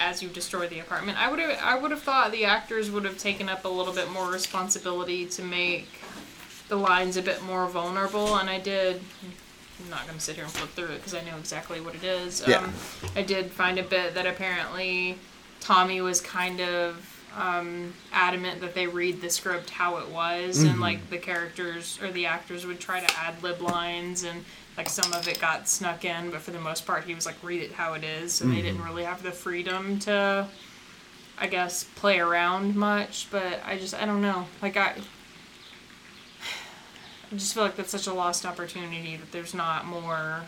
As 0.00 0.22
you 0.22 0.28
destroy 0.28 0.66
the 0.66 0.80
apartment. 0.80 1.18
I 1.18 1.30
would 1.30 1.38
have 1.38 1.58
I 1.62 1.78
would 1.78 1.90
have 1.90 2.02
thought 2.02 2.32
the 2.32 2.44
actors 2.44 2.90
would 2.90 3.04
have 3.04 3.18
taken 3.18 3.48
up 3.48 3.64
a 3.64 3.68
little 3.68 3.92
bit 3.92 4.10
more 4.10 4.30
responsibility 4.30 5.26
to 5.26 5.42
make 5.42 5.86
the 6.68 6.76
lines 6.76 7.16
a 7.16 7.22
bit 7.22 7.42
more 7.42 7.66
vulnerable, 7.68 8.36
and 8.36 8.48
I 8.48 8.58
did. 8.58 9.02
I'm 9.82 9.90
not 9.90 10.06
going 10.06 10.18
to 10.18 10.24
sit 10.24 10.36
here 10.36 10.44
and 10.44 10.52
flip 10.52 10.70
through 10.70 10.94
it 10.94 10.98
because 10.98 11.14
I 11.14 11.22
know 11.22 11.36
exactly 11.38 11.80
what 11.80 11.94
it 11.94 12.04
is. 12.04 12.42
Yeah. 12.46 12.58
Um, 12.58 12.72
I 13.16 13.22
did 13.22 13.50
find 13.50 13.78
a 13.78 13.82
bit 13.82 14.14
that 14.14 14.26
apparently 14.26 15.18
Tommy 15.60 16.00
was 16.00 16.20
kind 16.20 16.60
of 16.60 17.06
um, 17.36 17.94
adamant 18.12 18.60
that 18.60 18.74
they 18.74 18.86
read 18.86 19.20
the 19.20 19.30
script 19.30 19.70
how 19.70 19.96
it 19.98 20.08
was, 20.08 20.62
and 20.62 20.80
like 20.80 21.08
the 21.10 21.18
characters 21.18 21.98
or 22.02 22.10
the 22.10 22.26
actors 22.26 22.66
would 22.66 22.80
try 22.80 23.00
to 23.00 23.18
ad 23.18 23.42
lib 23.42 23.60
lines 23.60 24.24
and 24.24 24.44
like 24.76 24.88
some 24.88 25.12
of 25.12 25.28
it 25.28 25.40
got 25.40 25.68
snuck 25.68 26.04
in, 26.04 26.30
but 26.30 26.40
for 26.40 26.52
the 26.52 26.60
most 26.60 26.86
part, 26.86 27.04
he 27.04 27.14
was 27.14 27.26
like, 27.26 27.36
read 27.42 27.62
it 27.62 27.72
how 27.72 27.94
it 27.94 28.04
is, 28.04 28.40
and 28.40 28.50
they 28.52 28.62
Mm-hmm. 28.62 28.62
didn't 28.62 28.82
really 28.82 29.04
have 29.04 29.22
the 29.22 29.32
freedom 29.32 29.98
to, 30.00 30.48
I 31.38 31.46
guess, 31.48 31.84
play 31.84 32.18
around 32.20 32.76
much. 32.76 33.28
But 33.30 33.60
I 33.64 33.78
just, 33.78 33.94
I 33.94 34.06
don't 34.06 34.22
know. 34.22 34.46
Like 34.62 34.76
I, 34.76 34.94
I 37.32 37.36
just 37.36 37.54
feel 37.54 37.62
like 37.62 37.76
that's 37.76 37.90
such 37.90 38.06
a 38.06 38.12
lost 38.12 38.44
opportunity 38.44 39.16
that 39.16 39.32
there's 39.32 39.54
not 39.54 39.86
more 39.86 40.42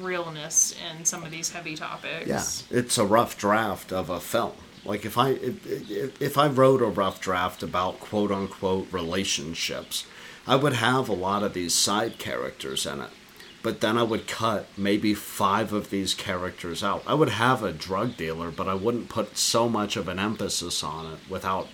realness 0.00 0.74
in 0.90 1.04
some 1.04 1.24
of 1.24 1.30
these 1.30 1.50
heavy 1.50 1.74
topics. 1.76 2.64
Yeah, 2.70 2.78
it's 2.78 2.98
a 2.98 3.04
rough 3.06 3.36
draft 3.38 3.92
of 3.92 4.10
a 4.10 4.20
film. 4.20 4.52
Like 4.84 5.04
if 5.04 5.16
I 5.16 5.30
if, 5.30 5.66
if, 5.90 6.20
if 6.22 6.38
I 6.38 6.48
wrote 6.48 6.82
a 6.82 6.86
rough 6.86 7.20
draft 7.20 7.62
about 7.62 8.00
quote 8.00 8.30
unquote 8.32 8.88
relationships, 8.92 10.06
I 10.46 10.56
would 10.56 10.74
have 10.74 11.08
a 11.08 11.12
lot 11.14 11.42
of 11.42 11.54
these 11.54 11.74
side 11.74 12.18
characters 12.18 12.84
in 12.86 13.00
it. 13.00 13.10
But 13.62 13.80
then 13.80 13.96
I 13.96 14.02
would 14.02 14.26
cut 14.26 14.66
maybe 14.76 15.14
five 15.14 15.72
of 15.72 15.90
these 15.90 16.14
characters 16.14 16.82
out. 16.82 17.04
I 17.06 17.14
would 17.14 17.28
have 17.28 17.62
a 17.62 17.70
drug 17.72 18.16
dealer, 18.16 18.50
but 18.50 18.66
I 18.66 18.74
wouldn't 18.74 19.08
put 19.08 19.36
so 19.36 19.68
much 19.68 19.96
of 19.96 20.08
an 20.08 20.18
emphasis 20.18 20.82
on 20.82 21.12
it 21.12 21.18
without 21.30 21.68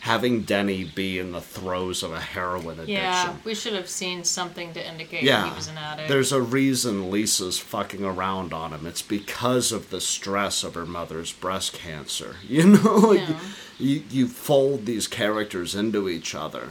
having 0.00 0.42
Denny 0.42 0.82
be 0.84 1.18
in 1.18 1.30
the 1.32 1.40
throes 1.40 2.02
of 2.02 2.12
a 2.12 2.20
heroin 2.20 2.78
addiction. 2.80 2.94
Yeah, 2.94 3.36
we 3.44 3.54
should 3.54 3.74
have 3.74 3.88
seen 3.88 4.22
something 4.24 4.72
to 4.72 4.84
indicate 4.88 5.22
Yeah, 5.24 5.48
he 5.48 5.54
was 5.56 5.68
an 5.68 5.76
addict. 5.78 6.08
there's 6.08 6.30
a 6.32 6.40
reason 6.42 7.10
Lisa's 7.10 7.58
fucking 7.58 8.04
around 8.04 8.52
on 8.52 8.72
him. 8.72 8.86
It's 8.86 9.02
because 9.02 9.70
of 9.72 9.90
the 9.90 10.00
stress 10.00 10.62
of 10.64 10.74
her 10.74 10.86
mother's 10.86 11.32
breast 11.32 11.72
cancer. 11.72 12.36
You 12.48 12.66
know, 12.66 13.12
Yeah. 13.12 13.38
you 13.78 14.02
you 14.10 14.26
fold 14.28 14.86
these 14.86 15.06
characters 15.06 15.74
into 15.76 16.08
each 16.08 16.34
other 16.34 16.70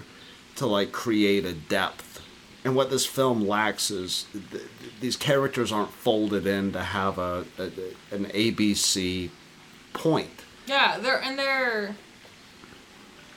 to 0.57 0.65
like 0.65 0.91
create 0.91 1.45
a 1.45 1.53
depth. 1.53 2.21
And 2.63 2.75
what 2.75 2.89
this 2.89 3.05
film 3.05 3.47
lacks 3.47 3.89
is 3.89 4.25
th- 4.51 4.63
these 4.99 5.15
characters 5.15 5.71
aren't 5.71 5.91
folded 5.91 6.45
in 6.45 6.73
to 6.73 6.83
have 6.83 7.17
a, 7.17 7.45
a 7.57 7.63
an 8.11 8.25
ABC 8.25 9.29
point. 9.93 10.43
Yeah, 10.67 10.97
they're 10.99 11.21
and 11.21 11.39
their 11.39 11.95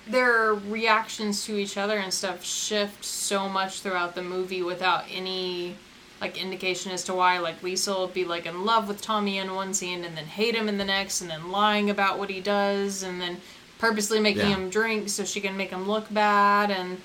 their 0.07 0.55
reactions 0.55 1.45
to 1.45 1.57
each 1.57 1.77
other 1.77 1.99
and 1.99 2.13
stuff 2.13 2.45
shift 2.45 3.05
so 3.05 3.49
much 3.49 3.81
throughout 3.81 4.15
the 4.15 4.23
movie 4.23 4.63
without 4.63 5.05
any 5.11 5.77
like 6.21 6.41
indication 6.41 6.93
as 6.93 7.05
to 7.05 7.15
why. 7.15 7.39
Like 7.39 7.63
Lisa 7.63 7.93
will 7.93 8.09
be 8.09 8.25
like 8.25 8.47
in 8.47 8.65
love 8.65 8.89
with 8.89 9.01
Tommy 9.01 9.39
in 9.39 9.55
one 9.55 9.73
scene 9.73 10.05
and 10.05 10.17
then 10.17 10.27
hate 10.27 10.55
him 10.55 10.69
in 10.69 10.79
the 10.79 10.85
next, 10.85 11.21
and 11.21 11.31
then 11.31 11.51
lying 11.51 11.91
about 11.91 12.19
what 12.19 12.31
he 12.31 12.41
does, 12.41 13.03
and 13.03 13.21
then 13.21 13.39
purposely 13.81 14.21
making 14.21 14.43
Yeah. 14.49 14.57
him 14.57 14.71
drink 14.71 15.09
so 15.09 15.25
she 15.25 15.41
can 15.41 15.57
make 15.57 15.71
him 15.71 15.89
look 15.89 16.13
bad, 16.13 16.71
and 16.71 17.01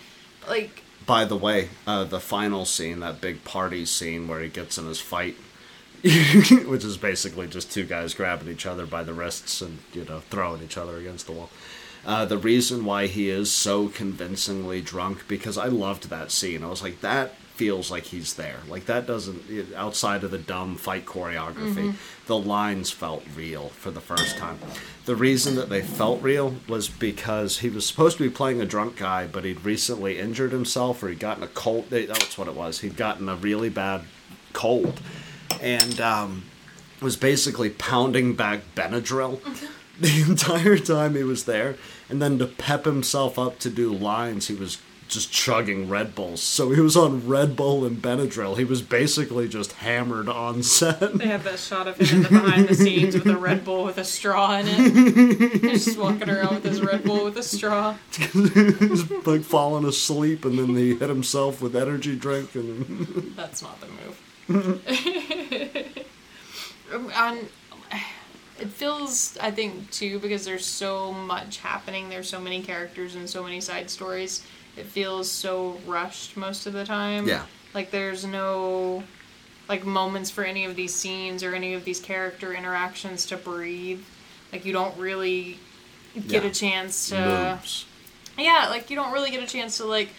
like 0.47 0.83
By 1.07 1.25
the 1.25 1.35
way, 1.37 1.69
uh, 1.87 2.03
the 2.03 2.19
final 2.19 2.65
scene, 2.65 2.99
that 2.99 3.21
big 3.21 3.43
party 3.43 3.85
scene 3.85 4.27
where 4.27 4.41
he 4.41 4.49
gets 4.49 4.77
in 4.77 4.85
his 4.87 4.99
fight, 4.99 5.35
which 6.03 6.83
is 6.83 6.97
basically 6.97 7.47
just 7.47 7.71
two 7.71 7.83
guys 7.85 8.13
grabbing 8.13 8.47
each 8.49 8.65
other 8.65 8.85
by 8.85 9.03
the 9.03 9.13
wrists 9.13 9.61
and 9.61 9.79
you 9.93 10.03
know 10.05 10.21
throwing 10.29 10.61
each 10.63 10.77
other 10.77 10.97
against 10.97 11.25
the 11.25 11.31
wall. 11.31 11.49
Uh, 12.05 12.23
the 12.25 12.37
reason 12.37 12.85
why 12.85 13.07
he 13.07 13.29
is 13.29 13.49
so 13.51 13.87
convincingly 13.87 14.79
drunk 14.81 15.27
because 15.27 15.57
I 15.57 15.65
loved 15.67 16.09
that 16.09 16.29
scene. 16.31 16.63
I 16.63 16.67
was 16.67 16.83
like, 16.83 17.01
that 17.01 17.33
feels 17.55 17.89
like 17.89 18.03
he's 18.03 18.33
there. 18.33 18.59
Like 18.67 18.85
that 18.85 19.07
doesn't 19.07 19.73
outside 19.75 20.23
of 20.23 20.31
the 20.31 20.37
dumb 20.37 20.75
fight 20.75 21.05
choreography. 21.05 21.91
Mm-hmm. 21.91 22.25
The 22.27 22.37
lines 22.37 22.91
felt 22.91 23.23
real 23.35 23.69
for 23.69 23.91
the 23.91 24.01
first 24.01 24.37
time. 24.37 24.59
The 25.05 25.15
reason 25.15 25.55
that 25.55 25.69
they 25.69 25.81
felt 25.81 26.21
real 26.21 26.55
was 26.67 26.89
because 26.89 27.59
he 27.59 27.69
was 27.69 27.85
supposed 27.85 28.17
to 28.17 28.23
be 28.23 28.29
playing 28.29 28.59
a 28.59 28.65
drunk 28.65 28.97
guy, 28.97 29.27
but 29.27 29.45
he'd 29.45 29.63
recently 29.63 30.19
injured 30.19 30.51
himself 30.51 31.01
or 31.01 31.09
he'd 31.09 31.19
gotten 31.19 31.43
a 31.43 31.47
cold. 31.47 31.93
Eh, 31.93 32.05
That's 32.07 32.37
what 32.37 32.47
it 32.47 32.55
was. 32.55 32.81
He'd 32.81 32.97
gotten 32.97 33.29
a 33.29 33.35
really 33.35 33.69
bad 33.69 34.01
cold, 34.51 34.99
and 35.61 36.01
um, 36.01 36.43
was 37.01 37.15
basically 37.15 37.69
pounding 37.69 38.35
back 38.35 38.61
Benadryl 38.75 39.37
mm-hmm. 39.37 39.65
the 40.01 40.29
entire 40.29 40.77
time 40.77 41.15
he 41.15 41.23
was 41.23 41.45
there. 41.45 41.75
And 42.09 42.21
then 42.21 42.37
to 42.39 42.47
pep 42.47 42.85
himself 42.85 43.39
up 43.39 43.59
to 43.59 43.69
do 43.69 43.93
lines, 43.93 44.47
he 44.47 44.55
was 44.55 44.79
just 45.07 45.31
chugging 45.31 45.87
Red 45.87 46.15
Bulls. 46.15 46.41
So 46.41 46.71
he 46.71 46.81
was 46.81 46.97
on 46.97 47.27
Red 47.27 47.55
Bull 47.55 47.85
and 47.85 48.01
Benadryl. 48.01 48.57
He 48.57 48.63
was 48.63 48.81
basically 48.81 49.47
just 49.47 49.73
hammered 49.73 50.27
on 50.27 50.63
set. 50.63 51.17
they 51.17 51.27
have 51.27 51.43
that 51.43 51.59
shot 51.59 51.87
of 51.87 51.97
him 51.97 52.17
in 52.17 52.23
the 52.23 52.29
behind 52.29 52.67
the 52.67 52.75
scenes 52.75 53.15
with 53.15 53.27
a 53.27 53.37
Red 53.37 53.63
Bull 53.63 53.83
with 53.83 53.97
a 53.97 54.03
straw 54.03 54.57
in 54.57 54.67
it. 54.67 55.61
He's 55.61 55.85
just 55.85 55.97
walking 55.97 56.29
around 56.29 56.55
with 56.55 56.63
his 56.63 56.81
Red 56.81 57.03
Bull 57.03 57.23
with 57.23 57.37
a 57.37 57.43
straw. 57.43 57.95
He's 58.11 59.09
like 59.25 59.41
falling 59.41 59.85
asleep, 59.85 60.45
and 60.45 60.57
then 60.57 60.75
he 60.75 60.95
hit 60.95 61.09
himself 61.09 61.61
with 61.61 61.75
energy 61.75 62.15
drink. 62.15 62.55
And 62.55 63.33
That's 63.35 63.61
not 63.61 63.79
the 63.81 63.87
move. 63.87 64.81
Um, 66.93 67.11
and 67.15 67.49
it 68.59 68.67
feels, 68.69 69.37
I 69.41 69.51
think, 69.51 69.89
too, 69.91 70.19
because 70.19 70.45
there's 70.45 70.65
so 70.65 71.11
much 71.11 71.57
happening. 71.57 72.09
There's 72.09 72.29
so 72.29 72.39
many 72.39 72.61
characters 72.61 73.15
and 73.15 73.29
so 73.29 73.43
many 73.43 73.59
side 73.59 73.89
stories. 73.89 74.45
It 74.77 74.85
feels 74.85 75.29
so 75.31 75.77
rushed 75.85 76.35
most 76.37 76.65
of 76.65 76.73
the 76.73 76.83
time. 76.85 77.27
Yeah. 77.27 77.43
Like 77.73 77.91
there's 77.91 78.25
no 78.25 79.03
like 79.67 79.85
moments 79.85 80.29
for 80.29 80.43
any 80.43 80.65
of 80.65 80.75
these 80.75 80.93
scenes 80.93 81.43
or 81.43 81.55
any 81.55 81.73
of 81.73 81.85
these 81.85 81.99
character 81.99 82.53
interactions 82.53 83.25
to 83.27 83.37
breathe. 83.37 84.01
Like 84.51 84.65
you 84.65 84.73
don't 84.73 84.95
really 84.97 85.59
get 86.27 86.43
Yeah. 86.43 86.49
a 86.49 86.53
chance 86.53 87.09
to 87.09 87.19
moves. 87.55 87.85
yeah, 88.37 88.67
like 88.69 88.89
you 88.89 88.95
don't 88.95 89.11
really 89.11 89.31
get 89.31 89.41
a 89.43 89.47
chance 89.47 89.77
to 89.77 89.85
like 89.85 90.09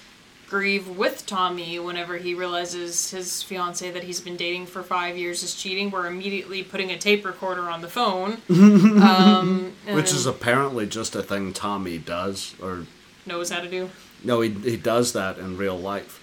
grieve 0.48 0.86
with 0.88 1.26
Tommy 1.26 1.78
whenever 1.78 2.16
he 2.18 2.32
realizes 2.34 3.10
his 3.10 3.42
fiance 3.42 3.90
that 3.90 4.04
he's 4.04 4.20
been 4.20 4.36
dating 4.36 4.66
for 4.66 4.82
five 4.82 5.16
years 5.16 5.42
is 5.42 5.54
cheating. 5.54 5.90
We're 5.90 6.06
immediately 6.06 6.62
putting 6.62 6.90
a 6.92 6.98
tape 6.98 7.24
recorder 7.26 7.62
on 7.68 7.80
the 7.80 7.88
phone, 7.88 8.38
um, 9.02 9.72
Which 9.90 10.12
is 10.12 10.24
apparently 10.26 10.86
just 10.86 11.16
a 11.16 11.22
thing 11.22 11.52
Tommy 11.52 11.98
does, 11.98 12.54
or 12.62 12.86
knows 13.26 13.50
how 13.50 13.60
to 13.60 13.68
do. 13.68 13.90
No, 14.26 14.40
he 14.42 14.50
he 14.50 14.76
does 14.76 15.12
that 15.14 15.38
in 15.38 15.56
real 15.56 15.78
life. 15.78 16.22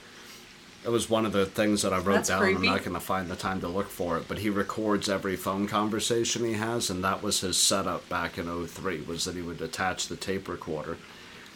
It 0.85 0.89
was 0.91 1.09
one 1.09 1.25
of 1.25 1.31
the 1.31 1.45
things 1.45 1.81
that 1.83 1.93
I 1.93 1.97
wrote 1.99 2.15
That's 2.15 2.27
down. 2.29 2.41
creepy. 2.41 2.57
I'm 2.67 2.73
not 2.75 2.83
going 2.83 2.93
to 2.93 2.99
find 2.99 3.31
the 3.31 3.37
time 3.37 3.61
to 3.61 3.69
look 3.69 3.87
for 3.87 4.17
it, 4.17 4.25
but 4.27 4.39
he 4.39 4.49
records 4.49 5.07
every 5.09 5.37
phone 5.37 5.65
conversation 5.65 6.43
he 6.43 6.53
has, 6.53 6.89
and 6.89 7.01
that 7.05 7.23
was 7.23 7.39
his 7.39 7.55
setup 7.55 8.09
back 8.09 8.37
in 8.37 8.67
03, 8.67 8.99
was 9.07 9.23
that 9.23 9.35
he 9.35 9.41
would 9.41 9.61
attach 9.61 10.07
the 10.09 10.17
tape 10.17 10.49
recorder 10.49 10.97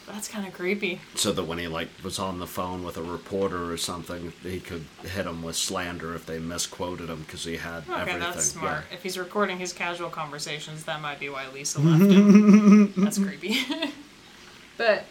That's 0.06 0.28
kind 0.28 0.46
of 0.46 0.54
creepy. 0.54 1.02
so 1.14 1.30
that 1.32 1.44
when 1.44 1.58
he 1.58 1.66
like 1.68 1.90
was 2.02 2.18
on 2.18 2.38
the 2.38 2.46
phone 2.46 2.82
with 2.84 2.96
a 2.96 3.02
reporter 3.02 3.70
or 3.70 3.76
something, 3.76 4.32
he 4.42 4.60
could 4.60 4.86
hit 5.02 5.26
him 5.26 5.42
with 5.42 5.56
slander 5.56 6.14
if 6.14 6.24
they 6.24 6.38
misquoted 6.38 7.10
him 7.10 7.20
because 7.26 7.44
he 7.44 7.58
had 7.58 7.82
Okay, 7.86 8.00
everything. 8.00 8.20
that's 8.20 8.46
smart. 8.46 8.84
Yeah. 8.88 8.96
If 8.96 9.02
he's 9.02 9.18
recording 9.18 9.58
his 9.58 9.74
casual 9.74 10.08
conversations, 10.08 10.84
that 10.84 11.02
might 11.02 11.20
be 11.20 11.28
why 11.28 11.44
Lisa 11.52 11.80
left 11.82 12.10
him. 12.10 12.94
that's 13.04 13.18
creepy. 13.18 13.58
but 14.78 15.04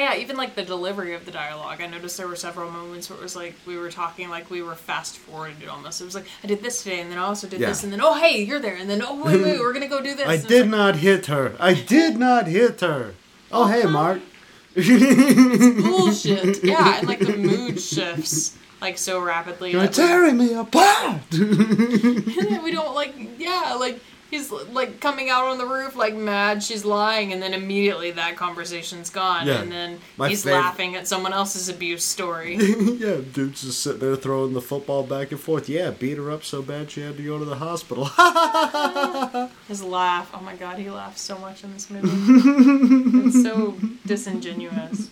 yeah, 0.00 0.16
even 0.16 0.36
like 0.36 0.54
the 0.54 0.62
delivery 0.62 1.14
of 1.14 1.24
the 1.26 1.30
dialogue, 1.30 1.80
I 1.80 1.86
noticed 1.86 2.16
there 2.16 2.28
were 2.28 2.36
several 2.36 2.70
moments 2.70 3.10
where 3.10 3.18
it 3.18 3.22
was 3.22 3.36
like 3.36 3.54
we 3.66 3.76
were 3.76 3.90
talking 3.90 4.30
like 4.30 4.50
we 4.50 4.62
were 4.62 4.74
fast 4.74 5.18
forwarded 5.18 5.68
almost. 5.68 6.00
It 6.00 6.04
was 6.04 6.14
like 6.14 6.26
I 6.42 6.46
did 6.46 6.62
this 6.62 6.82
today, 6.82 7.00
and 7.00 7.10
then 7.10 7.18
I 7.18 7.22
also 7.24 7.46
did 7.46 7.60
Yeah. 7.60 7.68
this, 7.68 7.84
and 7.84 7.92
then 7.92 8.00
oh 8.02 8.14
hey, 8.14 8.42
you're 8.42 8.60
there, 8.60 8.76
and 8.76 8.88
then 8.88 9.02
oh 9.02 9.22
wait 9.22 9.42
wait, 9.42 9.60
we're 9.60 9.72
gonna 9.72 9.88
go 9.88 10.02
do 10.02 10.14
this. 10.14 10.26
I 10.28 10.36
did 10.36 10.62
like, 10.62 10.70
not 10.70 10.96
hit 10.96 11.26
her. 11.26 11.54
I 11.60 11.74
did 11.74 12.16
not 12.16 12.46
hit 12.46 12.80
her. 12.80 13.14
Oh, 13.50 13.66
hey, 13.66 13.82
uh-huh. 13.82 13.90
Mark. 13.90 14.20
bullshit. 14.74 16.64
yeah, 16.64 16.98
and 16.98 17.06
like 17.08 17.18
the 17.18 17.36
mood 17.36 17.78
shifts 17.78 18.56
like 18.80 18.98
so 18.98 19.20
rapidly. 19.20 19.72
You're 19.72 19.86
tearing 19.86 20.38
me 20.38 20.54
apart. 20.54 21.20
we 21.30 22.72
don't 22.72 22.94
like 22.94 23.14
yeah 23.38 23.76
like 23.78 24.00
he's 24.32 24.50
like 24.50 24.98
coming 24.98 25.30
out 25.30 25.44
on 25.44 25.58
the 25.58 25.64
roof 25.66 25.94
like 25.94 26.14
mad 26.14 26.62
she's 26.62 26.84
lying 26.84 27.32
and 27.32 27.40
then 27.40 27.54
immediately 27.54 28.10
that 28.10 28.34
conversation's 28.36 29.10
gone 29.10 29.46
Yeah. 29.46 29.60
and 29.60 29.70
then 29.70 30.00
My 30.16 30.28
he's 30.30 30.44
fav- 30.44 30.52
laughing 30.52 30.96
at 30.96 31.06
someone 31.06 31.32
else's 31.32 31.68
abuse 31.68 32.04
story 32.04 32.56
yeah, 32.56 33.18
dude's 33.32 33.62
just 33.62 33.80
sitting 33.82 34.00
there 34.00 34.16
throwing 34.16 34.54
the 34.54 34.60
football 34.60 35.04
back 35.04 35.30
and 35.30 35.40
forth. 35.40 35.68
Yeah, 35.68 35.90
beat 35.90 36.16
her 36.16 36.30
up 36.30 36.42
so 36.42 36.62
bad 36.62 36.90
she 36.90 37.02
had 37.02 37.16
to 37.18 37.22
go 37.22 37.38
to 37.38 37.44
the 37.44 37.56
hospital. 37.56 38.06
his 39.68 39.82
laugh 39.82 40.30
oh 40.34 40.40
my 40.42 40.54
god 40.56 40.78
he 40.78 40.90
laughs 40.90 41.20
so 41.20 41.38
much 41.38 41.62
in 41.64 41.72
this 41.72 41.90
movie 41.90 42.08
it's 43.28 43.42
so 43.42 43.76
disingenuous 44.06 45.08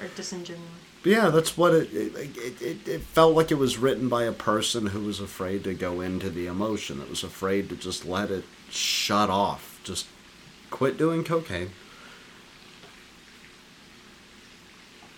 or 0.00 0.08
disingenuous 0.16 0.70
But 1.04 1.12
yeah, 1.12 1.28
that's 1.28 1.56
what 1.56 1.74
it 1.74 1.92
it, 1.92 2.62
it 2.62 2.88
it 2.88 3.00
felt 3.02 3.36
like 3.36 3.50
it 3.50 3.56
was 3.58 3.76
written 3.78 4.08
by 4.08 4.24
a 4.24 4.32
person 4.32 4.86
who 4.86 5.00
was 5.00 5.20
afraid 5.20 5.62
to 5.64 5.74
go 5.74 6.00
into 6.00 6.30
the 6.30 6.46
emotion, 6.46 6.98
that 6.98 7.10
was 7.10 7.22
afraid 7.22 7.68
to 7.68 7.76
just 7.76 8.06
let 8.06 8.30
it 8.30 8.44
shut 8.70 9.28
off, 9.30 9.78
just 9.84 10.06
quit 10.70 10.96
doing 10.96 11.22
cocaine. 11.22 11.70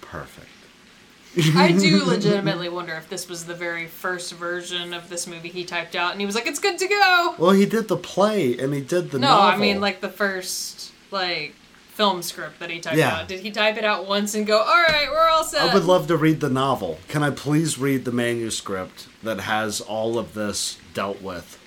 Perfect. 0.01 0.47
i 1.57 1.70
do 1.72 2.05
legitimately 2.07 2.68
wonder 2.68 2.95
if 2.95 3.09
this 3.09 3.28
was 3.28 3.45
the 3.45 3.55
very 3.55 3.87
first 3.87 4.32
version 4.32 4.95
of 4.95 5.09
this 5.09 5.26
movie 5.26 5.49
he 5.51 5.64
typed 5.64 5.95
out 5.95 6.12
and 6.12 6.20
he 6.20 6.26
was 6.26 6.34
like 6.34 6.47
it's 6.47 6.59
good 6.61 6.78
to 6.78 6.87
go 6.89 7.34
Well, 7.39 7.51
he 7.51 7.66
did 7.66 7.89
the 7.89 7.97
play 7.97 8.57
and 8.59 8.72
he 8.72 8.80
did 8.80 9.11
the 9.11 9.18
no 9.18 9.28
novel. 9.28 9.45
i 9.51 9.57
mean 9.57 9.80
like 9.80 10.01
the 10.01 10.09
first 10.09 10.93
like 11.11 11.55
film 11.97 12.20
script 12.22 12.59
that 12.61 12.68
he 12.70 12.78
typed 12.78 12.97
Yeah. 12.99 13.16
out? 13.20 13.28
Did 13.28 13.40
he 13.40 13.51
type 13.51 13.76
it 13.78 13.84
out 13.84 14.07
once 14.07 14.34
and 14.34 14.47
go, 14.47 14.59
"All 14.59 14.84
right, 14.88 15.09
we're 15.11 15.28
all 15.28 15.44
set"? 15.44 15.70
I 15.70 15.74
would 15.74 15.84
love 15.84 16.07
to 16.09 16.16
read 16.16 16.40
the 16.40 16.51
novel. 16.51 16.99
Can 17.09 17.22
I 17.22 17.30
please 17.30 17.78
read 17.78 18.05
the 18.05 18.12
manuscript 18.12 19.07
that 19.22 19.40
has 19.40 19.80
all 19.80 20.18
of 20.18 20.34
this 20.34 20.76
dealt 20.94 21.22
with? 21.22 21.59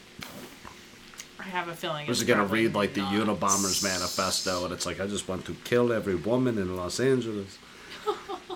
I 1.39 1.43
have 1.43 1.67
a 1.67 1.75
feeling. 1.75 2.05
Was 2.07 2.21
it 2.21 2.25
gonna 2.25 2.45
read 2.45 2.75
like 2.75 2.93
the 2.93 3.01
not. 3.01 3.13
Unabomber's 3.13 3.81
manifesto, 3.81 4.65
and 4.65 4.73
it's 4.73 4.85
like 4.85 4.99
I 4.99 5.07
just 5.07 5.27
want 5.27 5.45
to 5.45 5.55
kill 5.63 5.91
every 5.91 6.15
woman 6.15 6.57
in 6.59 6.75
Los 6.77 6.99
Angeles. 6.99 7.57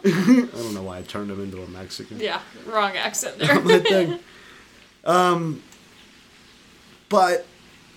I 0.06 0.48
don't 0.54 0.74
know 0.76 0.84
why 0.84 1.00
I 1.00 1.02
turned 1.02 1.32
him 1.32 1.42
into 1.42 1.62
a 1.64 1.68
Mexican. 1.68 2.20
Yeah, 2.20 2.40
wrong 2.68 2.96
accent 2.96 3.38
there. 3.40 3.60
my 3.60 3.80
thing. 3.80 4.20
Um, 5.06 5.62
but 7.10 7.46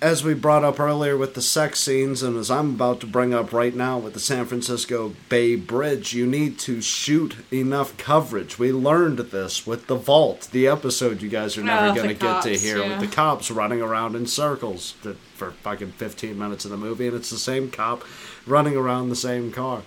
as 0.02 0.22
we 0.22 0.34
brought 0.34 0.62
up 0.62 0.78
earlier 0.78 1.16
with 1.16 1.32
the 1.34 1.40
sex 1.40 1.80
scenes, 1.80 2.22
and 2.22 2.36
as 2.36 2.50
I'm 2.50 2.74
about 2.74 3.00
to 3.00 3.06
bring 3.06 3.32
up 3.32 3.50
right 3.52 3.74
now 3.74 3.98
with 3.98 4.12
the 4.12 4.20
San 4.20 4.44
Francisco 4.44 5.14
Bay 5.30 5.56
Bridge, 5.56 6.12
you 6.12 6.26
need 6.26 6.58
to 6.60 6.82
shoot 6.82 7.36
enough 7.50 7.96
coverage. 7.96 8.58
We 8.58 8.72
learned 8.72 9.18
this 9.18 9.66
with 9.66 9.86
the 9.86 9.94
Vault, 9.96 10.48
the 10.52 10.68
episode 10.68 11.22
you 11.22 11.30
guys 11.30 11.56
are 11.56 11.62
never 11.62 11.86
Oh, 11.88 11.94
going 11.94 12.08
to 12.08 12.14
get 12.14 12.42
to 12.42 12.58
hear, 12.58 12.78
yeah. 12.78 12.98
with 12.98 13.08
the 13.08 13.14
cops 13.16 13.50
running 13.50 13.80
around 13.80 14.14
in 14.16 14.26
circles 14.26 14.92
for 15.34 15.52
fucking 15.52 15.92
15 15.92 16.38
minutes 16.38 16.66
of 16.66 16.70
the 16.70 16.76
movie, 16.76 17.06
and 17.06 17.16
it's 17.16 17.30
the 17.30 17.38
same 17.38 17.70
cop 17.70 18.04
running 18.46 18.76
around 18.76 19.08
the 19.08 19.16
same 19.16 19.50
car 19.50 19.82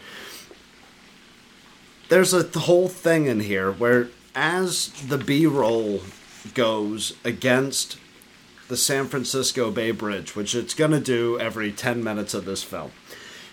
there's 2.09 2.33
a 2.33 2.41
whole 2.61 2.87
thing 2.87 3.27
in 3.27 3.39
here 3.41 3.71
where 3.71 4.07
as 4.33 4.87
the 5.07 5.17
b-roll 5.17 6.01
goes 6.55 7.13
against 7.23 7.97
the 8.69 8.77
san 8.77 9.05
francisco 9.07 9.69
bay 9.69 9.91
bridge 9.91 10.35
which 10.35 10.55
it's 10.55 10.73
going 10.73 10.91
to 10.91 10.99
do 10.99 11.37
every 11.39 11.71
10 11.71 12.03
minutes 12.03 12.33
of 12.33 12.45
this 12.45 12.63
film 12.63 12.91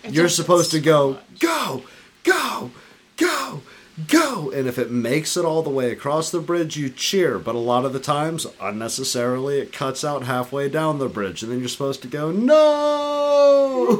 It 0.03 0.13
you're 0.13 0.29
supposed 0.29 0.71
to 0.71 0.79
go 0.79 1.13
much. 1.13 1.39
go 1.39 1.83
go 2.23 2.71
go 3.17 3.61
go 4.07 4.51
and 4.51 4.67
if 4.67 4.77
it 4.77 4.91
makes 4.91 5.35
it 5.35 5.43
all 5.43 5.63
the 5.63 5.69
way 5.71 5.91
across 5.91 6.29
the 6.29 6.39
bridge 6.39 6.77
you 6.77 6.87
cheer 6.89 7.39
but 7.39 7.55
a 7.55 7.57
lot 7.57 7.83
of 7.83 7.93
the 7.93 7.99
times 7.99 8.45
unnecessarily 8.61 9.57
it 9.59 9.73
cuts 9.73 10.03
out 10.05 10.23
halfway 10.23 10.69
down 10.69 10.99
the 10.99 11.09
bridge 11.09 11.41
and 11.41 11.51
then 11.51 11.57
you're 11.59 11.67
supposed 11.67 12.01
to 12.03 12.07
go 12.07 12.31
no 12.31 13.97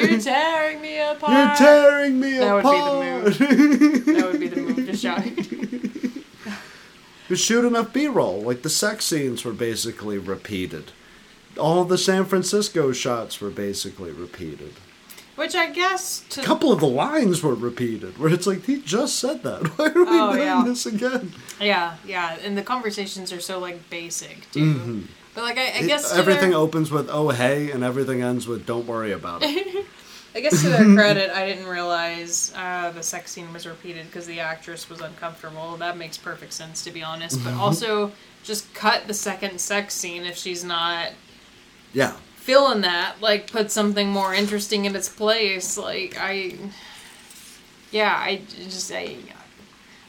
You're 0.00 0.18
tearing 0.20 0.80
me 0.80 0.98
apart. 1.10 1.32
you're 1.32 1.56
tearing 1.56 2.18
me 2.20 2.38
That 2.38 2.54
would 2.54 2.62
be 2.64 2.80
the 2.80 2.94
move. 3.04 4.06
That 4.16 4.30
would 4.32 4.40
be 4.40 4.48
the 4.48 4.60
move 4.60 4.86
to 4.86 4.96
shout. 4.96 5.22
But 7.28 7.38
shoot 7.38 7.64
enough 7.64 7.92
B-roll. 7.92 8.40
Like 8.42 8.62
the 8.62 8.70
sex 8.70 9.04
scenes 9.04 9.44
were 9.44 9.52
basically 9.52 10.18
repeated. 10.18 10.92
All 11.58 11.84
the 11.84 11.98
San 11.98 12.24
Francisco 12.24 12.92
shots 12.92 13.40
were 13.40 13.50
basically 13.50 14.12
repeated. 14.12 14.74
Which 15.36 15.54
I 15.54 15.70
guess 15.70 16.20
to 16.30 16.40
A 16.40 16.44
couple 16.44 16.72
of 16.72 16.80
the 16.80 16.86
lines 16.88 17.42
were 17.42 17.54
repeated, 17.54 18.16
where 18.18 18.32
it's 18.32 18.46
like 18.46 18.64
he 18.64 18.80
just 18.80 19.18
said 19.18 19.42
that. 19.42 19.66
Why 19.78 19.86
are 19.86 19.92
we 19.94 20.04
Oh, 20.08 20.32
doing 20.32 20.46
yeah. 20.46 20.64
this 20.64 20.86
again? 20.86 21.32
yeah, 21.60 21.96
yeah, 22.06 22.38
and 22.42 22.56
the 22.56 22.62
conversations 22.62 23.32
are 23.32 23.40
so 23.40 23.58
like 23.58 23.90
basic 23.90 24.50
too. 24.52 25.04
But 25.34 25.44
like 25.44 25.58
I, 25.58 25.78
I 25.80 25.82
guess 25.82 26.10
Mm-hmm. 26.10 26.18
everything 26.20 26.50
their, 26.50 26.58
opens 26.58 26.90
with 26.90 27.08
"Oh 27.10 27.28
hey" 27.30 27.70
and 27.70 27.84
everything 27.84 28.22
ends 28.22 28.46
with 28.48 28.64
"Don't 28.64 28.86
worry 28.86 29.12
about 29.12 29.42
it." 29.42 29.84
I 30.36 30.40
guess 30.40 30.60
to 30.60 30.68
their 30.68 30.84
credit, 30.94 31.30
I 31.30 31.46
didn't 31.46 31.66
realize 31.66 32.52
uh, 32.54 32.90
the 32.90 33.02
sex 33.02 33.32
scene 33.32 33.50
was 33.54 33.66
repeated 33.66 34.04
because 34.04 34.26
the 34.26 34.38
actress 34.40 34.90
was 34.90 35.00
uncomfortable. 35.00 35.78
That 35.78 35.96
makes 35.96 36.18
perfect 36.18 36.52
sense 36.52 36.84
to 36.84 36.90
be 36.90 37.02
honest. 37.02 37.38
Mm-hmm. 37.38 37.56
But 37.56 37.58
also, 37.58 38.12
just 38.44 38.72
cut 38.74 39.06
the 39.06 39.14
second 39.14 39.58
sex 39.58 39.94
scene 39.94 40.26
if 40.26 40.36
she's 40.36 40.62
not 40.62 41.12
yeah, 41.94 42.12
feeling 42.36 42.82
that. 42.82 43.14
Like, 43.22 43.50
put 43.50 43.70
something 43.70 44.10
more 44.10 44.34
interesting 44.34 44.84
in 44.84 44.94
its 44.94 45.08
place. 45.08 45.78
Like 45.78 46.18
I, 46.20 46.58
yeah, 47.90 48.14
I 48.14 48.42
just 48.58 48.92
I, 48.92 49.16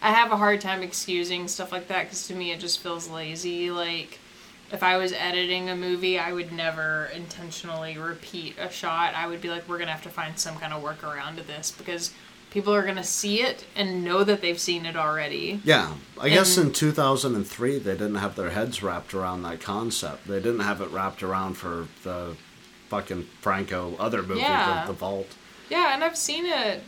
I 0.01 0.11
have 0.11 0.33
a 0.33 0.37
hard 0.37 0.59
time 0.59 0.83
excusing 0.83 1.47
stuff 1.47 1.71
like 1.71 1.87
that 1.87 2.03
because 2.03 2.27
to 2.27 2.35
me 2.35 2.51
it 2.51 2.59
just 2.59 2.81
feels 2.81 3.07
lazy. 3.09 3.71
Like. 3.71 4.19
If 4.71 4.83
I 4.83 4.97
was 4.97 5.13
editing 5.13 5.69
a 5.69 5.75
movie, 5.75 6.19
I 6.19 6.33
would 6.33 6.51
never 6.51 7.09
intentionally 7.13 7.97
repeat 7.97 8.55
a 8.59 8.69
shot. 8.69 9.13
I 9.15 9.25
would 9.27 9.41
be 9.41 9.49
like, 9.49 9.67
we're 9.67 9.77
gonna 9.77 9.91
have 9.91 10.03
to 10.03 10.09
find 10.09 10.37
some 10.37 10.57
kind 10.57 10.73
of 10.73 10.83
workaround 10.83 11.37
to 11.37 11.43
this 11.43 11.71
because 11.71 12.11
people 12.51 12.73
are 12.73 12.85
gonna 12.85 13.03
see 13.03 13.41
it 13.41 13.65
and 13.75 14.03
know 14.03 14.23
that 14.25 14.41
they've 14.41 14.59
seen 14.59 14.85
it 14.85 14.95
already. 14.97 15.61
yeah. 15.63 15.93
I 16.19 16.29
guess 16.29 16.57
in 16.57 16.73
2003 16.73 17.79
they 17.79 17.91
didn't 17.93 18.15
have 18.15 18.35
their 18.35 18.49
heads 18.49 18.81
wrapped 18.83 19.13
around 19.13 19.43
that 19.43 19.61
concept. 19.61 20.27
They 20.27 20.39
didn't 20.39 20.61
have 20.61 20.81
it 20.81 20.89
wrapped 20.91 21.23
around 21.23 21.53
for 21.55 21.87
the 22.03 22.35
fucking 22.89 23.23
Franco 23.41 23.95
other 23.99 24.21
movie, 24.23 24.41
Yeah. 24.41 24.81
the, 24.85 24.91
the 24.93 24.97
Vault. 24.97 25.27
Yeah, 25.69 25.93
and 25.93 26.03
I've 26.03 26.17
seen 26.17 26.45
it. 26.45 26.81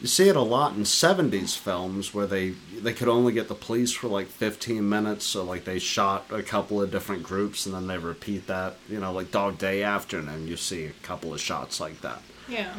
You 0.00 0.06
see 0.06 0.28
it 0.28 0.36
a 0.36 0.40
lot 0.40 0.74
in 0.74 0.82
'70s 0.82 1.56
films 1.58 2.14
where 2.14 2.26
they 2.26 2.50
they 2.50 2.92
could 2.92 3.08
only 3.08 3.32
get 3.32 3.48
the 3.48 3.54
police 3.54 3.92
for 3.92 4.08
like 4.08 4.28
15 4.28 4.88
minutes, 4.88 5.24
so 5.24 5.42
like 5.42 5.64
they 5.64 5.78
shot 5.78 6.26
a 6.30 6.42
couple 6.42 6.80
of 6.80 6.90
different 6.90 7.24
groups 7.24 7.66
and 7.66 7.74
then 7.74 7.86
they 7.88 7.98
repeat 7.98 8.46
that. 8.46 8.76
You 8.88 9.00
know, 9.00 9.12
like 9.12 9.30
Dog 9.32 9.58
Day 9.58 9.82
Afternoon, 9.82 10.28
and 10.28 10.48
you 10.48 10.56
see 10.56 10.84
a 10.84 10.92
couple 11.02 11.34
of 11.34 11.40
shots 11.40 11.80
like 11.80 12.00
that. 12.02 12.22
Yeah. 12.48 12.74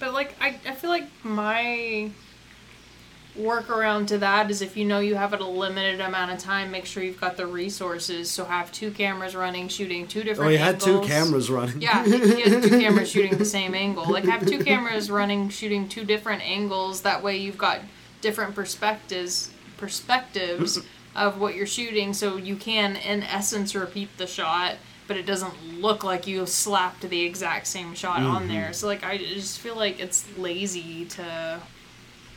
But 0.00 0.12
like 0.12 0.34
I, 0.40 0.58
I 0.66 0.74
feel 0.74 0.90
like 0.90 1.06
my 1.22 2.10
workaround 3.38 4.08
to 4.08 4.18
that 4.18 4.50
is 4.50 4.62
if 4.62 4.76
you 4.76 4.84
know 4.84 5.00
you 5.00 5.14
have 5.14 5.32
it 5.32 5.40
a 5.40 5.46
limited 5.46 6.00
amount 6.00 6.32
of 6.32 6.38
time, 6.38 6.70
make 6.70 6.86
sure 6.86 7.02
you've 7.02 7.20
got 7.20 7.36
the 7.36 7.46
resources. 7.46 8.30
So 8.30 8.44
have 8.44 8.72
two 8.72 8.90
cameras 8.90 9.34
running, 9.34 9.68
shooting 9.68 10.06
two 10.06 10.22
different. 10.22 10.48
Oh, 10.48 10.50
he 10.50 10.58
had 10.58 10.80
two 10.80 11.00
cameras 11.02 11.50
running. 11.50 11.80
Yeah, 11.80 12.04
he 12.04 12.42
had 12.50 12.62
two 12.62 12.70
cameras 12.80 13.10
shooting 13.10 13.38
the 13.38 13.44
same 13.44 13.74
angle. 13.74 14.10
Like 14.10 14.24
have 14.24 14.46
two 14.46 14.64
cameras 14.64 15.10
running, 15.10 15.48
shooting 15.48 15.88
two 15.88 16.04
different 16.04 16.42
angles. 16.42 17.02
That 17.02 17.22
way 17.22 17.36
you've 17.36 17.58
got 17.58 17.80
different 18.20 18.54
perspectives 18.54 19.50
perspectives 19.76 20.78
of 21.16 21.40
what 21.40 21.54
you're 21.54 21.66
shooting, 21.66 22.12
so 22.12 22.36
you 22.36 22.54
can 22.54 22.96
in 22.96 23.22
essence 23.22 23.74
repeat 23.74 24.10
the 24.18 24.26
shot, 24.26 24.76
but 25.08 25.16
it 25.16 25.26
doesn't 25.26 25.54
look 25.80 26.04
like 26.04 26.26
you 26.26 26.44
slapped 26.46 27.00
the 27.08 27.22
exact 27.22 27.66
same 27.66 27.94
shot 27.94 28.20
on 28.20 28.42
mm-hmm. 28.42 28.52
there. 28.52 28.72
So 28.72 28.86
like 28.86 29.02
I 29.02 29.16
just 29.16 29.58
feel 29.58 29.76
like 29.76 29.98
it's 29.98 30.26
lazy 30.36 31.06
to 31.06 31.60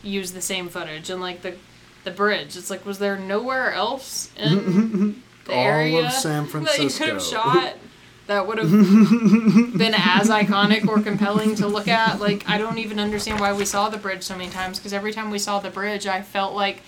use 0.03 0.31
the 0.33 0.41
same 0.41 0.69
footage 0.69 1.09
and 1.09 1.19
like 1.21 1.41
the 1.41 1.55
the 2.03 2.11
bridge. 2.11 2.55
It's 2.57 2.69
like 2.69 2.85
was 2.85 2.99
there 2.99 3.17
nowhere 3.17 3.71
else 3.71 4.29
in 4.35 5.21
the 5.45 5.53
All 5.53 5.59
of 5.59 5.65
area 5.65 6.11
San 6.11 6.45
that 6.51 6.53
you 6.53 6.59
could 6.61 6.69
have 6.81 6.91
Francisco. 6.91 7.19
shot 7.19 7.73
that 8.27 8.47
would 8.47 8.57
have 8.57 8.69
been 9.77 9.93
as 9.97 10.29
iconic 10.29 10.87
or 10.87 11.01
compelling 11.01 11.55
to 11.55 11.67
look 11.67 11.87
at. 11.89 12.21
Like, 12.21 12.49
I 12.49 12.57
don't 12.57 12.77
even 12.77 12.97
understand 12.99 13.39
why 13.41 13.51
we 13.53 13.65
saw 13.65 13.89
the 13.89 13.97
bridge 13.97 14.23
so 14.23 14.37
many 14.37 14.49
times 14.49 14.79
because 14.79 14.93
every 14.93 15.11
time 15.11 15.29
we 15.29 15.39
saw 15.39 15.59
the 15.59 15.69
bridge, 15.69 16.07
I 16.07 16.21
felt 16.21 16.53
like 16.53 16.81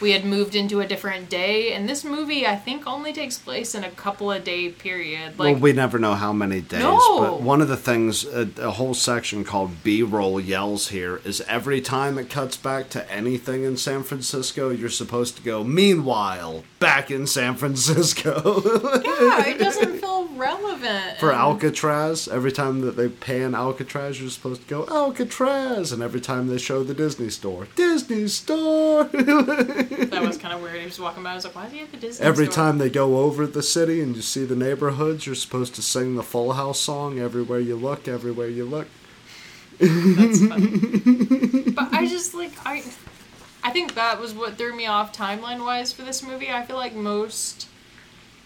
we 0.00 0.12
had 0.12 0.24
moved 0.24 0.54
into 0.54 0.80
a 0.80 0.86
different 0.86 1.28
day. 1.28 1.72
And 1.72 1.88
this 1.88 2.04
movie, 2.04 2.46
I 2.46 2.56
think, 2.56 2.86
only 2.86 3.12
takes 3.12 3.38
place 3.38 3.74
in 3.74 3.84
a 3.84 3.90
couple 3.90 4.30
of 4.32 4.44
day 4.44 4.70
period. 4.70 5.38
Like, 5.38 5.54
well, 5.54 5.62
we 5.62 5.72
never 5.72 5.98
know 5.98 6.14
how 6.14 6.32
many 6.32 6.60
days. 6.60 6.80
No. 6.80 7.20
But 7.20 7.42
one 7.42 7.60
of 7.60 7.68
the 7.68 7.76
things, 7.76 8.24
a, 8.24 8.48
a 8.60 8.70
whole 8.70 8.94
section 8.94 9.44
called 9.44 9.82
B-roll 9.82 10.40
yells 10.40 10.88
here, 10.88 11.20
is 11.24 11.40
every 11.42 11.80
time 11.80 12.18
it 12.18 12.30
cuts 12.30 12.56
back 12.56 12.88
to 12.90 13.10
anything 13.10 13.64
in 13.64 13.76
San 13.76 14.02
Francisco, 14.02 14.70
you're 14.70 14.88
supposed 14.88 15.36
to 15.36 15.42
go. 15.42 15.62
Meanwhile, 15.64 16.64
back 16.80 17.10
in 17.10 17.26
San 17.26 17.54
Francisco. 17.54 18.32
yeah, 19.04 19.46
it 19.46 19.58
doesn't 19.58 19.98
feel 20.00 20.26
relevant. 20.34 21.18
For 21.18 21.32
Alcatraz, 21.32 22.26
every 22.26 22.50
time 22.50 22.80
that 22.80 22.96
they 22.96 23.08
pan 23.08 23.54
Alcatraz, 23.54 24.20
you're 24.20 24.30
supposed 24.30 24.62
to 24.62 24.68
go 24.68 24.86
Alcatraz, 24.90 25.92
and 25.92 26.02
every 26.02 26.20
time 26.20 26.48
they 26.48 26.58
show 26.58 26.82
the 26.82 26.94
Disney 26.94 27.30
store, 27.30 27.68
Disney 27.76 28.26
store. 28.26 29.04
That 29.04 30.22
was 30.22 30.38
kind 30.38 30.54
of 30.54 30.62
weird. 30.62 30.80
He 30.80 30.86
was 30.86 30.98
walking 30.98 31.22
by. 31.22 31.32
I 31.32 31.34
was 31.36 31.44
like, 31.44 31.54
why 31.54 31.66
is 31.66 31.72
he 31.72 31.80
at 31.80 31.92
the 31.92 31.98
Disney 31.98 32.12
store? 32.14 32.26
every 32.26 32.46
store? 32.46 32.64
time 32.64 32.78
they 32.78 32.90
go 32.90 33.18
over 33.18 33.46
the 33.46 33.62
city 33.62 34.00
and 34.00 34.16
you 34.16 34.22
see 34.22 34.44
the 34.44 34.56
neighborhoods, 34.56 35.26
you're 35.26 35.34
supposed 35.34 35.74
to 35.76 35.82
sing 35.82 36.16
the 36.16 36.22
Full 36.22 36.54
House 36.54 36.80
song. 36.80 37.20
Everywhere 37.20 37.60
you 37.60 37.76
look, 37.76 38.08
everywhere 38.08 38.48
you 38.48 38.64
look. 38.64 38.88
That's 39.78 40.46
funny. 40.46 41.70
but 41.70 41.92
I 41.92 42.06
just 42.06 42.34
like 42.34 42.52
I 42.66 42.82
I 43.62 43.70
think 43.70 43.94
that 43.94 44.20
was 44.20 44.32
what 44.32 44.56
threw 44.56 44.74
me 44.74 44.86
off 44.86 45.16
timeline 45.16 45.64
wise 45.64 45.92
for 45.92 46.02
this 46.02 46.22
movie. 46.22 46.50
I 46.50 46.64
feel 46.64 46.76
like 46.76 46.94
most 46.94 47.68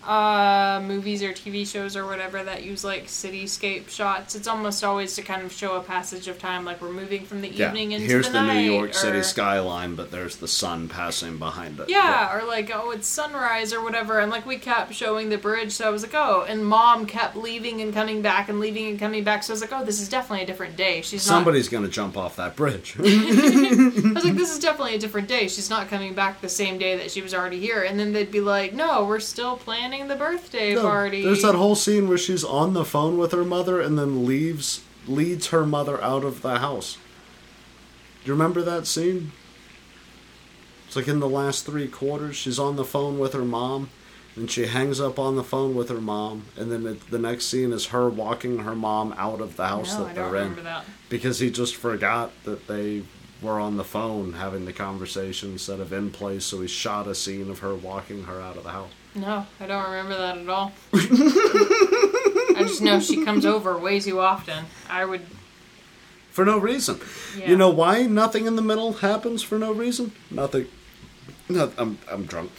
uh 0.07 0.83
movies 0.87 1.23
or 1.23 1.33
TV 1.33 1.67
shows 1.67 1.97
or 1.97 2.07
whatever 2.07 2.43
that 2.43 2.63
use 2.63 2.85
like 2.85 3.07
cityscape 3.07 3.89
shots, 3.89 4.35
it's 4.35 4.49
almost 4.49 4.85
always 4.85 5.15
to 5.17 5.23
kind 5.23 5.43
of 5.43 5.53
show 5.53 5.77
a 5.77 5.83
passage 5.83 6.29
of 6.29 6.39
time 6.39 6.65
like 6.65 6.81
we're 6.81 6.93
moving 6.93 7.25
from 7.25 7.41
the 7.41 7.49
evening 7.49 7.93
into 7.93 8.07
here's 8.07 8.27
the, 8.27 8.33
the. 8.33 8.55
New 8.55 8.73
York 8.73 8.95
City 8.95 9.23
skyline, 9.23 9.95
but 9.95 10.11
there's 10.11 10.37
the 10.37 10.49
sun 10.49 10.89
passing 10.89 11.39
behind 11.39 11.81
it. 11.81 11.89
Yeah, 11.89 12.37
or 12.37 12.47
like, 12.47 12.71
oh, 12.73 12.91
it's 12.91 13.07
sunrise 13.07 13.73
or 13.73 13.83
whatever. 13.83 14.21
And 14.21 14.31
like, 14.31 14.47
we 14.47 14.57
kept 14.57 14.95
showing 14.95 15.29
the 15.29 15.39
bridge. 15.39 15.73
So 15.73 15.87
I 15.87 15.91
was 15.91 16.03
like, 16.03 16.15
oh, 16.15 16.45
and 16.49 16.65
mom 16.65 17.07
kept 17.07 17.37
leaving 17.37 17.81
and 17.81 17.93
coming 17.93 18.23
back 18.23 18.49
and 18.49 18.61
leaving 18.61 18.89
and 18.89 18.99
coming 18.99 19.25
back. 19.25 19.43
So 19.43 19.53
I 19.53 19.55
was 19.55 19.61
like, 19.61 19.73
oh, 19.73 19.85
this 19.85 20.01
is 20.01 20.09
definitely 20.09 20.45
a 20.45 20.47
different 20.47 20.77
day. 20.77 21.03
She's 21.03 21.27
not. 21.27 21.35
Somebody's 21.35 21.69
gonna 21.69 21.89
jump 21.89 22.17
off 22.17 22.37
that 22.37 22.57
bridge. 22.57 22.97
I 22.99 23.03
was 23.03 24.25
like, 24.25 24.35
this 24.35 24.53
is 24.53 24.59
definitely 24.59 24.95
a 24.95 24.99
different 24.99 25.29
day. 25.29 25.49
She's 25.49 25.71
not 25.71 25.89
coming 25.89 26.15
back 26.15 26.41
the 26.41 26.49
same 26.49 26.79
day 26.79 26.97
that 26.97 27.11
she 27.11 27.23
was 27.23 27.35
already 27.35 27.61
here. 27.61 27.83
And 27.83 27.99
then 27.99 28.13
they'd 28.13 28.31
be 28.31 28.41
like, 28.41 28.73
no, 28.73 29.05
we're 29.05 29.21
still 29.21 29.57
planning 29.57 29.94
the 30.03 30.17
birthday 30.17 30.75
No, 30.75 30.83
party. 30.83 31.23
There's 31.23 31.43
that 31.43 31.55
whole 31.55 31.75
scene 31.75 32.09
where 32.09 32.19
she's 32.19 32.45
on 32.45 32.75
the 32.75 32.85
phone 32.85 33.17
with 33.19 33.33
her 33.33 33.45
mother 33.45 33.81
and 33.81 33.99
then 33.99 34.27
leaves 34.27 34.83
leads 35.07 35.49
her 35.49 35.65
mother 35.67 36.03
out 36.03 36.25
of 36.25 36.43
the 36.43 36.59
house. 36.59 36.95
Do 38.25 38.29
you 38.29 38.33
remember 38.33 38.63
that 38.63 38.87
scene? 38.87 39.33
It's 40.87 40.97
like 40.97 41.09
in 41.09 41.21
the 41.21 41.29
last 41.29 41.67
three 41.67 41.89
quarters, 41.89 42.37
she's 42.37 42.59
on 42.59 42.77
the 42.77 42.85
phone 42.85 43.19
with 43.19 43.33
her 43.35 43.45
mom, 43.45 43.91
and 44.37 44.51
she 44.51 44.67
hangs 44.67 45.01
up 45.01 45.19
on 45.19 45.37
the 45.37 45.45
phone 45.45 45.75
with 45.75 45.89
her 45.91 46.01
mom, 46.01 46.47
and 46.57 46.71
then 46.73 46.87
it, 46.87 47.11
the 47.11 47.19
next 47.19 47.47
scene 47.47 47.73
is 47.73 47.87
her 47.87 48.09
walking 48.09 48.61
her 48.61 48.75
mom 48.75 49.15
out 49.19 49.41
of 49.41 49.57
the 49.57 49.67
house 49.69 49.95
No, 49.95 50.05
that 50.05 50.15
they're 50.15 50.37
in 50.37 50.65
that. 50.65 50.85
because 51.09 51.39
he 51.41 51.51
just 51.51 51.77
forgot 51.77 52.31
that 52.45 52.67
they 52.67 53.03
were 53.43 53.61
on 53.61 53.77
the 53.77 53.85
phone 53.85 54.35
having 54.35 54.65
the 54.65 54.73
conversation 54.73 55.53
instead 55.53 55.81
of 55.81 55.93
in 55.93 56.11
place, 56.11 56.45
so 56.47 56.61
he 56.63 56.69
shot 56.69 57.07
a 57.07 57.15
scene 57.15 57.51
of 57.51 57.59
her 57.59 57.75
walking 57.75 58.25
her 58.25 58.41
out 58.41 58.57
of 58.57 58.63
the 58.65 58.71
house. 58.71 58.91
No, 59.15 59.47
I 59.61 59.67
don't 59.67 59.85
remember 59.85 60.17
that 60.17 60.39
at 60.39 60.49
all. 60.49 60.73
I 60.93 62.65
just 62.67 62.83
know 62.83 62.99
she 62.99 63.25
comes 63.25 63.47
over 63.47 63.79
way 63.79 64.01
too 64.01 64.21
often. 64.21 64.65
I 64.89 65.05
would. 65.05 65.23
For 66.31 66.45
no 66.45 66.59
reason. 66.59 67.01
Yeah. 67.39 67.51
You 67.51 67.57
know 67.57 67.71
why 67.71 68.03
nothing 68.03 68.47
in 68.47 68.57
the 68.57 68.63
middle 68.63 68.95
happens 68.95 69.43
for 69.43 69.57
no 69.57 69.73
reason? 69.73 70.13
Nothing. 70.31 70.67
No, 71.49 71.73
I'm, 71.79 71.99
I'm 72.11 72.25
drunk. 72.25 72.51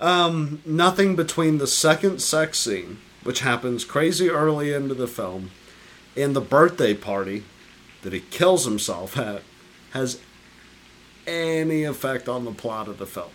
Um, 0.00 0.62
nothing 0.64 1.14
between 1.14 1.58
the 1.58 1.66
second 1.66 2.20
sex 2.20 2.58
scene, 2.58 2.98
which 3.22 3.40
happens 3.40 3.84
crazy 3.84 4.30
early 4.30 4.72
into 4.72 4.94
the 4.94 5.06
film, 5.06 5.50
and 6.16 6.34
the 6.34 6.40
birthday 6.40 6.94
party 6.94 7.44
that 8.02 8.12
he 8.12 8.20
kills 8.20 8.64
himself 8.64 9.16
at 9.16 9.42
has 9.92 10.20
any 11.26 11.84
effect 11.84 12.28
on 12.28 12.44
the 12.44 12.52
plot 12.52 12.88
of 12.88 12.98
the 12.98 13.06
film. 13.06 13.30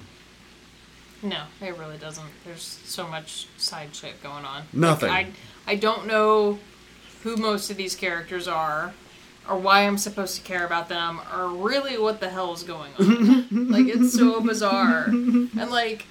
No, 1.21 1.43
it 1.61 1.77
really 1.77 1.97
doesn't. 1.97 2.29
There's 2.45 2.79
so 2.85 3.07
much 3.07 3.47
side 3.57 3.95
shit 3.95 4.21
going 4.21 4.45
on. 4.45 4.63
Nothing. 4.73 5.09
Like, 5.09 5.27
I 5.67 5.73
I 5.73 5.75
don't 5.75 6.05
know 6.07 6.59
who 7.23 7.35
most 7.37 7.71
of 7.71 7.77
these 7.77 7.95
characters 7.95 8.47
are, 8.47 8.93
or 9.49 9.57
why 9.57 9.81
I'm 9.81 9.97
supposed 9.97 10.35
to 10.35 10.41
care 10.41 10.65
about 10.65 10.89
them, 10.89 11.19
or 11.35 11.47
really 11.47 11.97
what 11.97 12.19
the 12.19 12.29
hell 12.29 12.53
is 12.53 12.63
going 12.63 12.91
on. 12.99 13.47
like 13.71 13.87
it's 13.87 14.13
so 14.13 14.41
bizarre, 14.41 15.05
and 15.05 15.71
like 15.71 16.05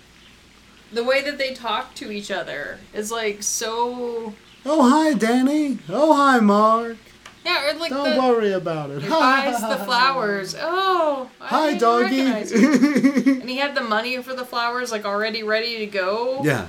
the 0.92 1.04
way 1.04 1.22
that 1.22 1.38
they 1.38 1.54
talk 1.54 1.94
to 1.96 2.10
each 2.10 2.30
other 2.30 2.78
is 2.92 3.10
like 3.10 3.42
so. 3.42 4.34
Oh, 4.66 4.88
hi, 4.88 5.12
Danny. 5.12 5.78
Oh, 5.88 6.14
hi, 6.14 6.40
Mark. 6.40 6.96
Yeah, 7.44 7.70
or 7.70 7.74
like 7.78 7.90
Don't 7.90 8.14
the. 8.16 8.20
worry 8.22 8.52
about 8.52 8.90
it. 8.90 9.02
He 9.02 9.08
buys 9.08 9.60
the 9.60 9.76
flowers. 9.84 10.54
Oh, 10.58 11.28
I 11.40 11.46
Hi, 11.46 11.66
didn't 11.68 11.80
doggy. 11.80 12.24
recognize 12.24 12.52
you. 13.26 13.40
and 13.40 13.48
he 13.50 13.56
had 13.58 13.74
the 13.74 13.82
money 13.82 14.16
for 14.22 14.34
the 14.34 14.44
flowers 14.46 14.90
like 14.90 15.04
already 15.04 15.42
ready 15.42 15.78
to 15.78 15.86
go. 15.86 16.40
yeah. 16.42 16.68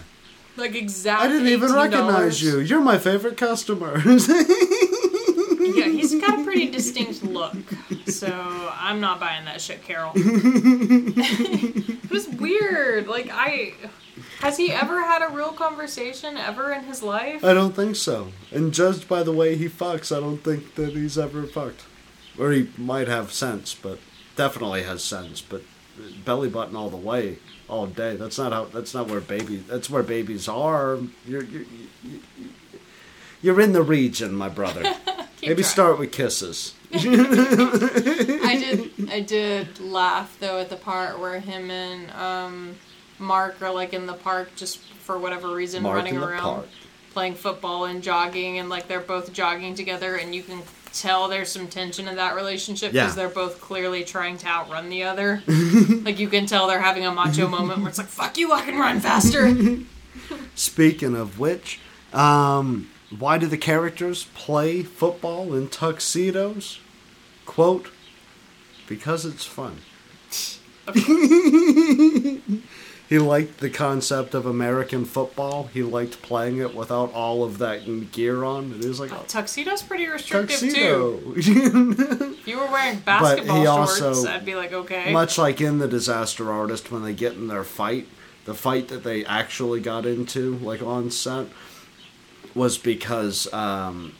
Like 0.57 0.73
exactly. 0.75 1.27
I 1.27 1.31
didn't 1.31 1.47
even 1.49 1.73
recognize 1.73 2.41
you. 2.41 2.59
You're 2.59 2.79
my 2.81 2.97
favorite 2.97 3.35
customer. 3.37 4.01
Yeah, 5.73 5.87
he's 5.89 6.15
got 6.15 6.39
a 6.39 6.43
pretty 6.43 6.69
distinct 6.69 7.23
look. 7.23 7.55
So 8.07 8.27
I'm 8.73 8.99
not 8.99 9.19
buying 9.19 9.45
that 9.45 9.61
shit, 9.61 9.83
Carol. 9.83 10.11
it 10.15 12.09
was 12.09 12.27
weird. 12.29 13.07
Like 13.07 13.29
I 13.31 13.73
has 14.39 14.57
he 14.57 14.71
ever 14.71 15.01
had 15.01 15.21
a 15.21 15.33
real 15.33 15.51
conversation 15.51 16.37
ever 16.37 16.71
in 16.71 16.83
his 16.83 17.01
life? 17.01 17.43
I 17.43 17.53
don't 17.53 17.75
think 17.75 17.95
so. 17.95 18.31
And 18.51 18.73
judged 18.73 19.07
by 19.07 19.23
the 19.23 19.31
way 19.31 19.55
he 19.55 19.67
fucks, 19.67 20.15
I 20.15 20.19
don't 20.19 20.37
think 20.37 20.75
that 20.75 20.93
he's 20.93 21.17
ever 21.17 21.43
fucked. 21.43 21.85
Or 22.37 22.51
he 22.51 22.69
might 22.77 23.07
have 23.07 23.31
sense, 23.31 23.73
but 23.73 23.99
definitely 24.35 24.83
has 24.83 25.03
sense. 25.03 25.41
But 25.41 25.63
belly 26.23 26.49
button 26.49 26.75
all 26.75 26.89
the 26.89 26.97
way, 26.97 27.39
all 27.67 27.87
day. 27.87 28.15
That's 28.15 28.37
not 28.37 28.51
how. 28.51 28.65
That's 28.65 28.93
not 28.93 29.07
where 29.07 29.21
baby. 29.21 29.57
That's 29.57 29.89
where 29.89 30.03
babies 30.03 30.47
are. 30.47 30.99
You're 31.25 31.43
you're 31.43 31.63
you- 32.03 32.19
you're 33.45 33.61
in 33.61 33.71
the 33.73 33.83
region, 33.83 34.33
my 34.35 34.49
brother. 34.49 34.81
Maybe 35.41 35.61
trying. 35.61 35.63
start 35.63 35.99
with 35.99 36.11
kisses. 36.11 36.73
I 36.93 36.97
did 38.97 39.09
I 39.11 39.19
did 39.21 39.79
laugh 39.79 40.35
though 40.39 40.59
at 40.59 40.69
the 40.69 40.75
part 40.75 41.19
where 41.19 41.39
him 41.39 41.69
and 41.69 42.09
um 42.11 42.75
Mark 43.19 43.61
are 43.61 43.71
like 43.71 43.93
in 43.93 44.05
the 44.07 44.13
park 44.13 44.49
just 44.55 44.79
for 44.79 45.17
whatever 45.19 45.53
reason 45.53 45.83
Mark 45.83 45.97
running 45.97 46.15
in 46.15 46.21
the 46.21 46.27
around 46.27 46.41
park. 46.41 46.67
playing 47.13 47.35
football 47.35 47.85
and 47.85 48.01
jogging 48.01 48.57
and 48.59 48.69
like 48.69 48.87
they're 48.87 48.99
both 48.99 49.33
jogging 49.33 49.75
together 49.75 50.15
and 50.15 50.33
you 50.33 50.41
can 50.43 50.61
tell 50.93 51.27
there's 51.27 51.49
some 51.49 51.67
tension 51.67 52.07
in 52.07 52.15
that 52.15 52.35
relationship 52.35 52.91
because 52.93 53.09
Yeah. 53.11 53.15
they're 53.15 53.29
both 53.43 53.59
clearly 53.61 54.03
trying 54.05 54.37
to 54.39 54.47
outrun 54.47 54.89
the 54.89 55.03
other. 55.03 55.43
like 56.03 56.17
you 56.19 56.29
can 56.29 56.45
tell 56.45 56.67
they're 56.67 56.79
having 56.81 57.05
a 57.05 57.11
macho 57.11 57.47
moment 57.47 57.79
where 57.81 57.89
it's 57.89 57.97
like 57.97 58.07
fuck 58.07 58.37
you 58.37 58.51
I 58.53 58.61
can 58.63 58.77
run 58.79 58.99
faster. 59.01 59.53
Speaking 60.55 61.15
of 61.15 61.37
which, 61.39 61.79
um, 62.13 62.89
why 63.19 63.37
do 63.37 63.47
the 63.47 63.57
characters 63.57 64.25
play 64.35 64.83
football 64.83 65.53
in 65.53 65.69
tuxedos? 65.69 66.79
Quote, 67.45 67.91
because 68.87 69.25
it's 69.25 69.45
fun. 69.45 69.77
he 73.09 73.19
liked 73.19 73.59
the 73.59 73.69
concept 73.71 74.33
of 74.33 74.45
American 74.45 75.05
football. 75.05 75.65
He 75.73 75.81
liked 75.83 76.21
playing 76.21 76.57
it 76.57 76.75
without 76.75 77.11
all 77.13 77.43
of 77.43 77.57
that 77.59 78.11
gear 78.11 78.43
on. 78.43 78.71
It 78.73 78.85
is 78.85 78.99
like 78.99 79.11
a 79.11 79.23
Tuxedo's 79.27 79.81
pretty 79.83 80.07
restrictive 80.07 80.59
too. 80.59 81.21
tuxedo. 81.35 82.31
If 82.35 82.47
you 82.47 82.59
were 82.59 82.67
wearing 82.67 82.97
But 83.05 83.21
basketball 83.21 83.59
he 83.59 83.65
shorts, 83.65 84.01
also- 84.01 84.29
I'd 84.29 84.45
be 84.45 84.55
like, 84.55 84.73
okay. 84.73 85.11
Much 85.11 85.37
like 85.37 85.61
in 85.61 85.79
the 85.79 85.87
Disaster 85.87 86.51
Artist, 86.51 86.91
when 86.91 87.03
they 87.03 87.13
get 87.13 87.33
in 87.33 87.47
their 87.47 87.63
fight, 87.63 88.07
the 88.45 88.53
fight 88.53 88.87
that 88.89 89.03
they 89.03 89.25
actually 89.25 89.79
got 89.81 90.05
into, 90.05 90.57
like 90.57 90.81
on 90.83 91.09
set, 91.09 91.47
was 92.55 92.77
because 92.77 93.51
um, 93.53 94.15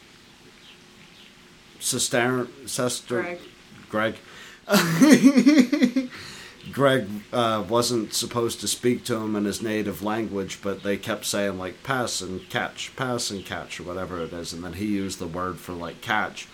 Sestero, 1.80 2.48
Sestero, 2.66 3.40
Greg. 3.90 4.18
Greg, 4.68 6.10
Greg 6.72 7.08
uh, 7.32 7.64
wasn't 7.68 8.14
supposed 8.14 8.60
to 8.60 8.68
speak 8.68 9.04
to 9.06 9.16
him 9.16 9.36
in 9.36 9.46
his 9.46 9.62
native 9.62 10.04
language, 10.04 10.60
but 10.62 10.84
they 10.84 10.98
kept 10.98 11.26
saying 11.26 11.58
like 11.58 11.84
pass 11.84 12.22
and 12.22 12.50
catch, 12.50 12.96
pass 12.96 13.30
and 13.30 13.46
catch, 13.46 13.80
or 13.80 13.84
whatever 13.84 14.22
it 14.22 14.34
is, 14.34 14.52
and 14.52 14.64
then 14.64 14.74
he 14.74 14.86
used 14.86 15.20
the 15.20 15.28
word 15.28 15.58
for 15.60 15.74
like 15.74 16.02
catch, 16.02 16.48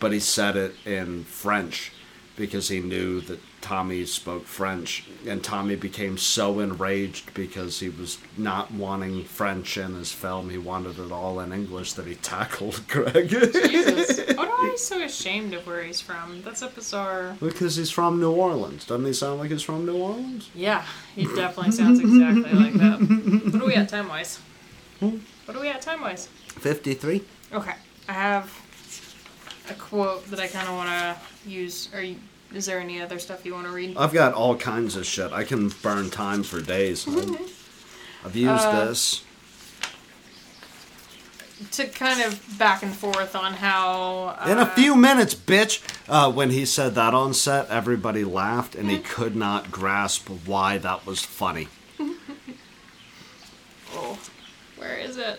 but 0.00 0.12
he 0.12 0.20
said 0.20 0.56
it 0.56 0.74
in 0.84 1.24
French 1.24 1.92
because 2.36 2.68
he 2.68 2.80
knew 2.80 3.20
that 3.22 3.38
Tommy 3.62 4.04
spoke 4.04 4.44
French, 4.44 5.04
and 5.26 5.42
Tommy 5.42 5.76
became 5.76 6.18
so 6.18 6.58
enraged 6.60 7.32
because 7.32 7.80
he 7.80 7.88
was 7.88 8.18
not 8.36 8.70
wanting 8.72 9.24
French 9.24 9.78
in 9.78 9.94
his 9.94 10.12
film. 10.12 10.50
He 10.50 10.58
wanted 10.58 10.98
it 10.98 11.10
all 11.12 11.40
in 11.40 11.52
English 11.52 11.92
that 11.94 12.06
he 12.06 12.16
tackled 12.16 12.82
Greg. 12.88 13.30
Jesus. 13.30 14.18
What 14.36 14.48
am 14.48 14.72
I 14.72 14.74
so 14.78 15.00
ashamed 15.02 15.54
of 15.54 15.66
where 15.66 15.82
he's 15.82 16.00
from? 16.00 16.42
That's 16.42 16.60
a 16.62 16.68
bizarre. 16.68 17.36
because 17.40 17.76
he's 17.76 17.90
from 17.90 18.20
New 18.20 18.32
Orleans. 18.32 18.84
Doesn't 18.84 19.06
he 19.06 19.12
sound 19.12 19.38
like 19.40 19.50
he's 19.50 19.62
from 19.62 19.86
New 19.86 19.96
Orleans? 19.96 20.50
Yeah, 20.54 20.84
he 21.14 21.24
definitely 21.24 21.72
sounds 21.72 22.00
exactly 22.00 22.52
like 22.52 22.74
that. 22.74 22.98
What 23.52 23.62
are 23.62 23.66
we 23.66 23.74
at 23.74 23.88
time 23.88 24.08
wise? 24.08 24.38
Hmm? 25.00 25.18
What 25.46 25.56
are 25.56 25.60
we 25.60 25.68
at 25.68 25.80
time 25.82 26.00
wise? 26.00 26.26
53. 26.58 27.22
Okay, 27.52 27.74
I 28.08 28.12
have 28.12 28.52
a 29.70 29.74
quote 29.74 30.26
that 30.30 30.40
I 30.40 30.48
kind 30.48 30.68
of 30.68 30.74
want 30.74 30.88
to 30.88 31.48
use. 31.48 31.88
Are 31.94 32.02
you? 32.02 32.16
Is 32.54 32.66
there 32.66 32.78
any 32.80 33.00
other 33.00 33.18
stuff 33.18 33.44
you 33.46 33.54
want 33.54 33.66
to 33.66 33.72
read? 33.72 33.96
I've 33.96 34.12
got 34.12 34.34
all 34.34 34.56
kinds 34.56 34.96
of 34.96 35.06
shit. 35.06 35.32
I 35.32 35.44
can 35.44 35.70
burn 35.82 36.10
time 36.10 36.42
for 36.42 36.60
days. 36.60 37.06
I've, 37.08 37.30
I've 38.24 38.36
used 38.36 38.64
Uh, 38.64 38.84
this. 38.86 39.24
to 41.72 41.86
kind 41.86 42.20
of 42.22 42.58
back 42.58 42.82
and 42.82 42.94
forth 42.94 43.34
on 43.36 43.54
how. 43.54 44.36
Uh, 44.40 44.48
In 44.50 44.58
a 44.58 44.66
few 44.66 44.96
minutes, 44.96 45.34
bitch! 45.34 45.80
Uh, 46.08 46.30
when 46.30 46.50
he 46.50 46.64
said 46.66 46.94
that 46.96 47.14
on 47.14 47.32
set, 47.32 47.68
everybody 47.70 48.24
laughed, 48.24 48.74
and 48.74 48.90
he 48.90 48.98
could 48.98 49.34
not 49.36 49.70
grasp 49.70 50.28
why 50.44 50.76
that 50.78 51.06
was 51.06 51.20
funny. 51.20 51.68
Oh, 53.94 54.18
where 54.78 54.96
is 54.96 55.18
it? 55.18 55.38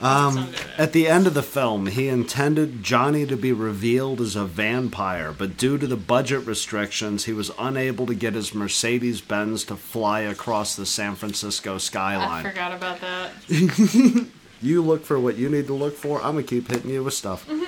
Um, 0.00 0.54
at 0.78 0.92
the 0.92 1.06
end 1.08 1.26
of 1.26 1.34
the 1.34 1.42
film, 1.42 1.86
he 1.86 2.08
intended 2.08 2.82
Johnny 2.82 3.26
to 3.26 3.36
be 3.36 3.52
revealed 3.52 4.20
as 4.20 4.34
a 4.34 4.46
vampire, 4.46 5.32
but 5.32 5.58
due 5.58 5.76
to 5.76 5.86
the 5.86 5.96
budget 5.96 6.46
restrictions, 6.46 7.26
he 7.26 7.34
was 7.34 7.50
unable 7.58 8.06
to 8.06 8.14
get 8.14 8.32
his 8.34 8.54
Mercedes 8.54 9.20
Benz 9.20 9.62
to 9.64 9.76
fly 9.76 10.20
across 10.20 10.74
the 10.74 10.86
San 10.86 11.16
Francisco 11.16 11.76
skyline. 11.76 12.46
I 12.46 12.50
forgot 12.50 12.72
about 12.72 13.00
that. 13.00 13.32
You 14.62 14.82
look 14.82 15.04
for 15.04 15.18
what 15.18 15.36
you 15.36 15.48
need 15.48 15.66
to 15.68 15.74
look 15.74 15.96
for. 15.96 16.18
I'm 16.18 16.34
gonna 16.34 16.42
keep 16.42 16.68
hitting 16.68 16.90
you 16.90 17.02
with 17.02 17.14
stuff. 17.14 17.48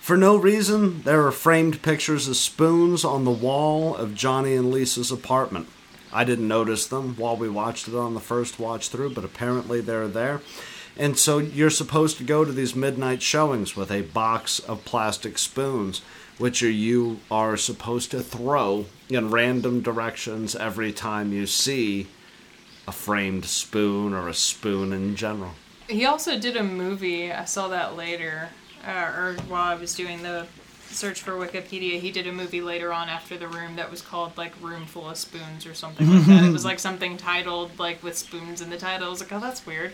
For 0.00 0.16
no 0.16 0.34
reason, 0.36 1.02
there 1.02 1.24
are 1.24 1.30
framed 1.30 1.80
pictures 1.80 2.26
of 2.26 2.36
spoons 2.36 3.04
on 3.04 3.24
the 3.24 3.30
wall 3.30 3.94
of 3.94 4.16
Johnny 4.16 4.56
and 4.56 4.68
Lisa's 4.68 5.12
apartment. 5.12 5.68
I 6.12 6.24
didn't 6.24 6.48
notice 6.48 6.88
them 6.88 7.14
while 7.16 7.36
we 7.36 7.48
watched 7.48 7.86
it 7.86 7.94
on 7.94 8.14
the 8.14 8.20
first 8.20 8.58
watch 8.58 8.88
through, 8.88 9.14
but 9.14 9.24
apparently 9.24 9.80
they're 9.80 10.08
there. 10.08 10.40
And 10.96 11.18
so 11.18 11.38
you're 11.38 11.70
supposed 11.70 12.18
to 12.18 12.24
go 12.24 12.44
to 12.44 12.52
these 12.52 12.76
midnight 12.76 13.22
showings 13.22 13.76
with 13.76 13.90
a 13.90 14.02
box 14.02 14.58
of 14.58 14.84
plastic 14.84 15.38
spoons, 15.38 16.02
which 16.38 16.62
you 16.62 17.20
are 17.30 17.56
supposed 17.56 18.10
to 18.10 18.20
throw 18.20 18.86
in 19.08 19.30
random 19.30 19.80
directions 19.80 20.54
every 20.54 20.92
time 20.92 21.32
you 21.32 21.46
see 21.46 22.08
a 22.86 22.92
framed 22.92 23.44
spoon 23.44 24.12
or 24.12 24.28
a 24.28 24.34
spoon 24.34 24.92
in 24.92 25.16
general. 25.16 25.52
He 25.88 26.04
also 26.04 26.38
did 26.38 26.56
a 26.56 26.62
movie. 26.62 27.32
I 27.32 27.44
saw 27.44 27.68
that 27.68 27.96
later, 27.96 28.48
uh, 28.86 29.12
or 29.16 29.36
while 29.48 29.62
I 29.62 29.74
was 29.74 29.94
doing 29.94 30.22
the 30.22 30.46
search 30.92 31.20
for 31.22 31.32
Wikipedia. 31.32 31.98
He 32.00 32.10
did 32.10 32.26
a 32.26 32.32
movie 32.32 32.60
later 32.60 32.92
on 32.92 33.08
after 33.08 33.36
The 33.36 33.48
Room 33.48 33.76
that 33.76 33.90
was 33.90 34.00
called 34.02 34.36
like 34.36 34.52
Room 34.60 34.86
Full 34.86 35.08
of 35.10 35.16
Spoons 35.16 35.66
or 35.66 35.74
something 35.74 36.08
like 36.08 36.26
that. 36.26 36.44
It 36.44 36.50
was 36.52 36.64
like 36.64 36.78
something 36.78 37.16
titled 37.16 37.78
like 37.78 38.02
with 38.02 38.16
spoons 38.16 38.60
in 38.60 38.70
the 38.70 38.78
title. 38.78 39.06
I 39.06 39.10
was 39.10 39.20
like, 39.20 39.32
oh, 39.32 39.40
that's 39.40 39.64
weird. 39.66 39.92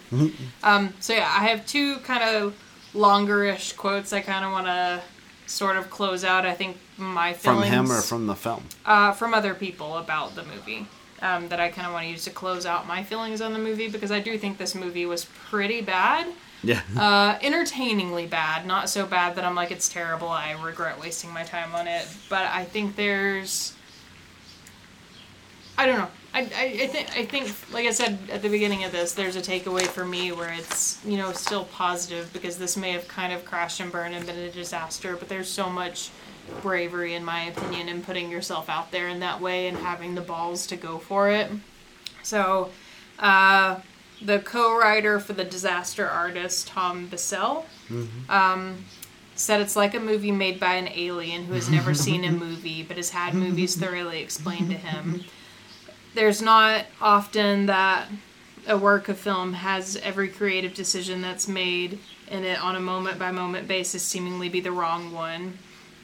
um, 0.62 0.92
so 1.01 1.12
yeah, 1.14 1.24
I 1.32 1.46
have 1.49 1.66
two 1.66 1.96
kind 1.99 2.22
of 2.22 2.55
longer-ish 2.94 3.72
quotes. 3.74 4.12
I 4.12 4.20
kind 4.20 4.44
of 4.44 4.53
want 4.53 4.66
to 4.66 5.03
sort 5.46 5.76
of 5.76 5.88
close 5.90 6.24
out. 6.24 6.44
I 6.44 6.55
think 6.55 6.76
my 6.96 7.32
feelings 7.32 7.62
From 7.68 7.72
him 7.86 7.90
or 7.92 8.01
from 8.03 8.26
the 8.26 8.34
film? 8.34 8.64
uh, 8.84 9.12
from 9.12 9.32
other 9.34 9.55
people 9.55 9.96
about 9.99 10.34
the 10.34 10.42
movie 10.44 10.86
um, 11.22 11.49
that 11.49 11.59
I 11.61 11.68
kind 11.70 11.86
of 11.86 11.92
want 11.92 12.05
to 12.07 12.11
use 12.11 12.24
to 12.24 12.30
close 12.30 12.66
out 12.66 12.86
my 12.86 13.03
feelings 13.03 13.40
on 13.40 13.53
the 13.53 13.59
movie 13.59 13.88
because 13.88 14.11
I 14.11 14.20
do 14.20 14.36
think 14.36 14.59
this 14.59 14.74
movie 14.74 15.07
was 15.07 15.24
pretty 15.49 15.80
bad, 15.80 16.26
Yeah. 16.62 16.80
uh, 16.98 17.38
entertainingly 17.40 18.26
bad, 18.26 18.66
not 18.66 18.88
so 18.88 19.06
bad 19.06 19.36
that 19.36 19.44
I'm 19.44 19.54
like 19.54 19.70
it's 19.70 19.88
terrible. 19.88 20.28
I 20.28 20.52
regret 20.62 21.00
wasting 21.00 21.32
my 21.32 21.44
time 21.44 21.74
on 21.74 21.86
it, 21.86 22.06
but 22.28 22.46
I 22.46 22.64
think 22.64 22.96
there's, 22.96 23.74
I 25.76 25.86
don't 25.86 25.98
know. 25.98 26.09
I, 26.34 26.40
I, 26.40 26.64
I 26.82 26.86
think 26.88 27.16
I 27.16 27.24
think 27.24 27.54
like 27.72 27.86
I 27.86 27.90
said 27.90 28.18
at 28.30 28.42
the 28.42 28.48
beginning 28.48 28.84
of 28.84 28.92
this, 28.92 29.14
there's 29.14 29.36
a 29.36 29.40
takeaway 29.40 29.86
for 29.86 30.04
me 30.04 30.30
where 30.32 30.52
it's 30.52 31.02
you 31.04 31.16
know 31.16 31.32
still 31.32 31.64
positive 31.64 32.30
because 32.32 32.59
this 32.59 32.76
may 32.76 32.92
have 32.92 33.09
kind 33.09 33.32
of 33.32 33.44
crashed 33.44 33.80
and 33.80 33.90
burned 33.90 34.14
and 34.14 34.26
been 34.26 34.38
a 34.38 34.50
disaster, 34.50 35.16
but 35.16 35.28
there's 35.28 35.48
so 35.48 35.70
much 35.70 36.11
bravery 36.62 37.14
in 37.14 37.24
my 37.24 37.44
opinion 37.44 37.88
in 37.88 38.02
putting 38.02 38.30
yourself 38.30 38.68
out 38.68 38.90
there 38.90 39.09
in 39.09 39.20
that 39.20 39.40
way 39.40 39.68
and 39.68 39.76
having 39.78 40.14
the 40.14 40.20
balls 40.20 40.66
to 40.66 40.76
go 40.76 40.98
for 40.98 41.30
it. 41.30 41.50
So, 42.22 42.70
uh, 43.18 43.80
the 44.21 44.39
co-writer 44.41 45.21
for 45.21 45.33
the 45.33 45.45
Disaster 45.45 46.09
Artist, 46.09 46.69
Tom 46.69 47.07
Bissell, 47.07 47.66
um, 48.29 48.85
said 49.35 49.61
it's 49.61 49.77
like 49.77 49.95
a 49.95 50.01
movie 50.01 50.33
made 50.33 50.59
by 50.59 50.75
an 50.75 50.89
alien 50.89 51.45
who 51.45 51.55
has 51.55 51.71
never 51.71 51.95
seen 52.07 52.25
a 52.25 52.33
movie 52.33 52.83
but 52.83 52.97
has 52.97 53.11
had 53.11 53.35
movies 53.35 53.77
thoroughly 53.77 54.21
explained 54.21 54.71
to 54.71 54.77
him. 54.77 55.25
There's 56.14 56.43
not 56.43 56.87
often 57.01 57.66
that 57.66 58.09
a 58.66 58.77
work 58.77 59.09
of 59.09 59.19
film 59.19 59.55
has 59.55 59.97
every 60.03 60.29
creative 60.29 60.75
decision 60.75 61.23
that's 61.23 61.49
made 61.49 61.99
in 62.31 62.45
it 62.45 62.62
on 62.62 62.77
a 62.77 62.81
moment 62.81 63.19
by 63.19 63.31
moment 63.31 63.69
basis 63.69 64.03
seemingly 64.03 64.49
be 64.49 64.61
the 64.61 64.73
wrong 64.73 65.12
one. 65.12 65.59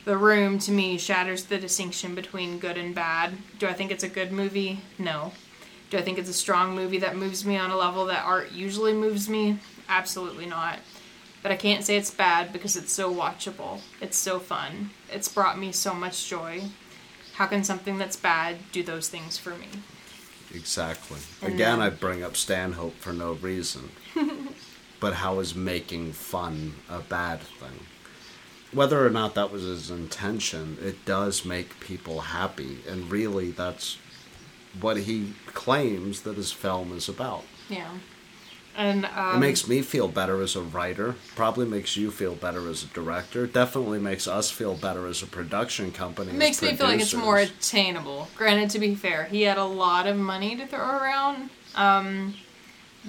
The 0.05 0.17
Room, 0.17 0.59
to 0.61 0.71
me, 0.71 0.99
shatters 0.99 1.45
the 1.45 1.59
distinction 1.59 2.15
between 2.15 2.59
good 2.59 2.77
and 2.77 2.95
bad. 2.95 3.33
Do 3.59 3.67
I 3.67 3.73
think 3.73 3.91
it's 3.91 4.05
a 4.05 4.09
good 4.09 4.33
movie? 4.33 4.81
No. 4.99 5.33
Do 5.95 6.01
I 6.01 6.03
think 6.03 6.19
it's 6.19 6.29
a 6.29 6.33
strong 6.33 6.75
movie 6.75 6.99
that 6.99 7.15
moves 7.15 7.45
me 7.45 7.57
on 7.57 7.71
a 7.71 7.77
level 7.77 8.07
that 8.07 8.25
art 8.25 8.51
usually 8.51 8.93
moves 8.93 9.29
me? 9.29 9.61
Absolutely 9.89 10.45
not. 10.45 10.81
But 11.41 11.53
I 11.53 11.57
can't 11.57 11.85
say 11.85 11.97
it's 11.97 12.11
bad 12.11 12.53
because 12.53 12.75
it's 12.75 12.93
so 12.93 13.15
watchable. 13.15 13.79
It's 14.01 14.17
so 14.17 14.41
fun. 14.41 14.91
It's 15.09 15.29
brought 15.29 15.57
me 15.57 15.71
so 15.71 15.95
much 15.95 16.29
joy. 16.29 16.63
How 17.35 17.47
can 17.47 17.63
something 17.63 17.97
that's 17.97 18.17
bad 18.17 18.57
do 18.73 18.83
those 18.83 19.09
things 19.09 19.39
for 19.39 19.51
me? 19.51 19.69
Exactly. 20.53 21.21
And 21.41 21.55
Again, 21.55 21.79
then- 21.79 21.87
I 21.87 21.91
bring 21.91 22.25
up 22.25 22.37
Stanhope 22.37 22.97
for 22.97 23.13
no 23.13 23.35
reason. 23.35 23.91
but 24.99 25.15
how 25.15 25.39
is 25.39 25.55
making 25.55 26.15
fun 26.15 26.75
a 26.91 26.99
bad 26.99 27.39
thing? 27.39 27.87
Whether 28.73 29.07
or 29.07 29.11
not 29.11 29.37
that 29.37 29.53
was 29.53 29.63
his 29.63 29.93
intention, 29.93 30.77
it 30.83 31.05
does 31.05 31.45
make 31.45 31.79
people 31.79 32.19
happy. 32.19 32.79
And 32.89 33.09
really, 33.13 33.53
that's 33.53 33.97
what 34.81 34.99
he 34.99 35.35
claims 35.47 36.23
that 36.23 36.37
his 36.37 36.53
film 36.53 36.97
is 36.97 37.09
about. 37.09 37.45
Yeah. 37.69 37.91
And 38.77 39.05
um, 39.07 39.37
It 39.37 39.39
makes 39.39 39.69
me 39.69 39.83
feel 39.83 40.09
better 40.09 40.43
as 40.43 40.57
a 40.57 40.61
writer. 40.61 41.15
Probably 41.37 41.65
makes 41.65 41.97
you 41.97 42.11
feel 42.11 42.35
better 42.35 42.69
as 42.69 42.83
a 42.83 42.87
director. 42.89 43.47
Definitely 43.47 44.01
makes 44.01 44.27
us 44.27 44.51
feel 44.51 44.75
better 44.75 45.07
as 45.07 45.23
a 45.23 45.27
production 45.27 45.93
company. 45.93 46.31
It 46.31 46.37
makes 46.37 46.61
me 46.61 46.75
feel 46.75 46.89
like 46.89 47.01
it's 47.01 47.15
more 47.15 47.39
attainable. 47.39 48.29
Granted, 48.37 48.71
to 48.71 48.81
be 48.81 48.97
fair, 48.97 49.25
he 49.25 49.43
had 49.43 49.59
a 49.59 49.65
lot 49.65 50.07
of 50.09 50.17
money 50.17 50.57
to 50.57 50.67
throw 50.67 50.81
around. 50.99 51.51
Um, 51.77 52.35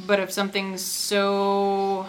but 0.05 0.20
if 0.20 0.32
something 0.32 0.78
so 0.78 2.05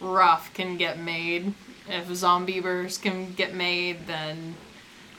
rough 0.00 0.52
can 0.54 0.78
get 0.78 0.98
made, 0.98 1.52
if 1.88 2.08
Zombeavers 2.08 3.00
can 3.00 3.32
get 3.34 3.54
made, 3.54 4.06
then 4.06 4.54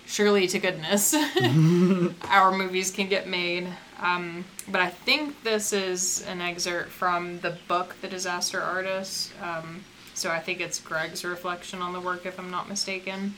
surely 0.05 0.47
to 0.47 0.59
goodness 0.59 1.13
our 2.29 2.51
movies 2.51 2.91
can 2.91 3.07
get 3.07 3.27
made. 3.27 3.67
Um, 3.99 4.45
but 4.67 4.81
I 4.81 4.89
think 4.89 5.43
this 5.43 5.73
is 5.73 6.25
an 6.27 6.41
excerpt 6.41 6.89
from 6.89 7.39
the 7.39 7.57
book, 7.67 7.95
The 8.01 8.07
Disaster 8.07 8.61
Artist. 8.61 9.31
Um, 9.41 9.83
so 10.13 10.31
I 10.31 10.39
think 10.39 10.61
it's 10.61 10.79
Greg's 10.79 11.23
reflection 11.23 11.81
on 11.81 11.93
the 11.93 11.99
work, 11.99 12.25
if 12.25 12.39
I'm 12.39 12.51
not 12.51 12.69
mistaken 12.69 13.35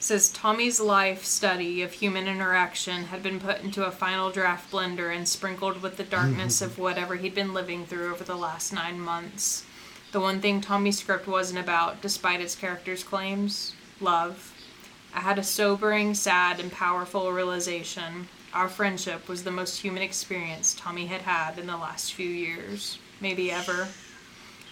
says 0.00 0.30
Tommy's 0.30 0.80
life 0.80 1.24
study 1.26 1.82
of 1.82 1.92
human 1.92 2.26
interaction 2.26 3.04
had 3.04 3.22
been 3.22 3.38
put 3.38 3.62
into 3.62 3.84
a 3.84 3.90
final 3.90 4.30
draft 4.30 4.72
blender 4.72 5.14
and 5.14 5.28
sprinkled 5.28 5.82
with 5.82 5.98
the 5.98 6.04
darkness 6.04 6.62
of 6.62 6.78
whatever 6.78 7.16
he'd 7.16 7.34
been 7.34 7.52
living 7.52 7.84
through 7.84 8.10
over 8.10 8.24
the 8.24 8.34
last 8.34 8.72
nine 8.72 8.98
months. 8.98 9.64
The 10.12 10.20
one 10.20 10.40
thing 10.40 10.60
Tommy's 10.62 10.98
script 10.98 11.28
wasn't 11.28 11.60
about, 11.60 12.00
despite 12.00 12.40
its 12.40 12.56
character's 12.56 13.04
claims 13.04 13.74
love. 14.00 14.54
I 15.14 15.20
had 15.20 15.38
a 15.38 15.42
sobering, 15.44 16.14
sad, 16.14 16.60
and 16.60 16.70
powerful 16.70 17.32
realization. 17.32 18.28
Our 18.52 18.68
friendship 18.68 19.28
was 19.28 19.44
the 19.44 19.50
most 19.50 19.80
human 19.80 20.02
experience 20.02 20.74
Tommy 20.74 21.06
had 21.06 21.22
had 21.22 21.58
in 21.58 21.66
the 21.66 21.76
last 21.76 22.12
few 22.14 22.28
years, 22.28 22.98
maybe 23.20 23.50
ever. 23.50 23.88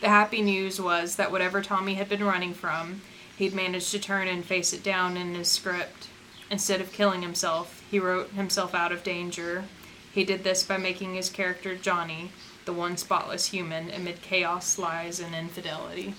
The 0.01 0.09
happy 0.09 0.43
news 0.43 0.81
was 0.81 1.17
that 1.17 1.33
whatever 1.33 1.61
Tommy 1.63 1.95
had 1.95 2.09
been 2.09 2.25
running 2.25 2.55
from, 2.55 3.03
he'd 3.37 3.55
managed 3.55 3.91
to 3.93 3.99
turn 3.99 4.29
and 4.29 4.45
face 4.45 4.73
it 4.73 4.83
down 4.83 5.17
in 5.17 5.35
his 5.35 5.49
script. 5.49 6.09
Instead 6.51 6.81
of 6.81 6.93
killing 6.93 7.23
himself, 7.23 7.83
he 7.91 7.99
wrote 7.99 8.31
himself 8.31 8.75
out 8.75 8.93
of 8.93 9.03
danger. 9.03 9.65
He 10.13 10.25
did 10.25 10.45
this 10.45 10.63
by 10.63 10.77
making 10.79 11.15
his 11.15 11.29
character 11.31 11.77
Johnny, 11.77 12.31
the 12.65 12.73
one 12.73 12.97
spotless 12.97 13.47
human 13.47 13.91
amid 13.91 14.23
chaos, 14.23 14.79
lies, 14.79 15.21
and 15.21 15.35
infidelity. 15.35 16.15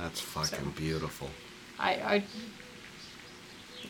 That's 0.00 0.20
fucking 0.20 0.58
So- 0.58 0.80
beautiful. 0.80 1.30
I, 1.78 1.90
I 1.92 2.24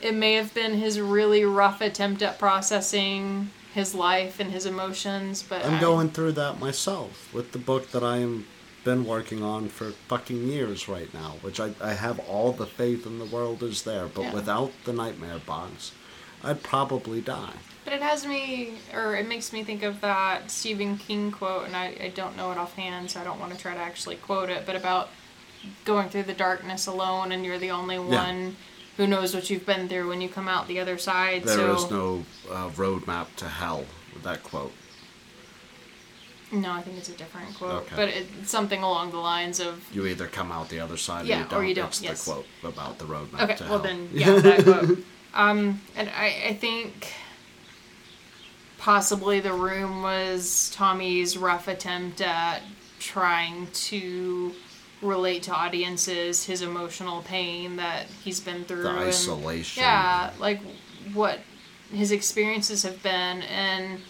it 0.02 0.14
may 0.14 0.34
have 0.34 0.52
been 0.54 0.74
his 0.74 1.00
really 1.00 1.44
rough 1.44 1.80
attempt 1.80 2.22
at 2.22 2.38
processing 2.38 3.50
his 3.74 3.94
life 3.94 4.40
and 4.40 4.50
his 4.52 4.66
emotions, 4.66 5.42
but 5.42 5.64
I'm 5.64 5.74
I- 5.74 5.80
going 5.80 6.10
through 6.10 6.32
that 6.32 6.58
myself 6.58 7.32
with 7.34 7.52
the 7.52 7.58
book 7.58 7.90
that 7.92 8.02
I 8.02 8.18
am 8.18 8.46
been 8.84 9.04
working 9.04 9.42
on 9.42 9.68
for 9.68 9.90
fucking 10.06 10.46
years 10.46 10.88
right 10.88 11.12
now, 11.12 11.34
which 11.42 11.58
I, 11.58 11.72
I 11.80 11.94
have 11.94 12.20
all 12.20 12.52
the 12.52 12.66
faith 12.66 13.04
in 13.04 13.18
the 13.18 13.24
world 13.24 13.62
is 13.64 13.82
there, 13.82 14.06
but 14.06 14.22
Yeah. 14.22 14.32
without 14.32 14.70
the 14.84 14.92
nightmare 14.92 15.40
box, 15.44 15.90
I'd 16.44 16.62
probably 16.62 17.20
die. 17.20 17.54
But 17.84 17.94
it 17.94 18.02
has 18.02 18.24
me, 18.24 18.74
or 18.94 19.16
it 19.16 19.26
makes 19.28 19.52
me 19.52 19.64
think 19.64 19.82
of 19.82 20.00
that 20.02 20.52
Stephen 20.52 20.98
King 20.98 21.32
quote, 21.32 21.66
and 21.66 21.74
I, 21.76 21.96
I 22.00 22.12
don't 22.14 22.36
know 22.36 22.52
it 22.52 22.58
offhand, 22.58 23.10
so 23.10 23.20
I 23.20 23.24
don't 23.24 23.40
want 23.40 23.52
to 23.52 23.58
try 23.58 23.74
to 23.74 23.80
actually 23.80 24.16
quote 24.16 24.50
it, 24.50 24.64
but 24.66 24.76
about 24.76 25.08
going 25.84 26.08
through 26.08 26.22
the 26.24 26.32
darkness 26.34 26.86
alone 26.86 27.32
and 27.32 27.44
you're 27.44 27.58
the 27.58 27.72
only 27.72 27.98
one 27.98 28.54
who 28.96 29.06
knows 29.06 29.34
what 29.34 29.50
you've 29.50 29.66
been 29.66 29.88
through 29.88 30.08
when 30.08 30.20
you 30.20 30.28
come 30.28 30.48
out 30.48 30.68
the 30.68 30.80
other 30.80 30.98
side. 30.98 31.44
There 31.44 31.70
is 31.70 31.82
so 31.82 31.88
no 31.90 32.24
uh, 32.50 32.68
roadmap 32.70 33.26
to 33.36 33.46
hell 33.48 33.84
with 34.14 34.22
that 34.24 34.42
quote. 34.42 34.72
no, 36.52 36.72
I 36.72 36.80
think 36.82 36.96
it's 36.98 37.08
a 37.08 37.12
different 37.16 37.54
quote, 37.56 37.82
Okay. 37.84 37.96
but 37.96 38.08
it's 38.08 38.50
something 38.50 38.82
along 38.82 39.10
the 39.10 39.18
lines 39.18 39.60
of 39.60 39.84
You 39.92 40.06
either 40.06 40.26
come 40.28 40.50
out 40.52 40.68
the 40.68 40.80
other 40.80 40.96
side 40.96 41.26
Yeah, 41.26 41.36
or 41.36 41.38
you 41.42 41.48
don't. 41.48 41.60
or 41.60 41.64
you 41.64 41.74
don't, 41.74 41.88
It's 41.88 42.02
yes. 42.02 42.24
the 42.24 42.32
quote 42.32 42.46
about 42.64 42.98
the 42.98 43.04
roadmap 43.04 43.42
Okay, 43.42 43.54
to 43.56 43.64
well 43.64 43.72
hell. 43.74 43.78
then, 43.82 44.08
yeah, 44.14 44.38
that 44.38 44.64
quote. 44.64 44.98
Um, 45.34 45.82
and 45.96 46.08
I, 46.08 46.44
I 46.48 46.54
think 46.54 47.12
possibly 48.78 49.40
the 49.40 49.52
room 49.52 50.02
was 50.02 50.70
Tommy's 50.74 51.36
rough 51.36 51.68
attempt 51.68 52.20
at 52.20 52.62
trying 53.00 53.66
to 53.72 54.52
relate 55.02 55.42
to 55.44 55.52
audiences 55.52 56.44
his 56.44 56.62
emotional 56.62 57.22
pain 57.22 57.76
that 57.76 58.06
he's 58.24 58.40
been 58.40 58.64
through. 58.64 58.82
the 58.82 58.90
and- 58.90 58.98
isolation. 59.00 59.82
yeah, 59.82 60.30
like 60.38 60.60
what 61.12 61.40
his 61.92 62.10
experiences 62.12 62.82
have 62.82 63.02
been, 63.02 63.42
and 63.42 64.00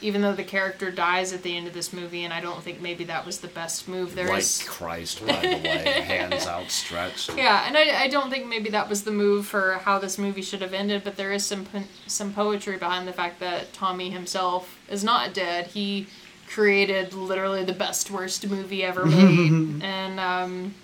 even 0.00 0.22
though 0.22 0.32
the 0.32 0.44
character 0.44 0.92
dies 0.92 1.32
at 1.32 1.42
the 1.42 1.56
end 1.56 1.66
of 1.66 1.74
this 1.74 1.92
movie, 1.92 2.22
and 2.24 2.32
I 2.32 2.40
don't 2.40 2.62
think 2.62 2.80
maybe 2.80 3.02
that 3.04 3.26
was 3.26 3.40
the 3.40 3.48
best 3.48 3.88
move. 3.88 4.14
There 4.14 4.28
like 4.28 4.38
is 4.38 4.62
Christ, 4.64 5.26
by 5.26 5.32
the 5.40 5.48
way, 5.48 6.02
hands 6.06 6.46
outstretched. 6.46 7.36
yeah, 7.36 7.64
and 7.66 7.76
I, 7.76 8.02
I 8.04 8.08
don't 8.08 8.30
think 8.30 8.46
maybe 8.46 8.70
that 8.70 8.88
was 8.88 9.02
the 9.02 9.10
move 9.10 9.44
for 9.46 9.74
how 9.84 9.98
this 9.98 10.16
movie 10.16 10.42
should 10.42 10.62
have 10.62 10.72
ended, 10.72 11.02
but 11.02 11.16
there 11.16 11.32
is 11.32 11.44
some 11.44 11.66
some 12.06 12.32
poetry 12.32 12.76
behind 12.76 13.08
the 13.08 13.12
fact 13.12 13.40
that 13.40 13.72
Tommy 13.72 14.10
himself 14.10 14.78
is 14.88 15.02
not 15.02 15.34
dead. 15.34 15.66
He 15.66 16.06
created 16.48 17.12
literally 17.12 17.64
the 17.64 17.72
best 17.72 18.10
worst 18.10 18.48
movie 18.48 18.82
ever 18.82 19.04
made, 19.04 19.82
and 19.82 20.18
um, 20.18 20.74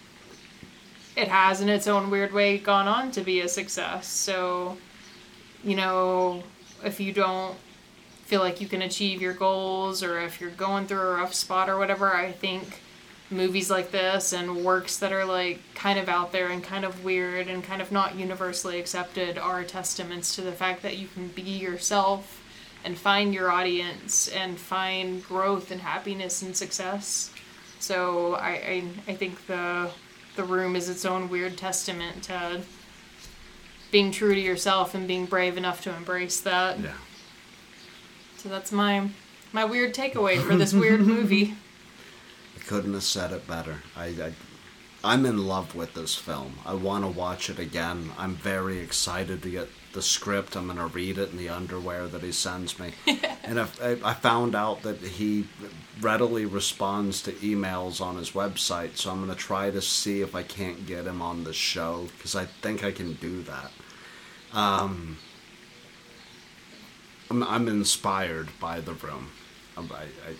it 1.16 1.28
has 1.28 1.60
in 1.60 1.68
its 1.68 1.86
own 1.86 2.10
weird 2.10 2.32
way 2.32 2.58
gone 2.58 2.88
on 2.88 3.10
to 3.12 3.20
be 3.20 3.40
a 3.40 3.48
success. 3.48 4.06
So, 4.06 4.76
you 5.62 5.76
know, 5.76 6.42
if 6.84 7.00
you 7.00 7.12
don't 7.12 7.56
feel 8.24 8.40
like 8.40 8.60
you 8.60 8.66
can 8.66 8.82
achieve 8.82 9.20
your 9.20 9.34
goals 9.34 10.02
or 10.02 10.20
if 10.20 10.40
you're 10.40 10.50
going 10.50 10.86
through 10.86 11.00
a 11.00 11.14
rough 11.16 11.34
spot 11.34 11.68
or 11.68 11.78
whatever, 11.78 12.12
I 12.12 12.32
think 12.32 12.80
movies 13.30 13.70
like 13.70 13.90
this 13.90 14.32
and 14.32 14.64
works 14.64 14.98
that 14.98 15.12
are 15.12 15.24
like 15.24 15.60
kind 15.74 15.98
of 15.98 16.08
out 16.08 16.32
there 16.32 16.48
and 16.48 16.62
kind 16.62 16.84
of 16.84 17.04
weird 17.04 17.48
and 17.48 17.64
kind 17.64 17.80
of 17.82 17.90
not 17.90 18.16
universally 18.16 18.78
accepted 18.78 19.38
are 19.38 19.64
testaments 19.64 20.34
to 20.36 20.42
the 20.42 20.52
fact 20.52 20.82
that 20.82 20.96
you 20.98 21.08
can 21.08 21.28
be 21.28 21.42
yourself 21.42 22.43
and 22.84 22.96
find 22.96 23.34
your 23.34 23.50
audience 23.50 24.28
and 24.28 24.58
find 24.58 25.24
growth 25.24 25.70
and 25.70 25.80
happiness 25.80 26.42
and 26.42 26.56
success. 26.56 27.32
So 27.80 28.34
I, 28.34 28.48
I, 28.48 28.84
I 29.08 29.14
think 29.14 29.46
the 29.46 29.90
the 30.36 30.44
room 30.44 30.74
is 30.74 30.88
its 30.88 31.04
own 31.04 31.28
weird 31.28 31.56
testament 31.56 32.24
to 32.24 32.62
being 33.92 34.10
true 34.10 34.34
to 34.34 34.40
yourself 34.40 34.94
and 34.94 35.06
being 35.06 35.26
brave 35.26 35.56
enough 35.56 35.80
to 35.82 35.94
embrace 35.94 36.40
that. 36.40 36.80
Yeah. 36.80 36.92
So 38.38 38.48
that's 38.48 38.72
my 38.72 39.08
my 39.52 39.64
weird 39.64 39.94
takeaway 39.94 40.40
for 40.40 40.56
this 40.56 40.72
weird 40.74 41.00
movie. 41.06 41.54
I 42.56 42.60
couldn't 42.64 42.94
have 42.94 43.04
said 43.04 43.32
it 43.32 43.46
better. 43.46 43.78
I, 43.96 44.06
I 44.06 44.32
I'm 45.04 45.26
in 45.26 45.46
love 45.46 45.74
with 45.74 45.92
this 45.92 46.14
film. 46.14 46.54
I 46.64 46.72
want 46.72 47.04
to 47.04 47.10
watch 47.10 47.50
it 47.50 47.58
again. 47.58 48.10
I'm 48.16 48.36
very 48.36 48.78
excited 48.78 49.42
to 49.42 49.50
get 49.50 49.68
the 49.92 50.00
script. 50.00 50.56
I'm 50.56 50.64
going 50.64 50.78
to 50.78 50.86
read 50.86 51.18
it 51.18 51.30
in 51.30 51.36
the 51.36 51.50
underwear 51.50 52.06
that 52.08 52.22
he 52.22 52.32
sends 52.32 52.78
me. 52.78 52.94
and 53.44 53.60
I, 53.60 53.66
I 54.02 54.14
found 54.14 54.54
out 54.54 54.82
that 54.82 55.00
he 55.00 55.46
readily 56.00 56.46
responds 56.46 57.20
to 57.22 57.32
emails 57.32 58.00
on 58.00 58.16
his 58.16 58.30
website, 58.30 58.96
so 58.96 59.10
I'm 59.10 59.18
going 59.18 59.30
to 59.30 59.36
try 59.36 59.70
to 59.70 59.82
see 59.82 60.22
if 60.22 60.34
I 60.34 60.42
can't 60.42 60.86
get 60.86 61.04
him 61.04 61.20
on 61.20 61.44
the 61.44 61.52
show 61.52 62.08
because 62.16 62.34
I 62.34 62.46
think 62.46 62.82
I 62.82 62.90
can 62.90 63.12
do 63.14 63.42
that. 63.42 63.70
Um, 64.54 65.18
I'm, 67.30 67.42
I'm 67.42 67.68
inspired 67.68 68.48
by 68.58 68.80
the 68.80 68.94
room. 68.94 69.32
I, 69.76 69.82
I, 69.82 70.34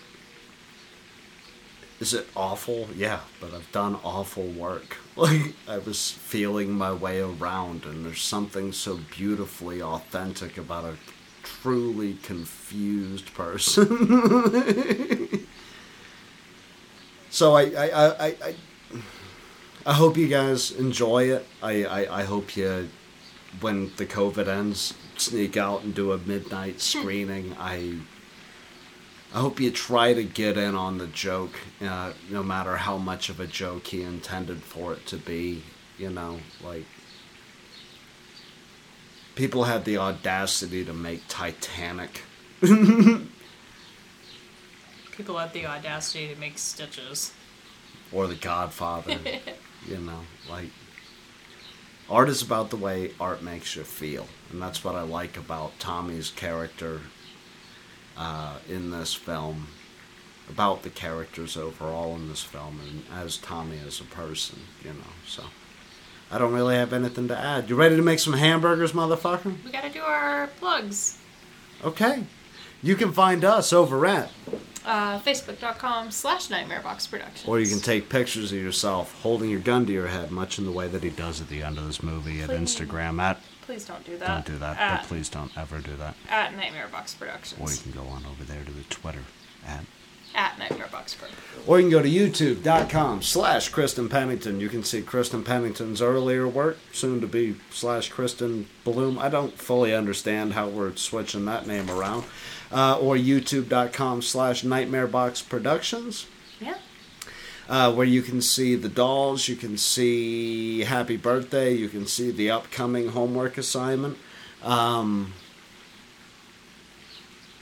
is 1.99 2.13
it 2.13 2.27
awful? 2.35 2.87
Yeah, 2.95 3.21
but 3.39 3.53
I've 3.53 3.71
done 3.71 3.97
awful 4.03 4.47
work. 4.47 4.97
Like 5.17 5.53
I 5.65 5.77
was 5.77 6.11
feeling 6.11 6.73
my 6.73 6.91
way 6.91 7.21
around, 7.21 7.85
and 7.85 8.05
there's 8.05 8.21
something 8.21 8.73
so 8.73 8.99
beautifully 9.15 9.81
authentic 9.81 10.57
about 10.57 10.83
a 10.83 10.97
truly 11.41 12.15
confused 12.15 13.33
person. 13.33 13.87
so 17.29 17.55
I, 17.55 17.61
I, 17.61 17.87
I, 17.93 18.25
I, 18.27 18.55
I 19.85 19.93
hope 19.93 20.17
you 20.17 20.27
guys 20.27 20.71
enjoy 20.71 21.31
it. 21.31 21.47
I, 21.63 21.85
I, 21.85 22.19
I 22.19 22.23
hope 22.23 22.57
you, 22.57 22.89
when 23.61 23.93
the 23.95 24.05
COVID 24.05 24.49
ends, 24.49 24.95
sneak 25.15 25.55
out 25.55 25.83
and 25.83 25.95
do 25.95 26.11
a 26.11 26.17
midnight 26.17 26.81
screening. 26.81 27.55
I 27.57 27.99
I 29.35 29.39
hope 29.39 29.59
you 29.59 29.69
try 29.69 30.13
to 30.13 30.23
get 30.23 30.57
in 30.57 30.75
on 30.75 30.97
the 30.97 31.07
joke, 31.07 31.59
uh, 31.81 32.13
no 32.29 32.41
matter 32.41 32.77
how 32.77 32.97
much 32.97 33.27
of 33.27 33.41
a 33.41 33.45
joke 33.45 33.87
he 33.87 34.01
intended 34.01 34.63
for 34.63 34.93
it 34.93 35.05
to 35.07 35.17
be. 35.17 35.61
You 35.97 36.09
know, 36.09 36.39
like 36.63 36.85
people 39.35 39.65
had 39.65 39.83
the 39.83 39.97
audacity 39.97 40.85
to 40.85 40.93
make 40.93 41.27
Titanic. 41.27 42.21
People 42.61 43.27
had 45.37 45.53
the 45.53 45.65
audacity 45.65 46.33
to 46.33 46.35
make 46.37 46.57
stitches. 46.57 47.33
or 48.11 48.27
The 48.27 48.35
Godfather. 48.35 49.17
you 49.87 49.97
know, 49.97 50.21
like 50.49 50.69
art 52.09 52.27
is 52.27 52.41
about 52.41 52.69
the 52.69 52.77
way 52.77 53.11
art 53.19 53.41
makes 53.41 53.75
you 53.75 53.83
feel, 53.83 54.27
and 54.51 54.61
that's 54.61 54.83
what 54.83 54.95
I 54.95 55.01
like 55.01 55.37
about 55.37 55.79
Tommy's 55.79 56.29
character 56.29 57.01
uh, 58.17 58.57
in 58.69 58.91
this 58.91 59.13
film, 59.13 59.67
about 60.49 60.83
the 60.83 60.89
characters 60.89 61.57
overall 61.57 62.15
in 62.15 62.29
this 62.29 62.43
film, 62.43 62.79
and 62.81 63.03
as 63.19 63.37
Tommy 63.37 63.79
as 63.85 63.99
a 63.99 64.05
person. 64.05 64.59
You 64.83 64.91
know, 64.93 65.13
so 65.27 65.43
I 66.31 66.37
don't 66.37 66.53
really 66.53 66.75
have 66.75 66.93
anything 66.93 67.27
to 67.29 67.37
add. 67.37 67.69
You 67.69 67.75
ready 67.75 67.95
to 67.95 68.01
make 68.01 68.19
some 68.19 68.33
hamburgers, 68.33 68.91
motherfucker? 68.93 69.55
We 69.63 69.71
gotta 69.71 69.89
do 69.89 70.01
our 70.01 70.47
plugs. 70.59 71.17
Okay. 71.83 72.23
You 72.83 72.95
can 72.95 73.11
find 73.11 73.43
us 73.43 73.73
over 73.73 74.05
at 74.05 74.29
Uh, 74.85 75.19
Facebook.com 75.19 76.11
slash 76.11 76.47
Nightmarebox 76.49 77.09
Productions. 77.09 77.47
Or 77.47 77.59
you 77.59 77.65
can 77.67 77.79
take 77.79 78.07
pictures 78.07 78.51
of 78.51 78.59
yourself 78.59 79.19
holding 79.23 79.49
your 79.49 79.59
gun 79.59 79.87
to 79.87 79.91
your 79.91 80.05
head, 80.07 80.29
much 80.29 80.59
in 80.59 80.65
the 80.65 80.71
way 80.71 80.87
that 80.87 81.01
he 81.01 81.09
does 81.09 81.41
at 81.41 81.49
the 81.49 81.63
end 81.63 81.79
of 81.79 81.87
this 81.87 82.03
movie 82.03 82.41
at 82.43 82.51
Instagram. 82.51 83.19
At 83.19 83.41
Please 83.65 83.85
don't 83.85 84.05
do 84.05 84.17
that. 84.17 84.27
don't 84.27 84.45
do 84.55 84.59
that, 84.59 84.77
At, 84.77 85.01
but 85.01 85.07
please 85.07 85.29
don't 85.29 85.55
ever 85.57 85.79
do 85.79 85.95
that. 85.95 86.15
at 86.29 86.55
Nightmare 86.55 86.87
Box 86.91 87.13
Productions. 87.15 87.59
Or 87.59 87.71
you 87.73 87.81
can 87.81 87.91
go 88.03 88.07
on 88.09 88.23
over 88.25 88.43
there 88.43 88.63
to 88.63 88.71
the 88.71 88.83
Twitter 88.83 89.23
at. 89.67 89.85
At 90.35 90.57
Nightmarebox 90.59 91.17
Productions. 91.17 91.65
Or 91.65 91.79
you 91.79 91.83
can 91.85 91.91
go 91.91 92.01
to 92.01 92.09
youtube.com 92.09 93.21
slash 93.21 93.69
Kristen 93.69 94.09
Pennington. 94.09 94.59
You 94.59 94.67
can 94.67 94.83
see 94.83 95.01
Kristen 95.01 95.43
Pennington's 95.45 96.01
earlier 96.01 96.45
work, 96.45 96.77
soon 96.91 97.21
to 97.21 97.27
be 97.27 97.55
slash 97.71 98.09
Kristen 98.09 98.67
Bloom. 98.83 99.17
I 99.17 99.29
don't 99.29 99.57
fully 99.57 99.93
understand 99.95 100.51
how 100.53 100.67
we're 100.67 100.95
switching 100.97 101.45
that 101.45 101.67
name 101.67 101.89
around. 101.89 102.25
Uh, 102.71 102.99
or 102.99 103.15
youtube.com 103.15 104.21
slash 104.21 104.63
Nightmarebox 104.63 105.47
Productions. 105.47 106.27
Uh, 107.67 107.91
where 107.91 108.05
you 108.05 108.21
can 108.21 108.41
see 108.41 108.75
the 108.75 108.89
dolls, 108.89 109.47
you 109.47 109.55
can 109.55 109.75
see 109.77 110.81
Happy 110.81 111.17
Birthday, 111.17 111.73
you 111.73 111.89
can 111.89 112.05
see 112.05 112.29
the 112.29 112.51
upcoming 112.51 113.07
homework 113.09 113.57
assignment, 113.57 114.17
um, 114.63 115.33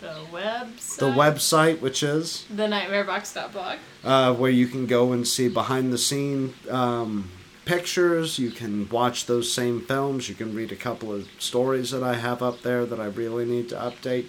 The 0.01 0.25
website. 0.33 0.97
the 0.97 1.05
website, 1.05 1.79
which 1.79 2.03
is 2.03 2.45
The 2.53 2.63
Nightmarebox.blog. 2.67 3.77
uh, 4.03 4.33
where 4.33 4.51
you 4.51 4.67
can 4.67 4.85
go 4.87 5.13
and 5.13 5.25
see 5.25 5.47
behind 5.47 5.93
the 5.93 5.97
scene 5.97 6.53
um, 6.69 7.31
pictures. 7.63 8.37
You 8.37 8.51
can 8.51 8.89
watch 8.89 9.25
those 9.25 9.53
same 9.53 9.79
films. 9.85 10.27
You 10.27 10.35
can 10.35 10.53
read 10.53 10.73
a 10.73 10.75
couple 10.75 11.13
of 11.13 11.29
stories 11.39 11.91
that 11.91 12.03
I 12.03 12.15
have 12.15 12.43
up 12.43 12.61
there 12.61 12.85
that 12.85 12.99
I 12.99 13.05
really 13.05 13.45
need 13.45 13.69
to 13.69 13.75
update. 13.75 14.25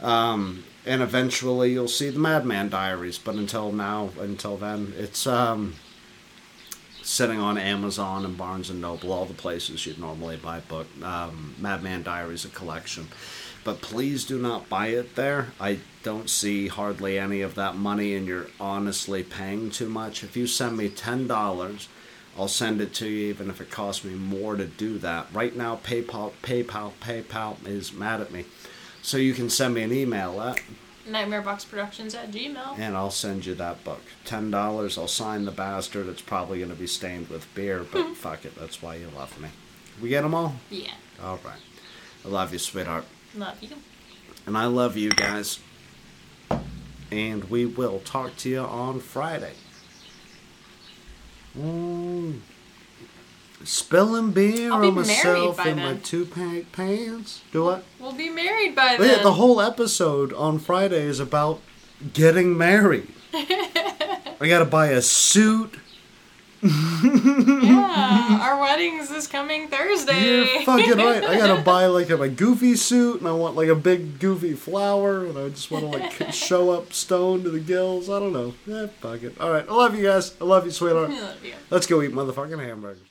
Um, 0.00 0.64
and 0.86 1.02
eventually 1.02 1.72
you'll 1.72 1.88
see 1.88 2.10
the 2.10 2.18
Madman 2.18 2.68
Diaries. 2.68 3.18
But 3.18 3.34
until 3.34 3.72
now, 3.72 4.10
until 4.18 4.56
then, 4.56 4.94
it's 4.96 5.26
um, 5.26 5.74
sitting 7.02 7.40
on 7.40 7.58
Amazon 7.58 8.24
and 8.24 8.36
Barnes 8.36 8.70
and 8.70 8.80
Noble, 8.80 9.12
all 9.12 9.26
the 9.26 9.34
places 9.34 9.86
you'd 9.86 9.98
normally 9.98 10.36
buy 10.36 10.60
book. 10.60 10.86
Um, 11.02 11.54
Madman 11.58 12.02
Diaries, 12.02 12.44
a 12.44 12.48
collection. 12.48 13.08
But 13.62 13.82
please 13.82 14.24
do 14.24 14.38
not 14.38 14.70
buy 14.70 14.86
it 14.86 15.16
there. 15.16 15.48
I 15.60 15.80
don't 16.02 16.30
see 16.30 16.68
hardly 16.68 17.18
any 17.18 17.42
of 17.42 17.56
that 17.56 17.76
money, 17.76 18.14
and 18.14 18.26
you're 18.26 18.46
honestly 18.58 19.22
paying 19.22 19.70
too 19.70 19.88
much. 19.88 20.24
If 20.24 20.34
you 20.34 20.46
send 20.46 20.78
me 20.78 20.88
ten 20.88 21.26
dollars, 21.26 21.88
I'll 22.38 22.48
send 22.48 22.80
it 22.80 22.94
to 22.94 23.06
you, 23.06 23.28
even 23.28 23.50
if 23.50 23.60
it 23.60 23.70
costs 23.70 24.02
me 24.02 24.14
more 24.14 24.56
to 24.56 24.64
do 24.64 24.96
that. 25.00 25.26
Right 25.34 25.54
now, 25.54 25.76
PayPal, 25.76 26.32
PayPal, 26.42 26.92
PayPal 27.02 27.66
is 27.66 27.92
mad 27.92 28.22
at 28.22 28.32
me, 28.32 28.46
so 29.02 29.16
you 29.16 29.34
can 29.34 29.50
send 29.50 29.74
me 29.74 29.82
an 29.82 29.92
email 29.92 30.40
at 30.40 30.60
Nightmareboxproductions 31.08 32.14
at 32.14 32.30
gmail. 32.30 32.78
and 32.78 32.96
I'll 32.96 33.10
send 33.10 33.44
you 33.46 33.54
that 33.56 33.82
book. 33.84 34.02
Ten 34.24 34.50
dollars, 34.50 34.96
I'll 34.98 35.08
sign 35.08 35.44
the 35.44 35.50
bastard. 35.50 36.06
It's 36.08 36.22
probably 36.22 36.58
going 36.58 36.70
to 36.70 36.76
be 36.76 36.86
stained 36.86 37.28
with 37.28 37.52
beer, 37.54 37.84
but 37.90 38.14
fuck 38.16 38.44
it. 38.44 38.54
That's 38.56 38.80
why 38.82 38.96
you 38.96 39.08
love 39.16 39.38
me. 39.40 39.48
We 40.00 40.08
get 40.10 40.22
them 40.22 40.34
all. 40.34 40.54
Yeah. 40.70 40.92
All 41.22 41.38
right. 41.44 41.58
I 42.24 42.28
love 42.28 42.52
you, 42.52 42.58
sweetheart, 42.58 43.04
Love 43.34 43.62
you. 43.62 43.70
and 44.46 44.56
I 44.56 44.66
love 44.66 44.96
you 44.96 45.10
guys. 45.10 45.58
And 47.10 47.44
we 47.44 47.66
will 47.66 47.98
talk 48.00 48.36
to 48.38 48.48
you 48.48 48.60
on 48.60 49.00
Friday. 49.00 49.54
Mm. 51.58 52.40
Spilling 53.62 54.30
beer 54.32 54.72
I'll 54.72 54.80
be 54.80 54.88
on 54.88 54.94
myself 54.94 55.66
in 55.66 55.76
my 55.76 55.94
two 55.96 56.24
pack 56.24 56.72
pants. 56.72 57.42
Do 57.52 57.64
what? 57.64 57.84
We'll 57.98 58.12
be 58.12 58.30
married 58.30 58.74
by 58.74 58.96
then. 58.96 59.22
the 59.22 59.34
whole 59.34 59.60
episode 59.60 60.32
on 60.32 60.58
Friday 60.58 61.02
is 61.02 61.20
about 61.20 61.60
getting 62.14 62.56
married. 62.56 63.08
I 63.34 64.46
gotta 64.48 64.64
buy 64.64 64.88
a 64.88 65.02
suit. 65.02 65.74
yeah, 66.62 68.38
our 68.42 68.60
wedding's 68.60 69.08
this 69.08 69.26
coming 69.26 69.68
Thursday. 69.68 70.22
You're 70.22 70.62
fucking 70.62 70.96
right. 70.96 71.24
I 71.24 71.36
gotta 71.36 71.62
buy 71.62 71.86
like 71.98 72.10
a, 72.10 72.20
a 72.20 72.28
goofy 72.28 72.76
suit, 72.76 73.20
and 73.20 73.28
I 73.28 73.32
want 73.32 73.56
like 73.56 73.68
a 73.68 73.74
big 73.74 74.18
goofy 74.18 74.54
flower, 74.54 75.26
and 75.26 75.38
I 75.38 75.48
just 75.50 75.70
want 75.70 75.84
to 75.84 75.98
like 75.98 76.32
show 76.32 76.70
up 76.70 76.92
stoned 76.92 77.44
to 77.44 77.50
the 77.50 77.60
gills. 77.60 78.08
I 78.08 78.18
don't 78.18 78.32
know. 78.32 78.54
Eh, 78.70 78.88
fuck 79.00 79.22
it. 79.22 79.38
All 79.40 79.50
right, 79.50 79.66
I 79.68 79.72
love 79.72 79.94
you 79.94 80.04
guys. 80.04 80.34
I 80.40 80.44
love 80.44 80.64
you, 80.64 80.70
sweetheart. 80.70 81.10
I 81.10 81.20
Love 81.20 81.44
you. 81.44 81.54
Let's 81.70 81.86
go 81.86 82.02
eat 82.02 82.12
motherfucking 82.12 82.58
hamburgers. 82.58 83.02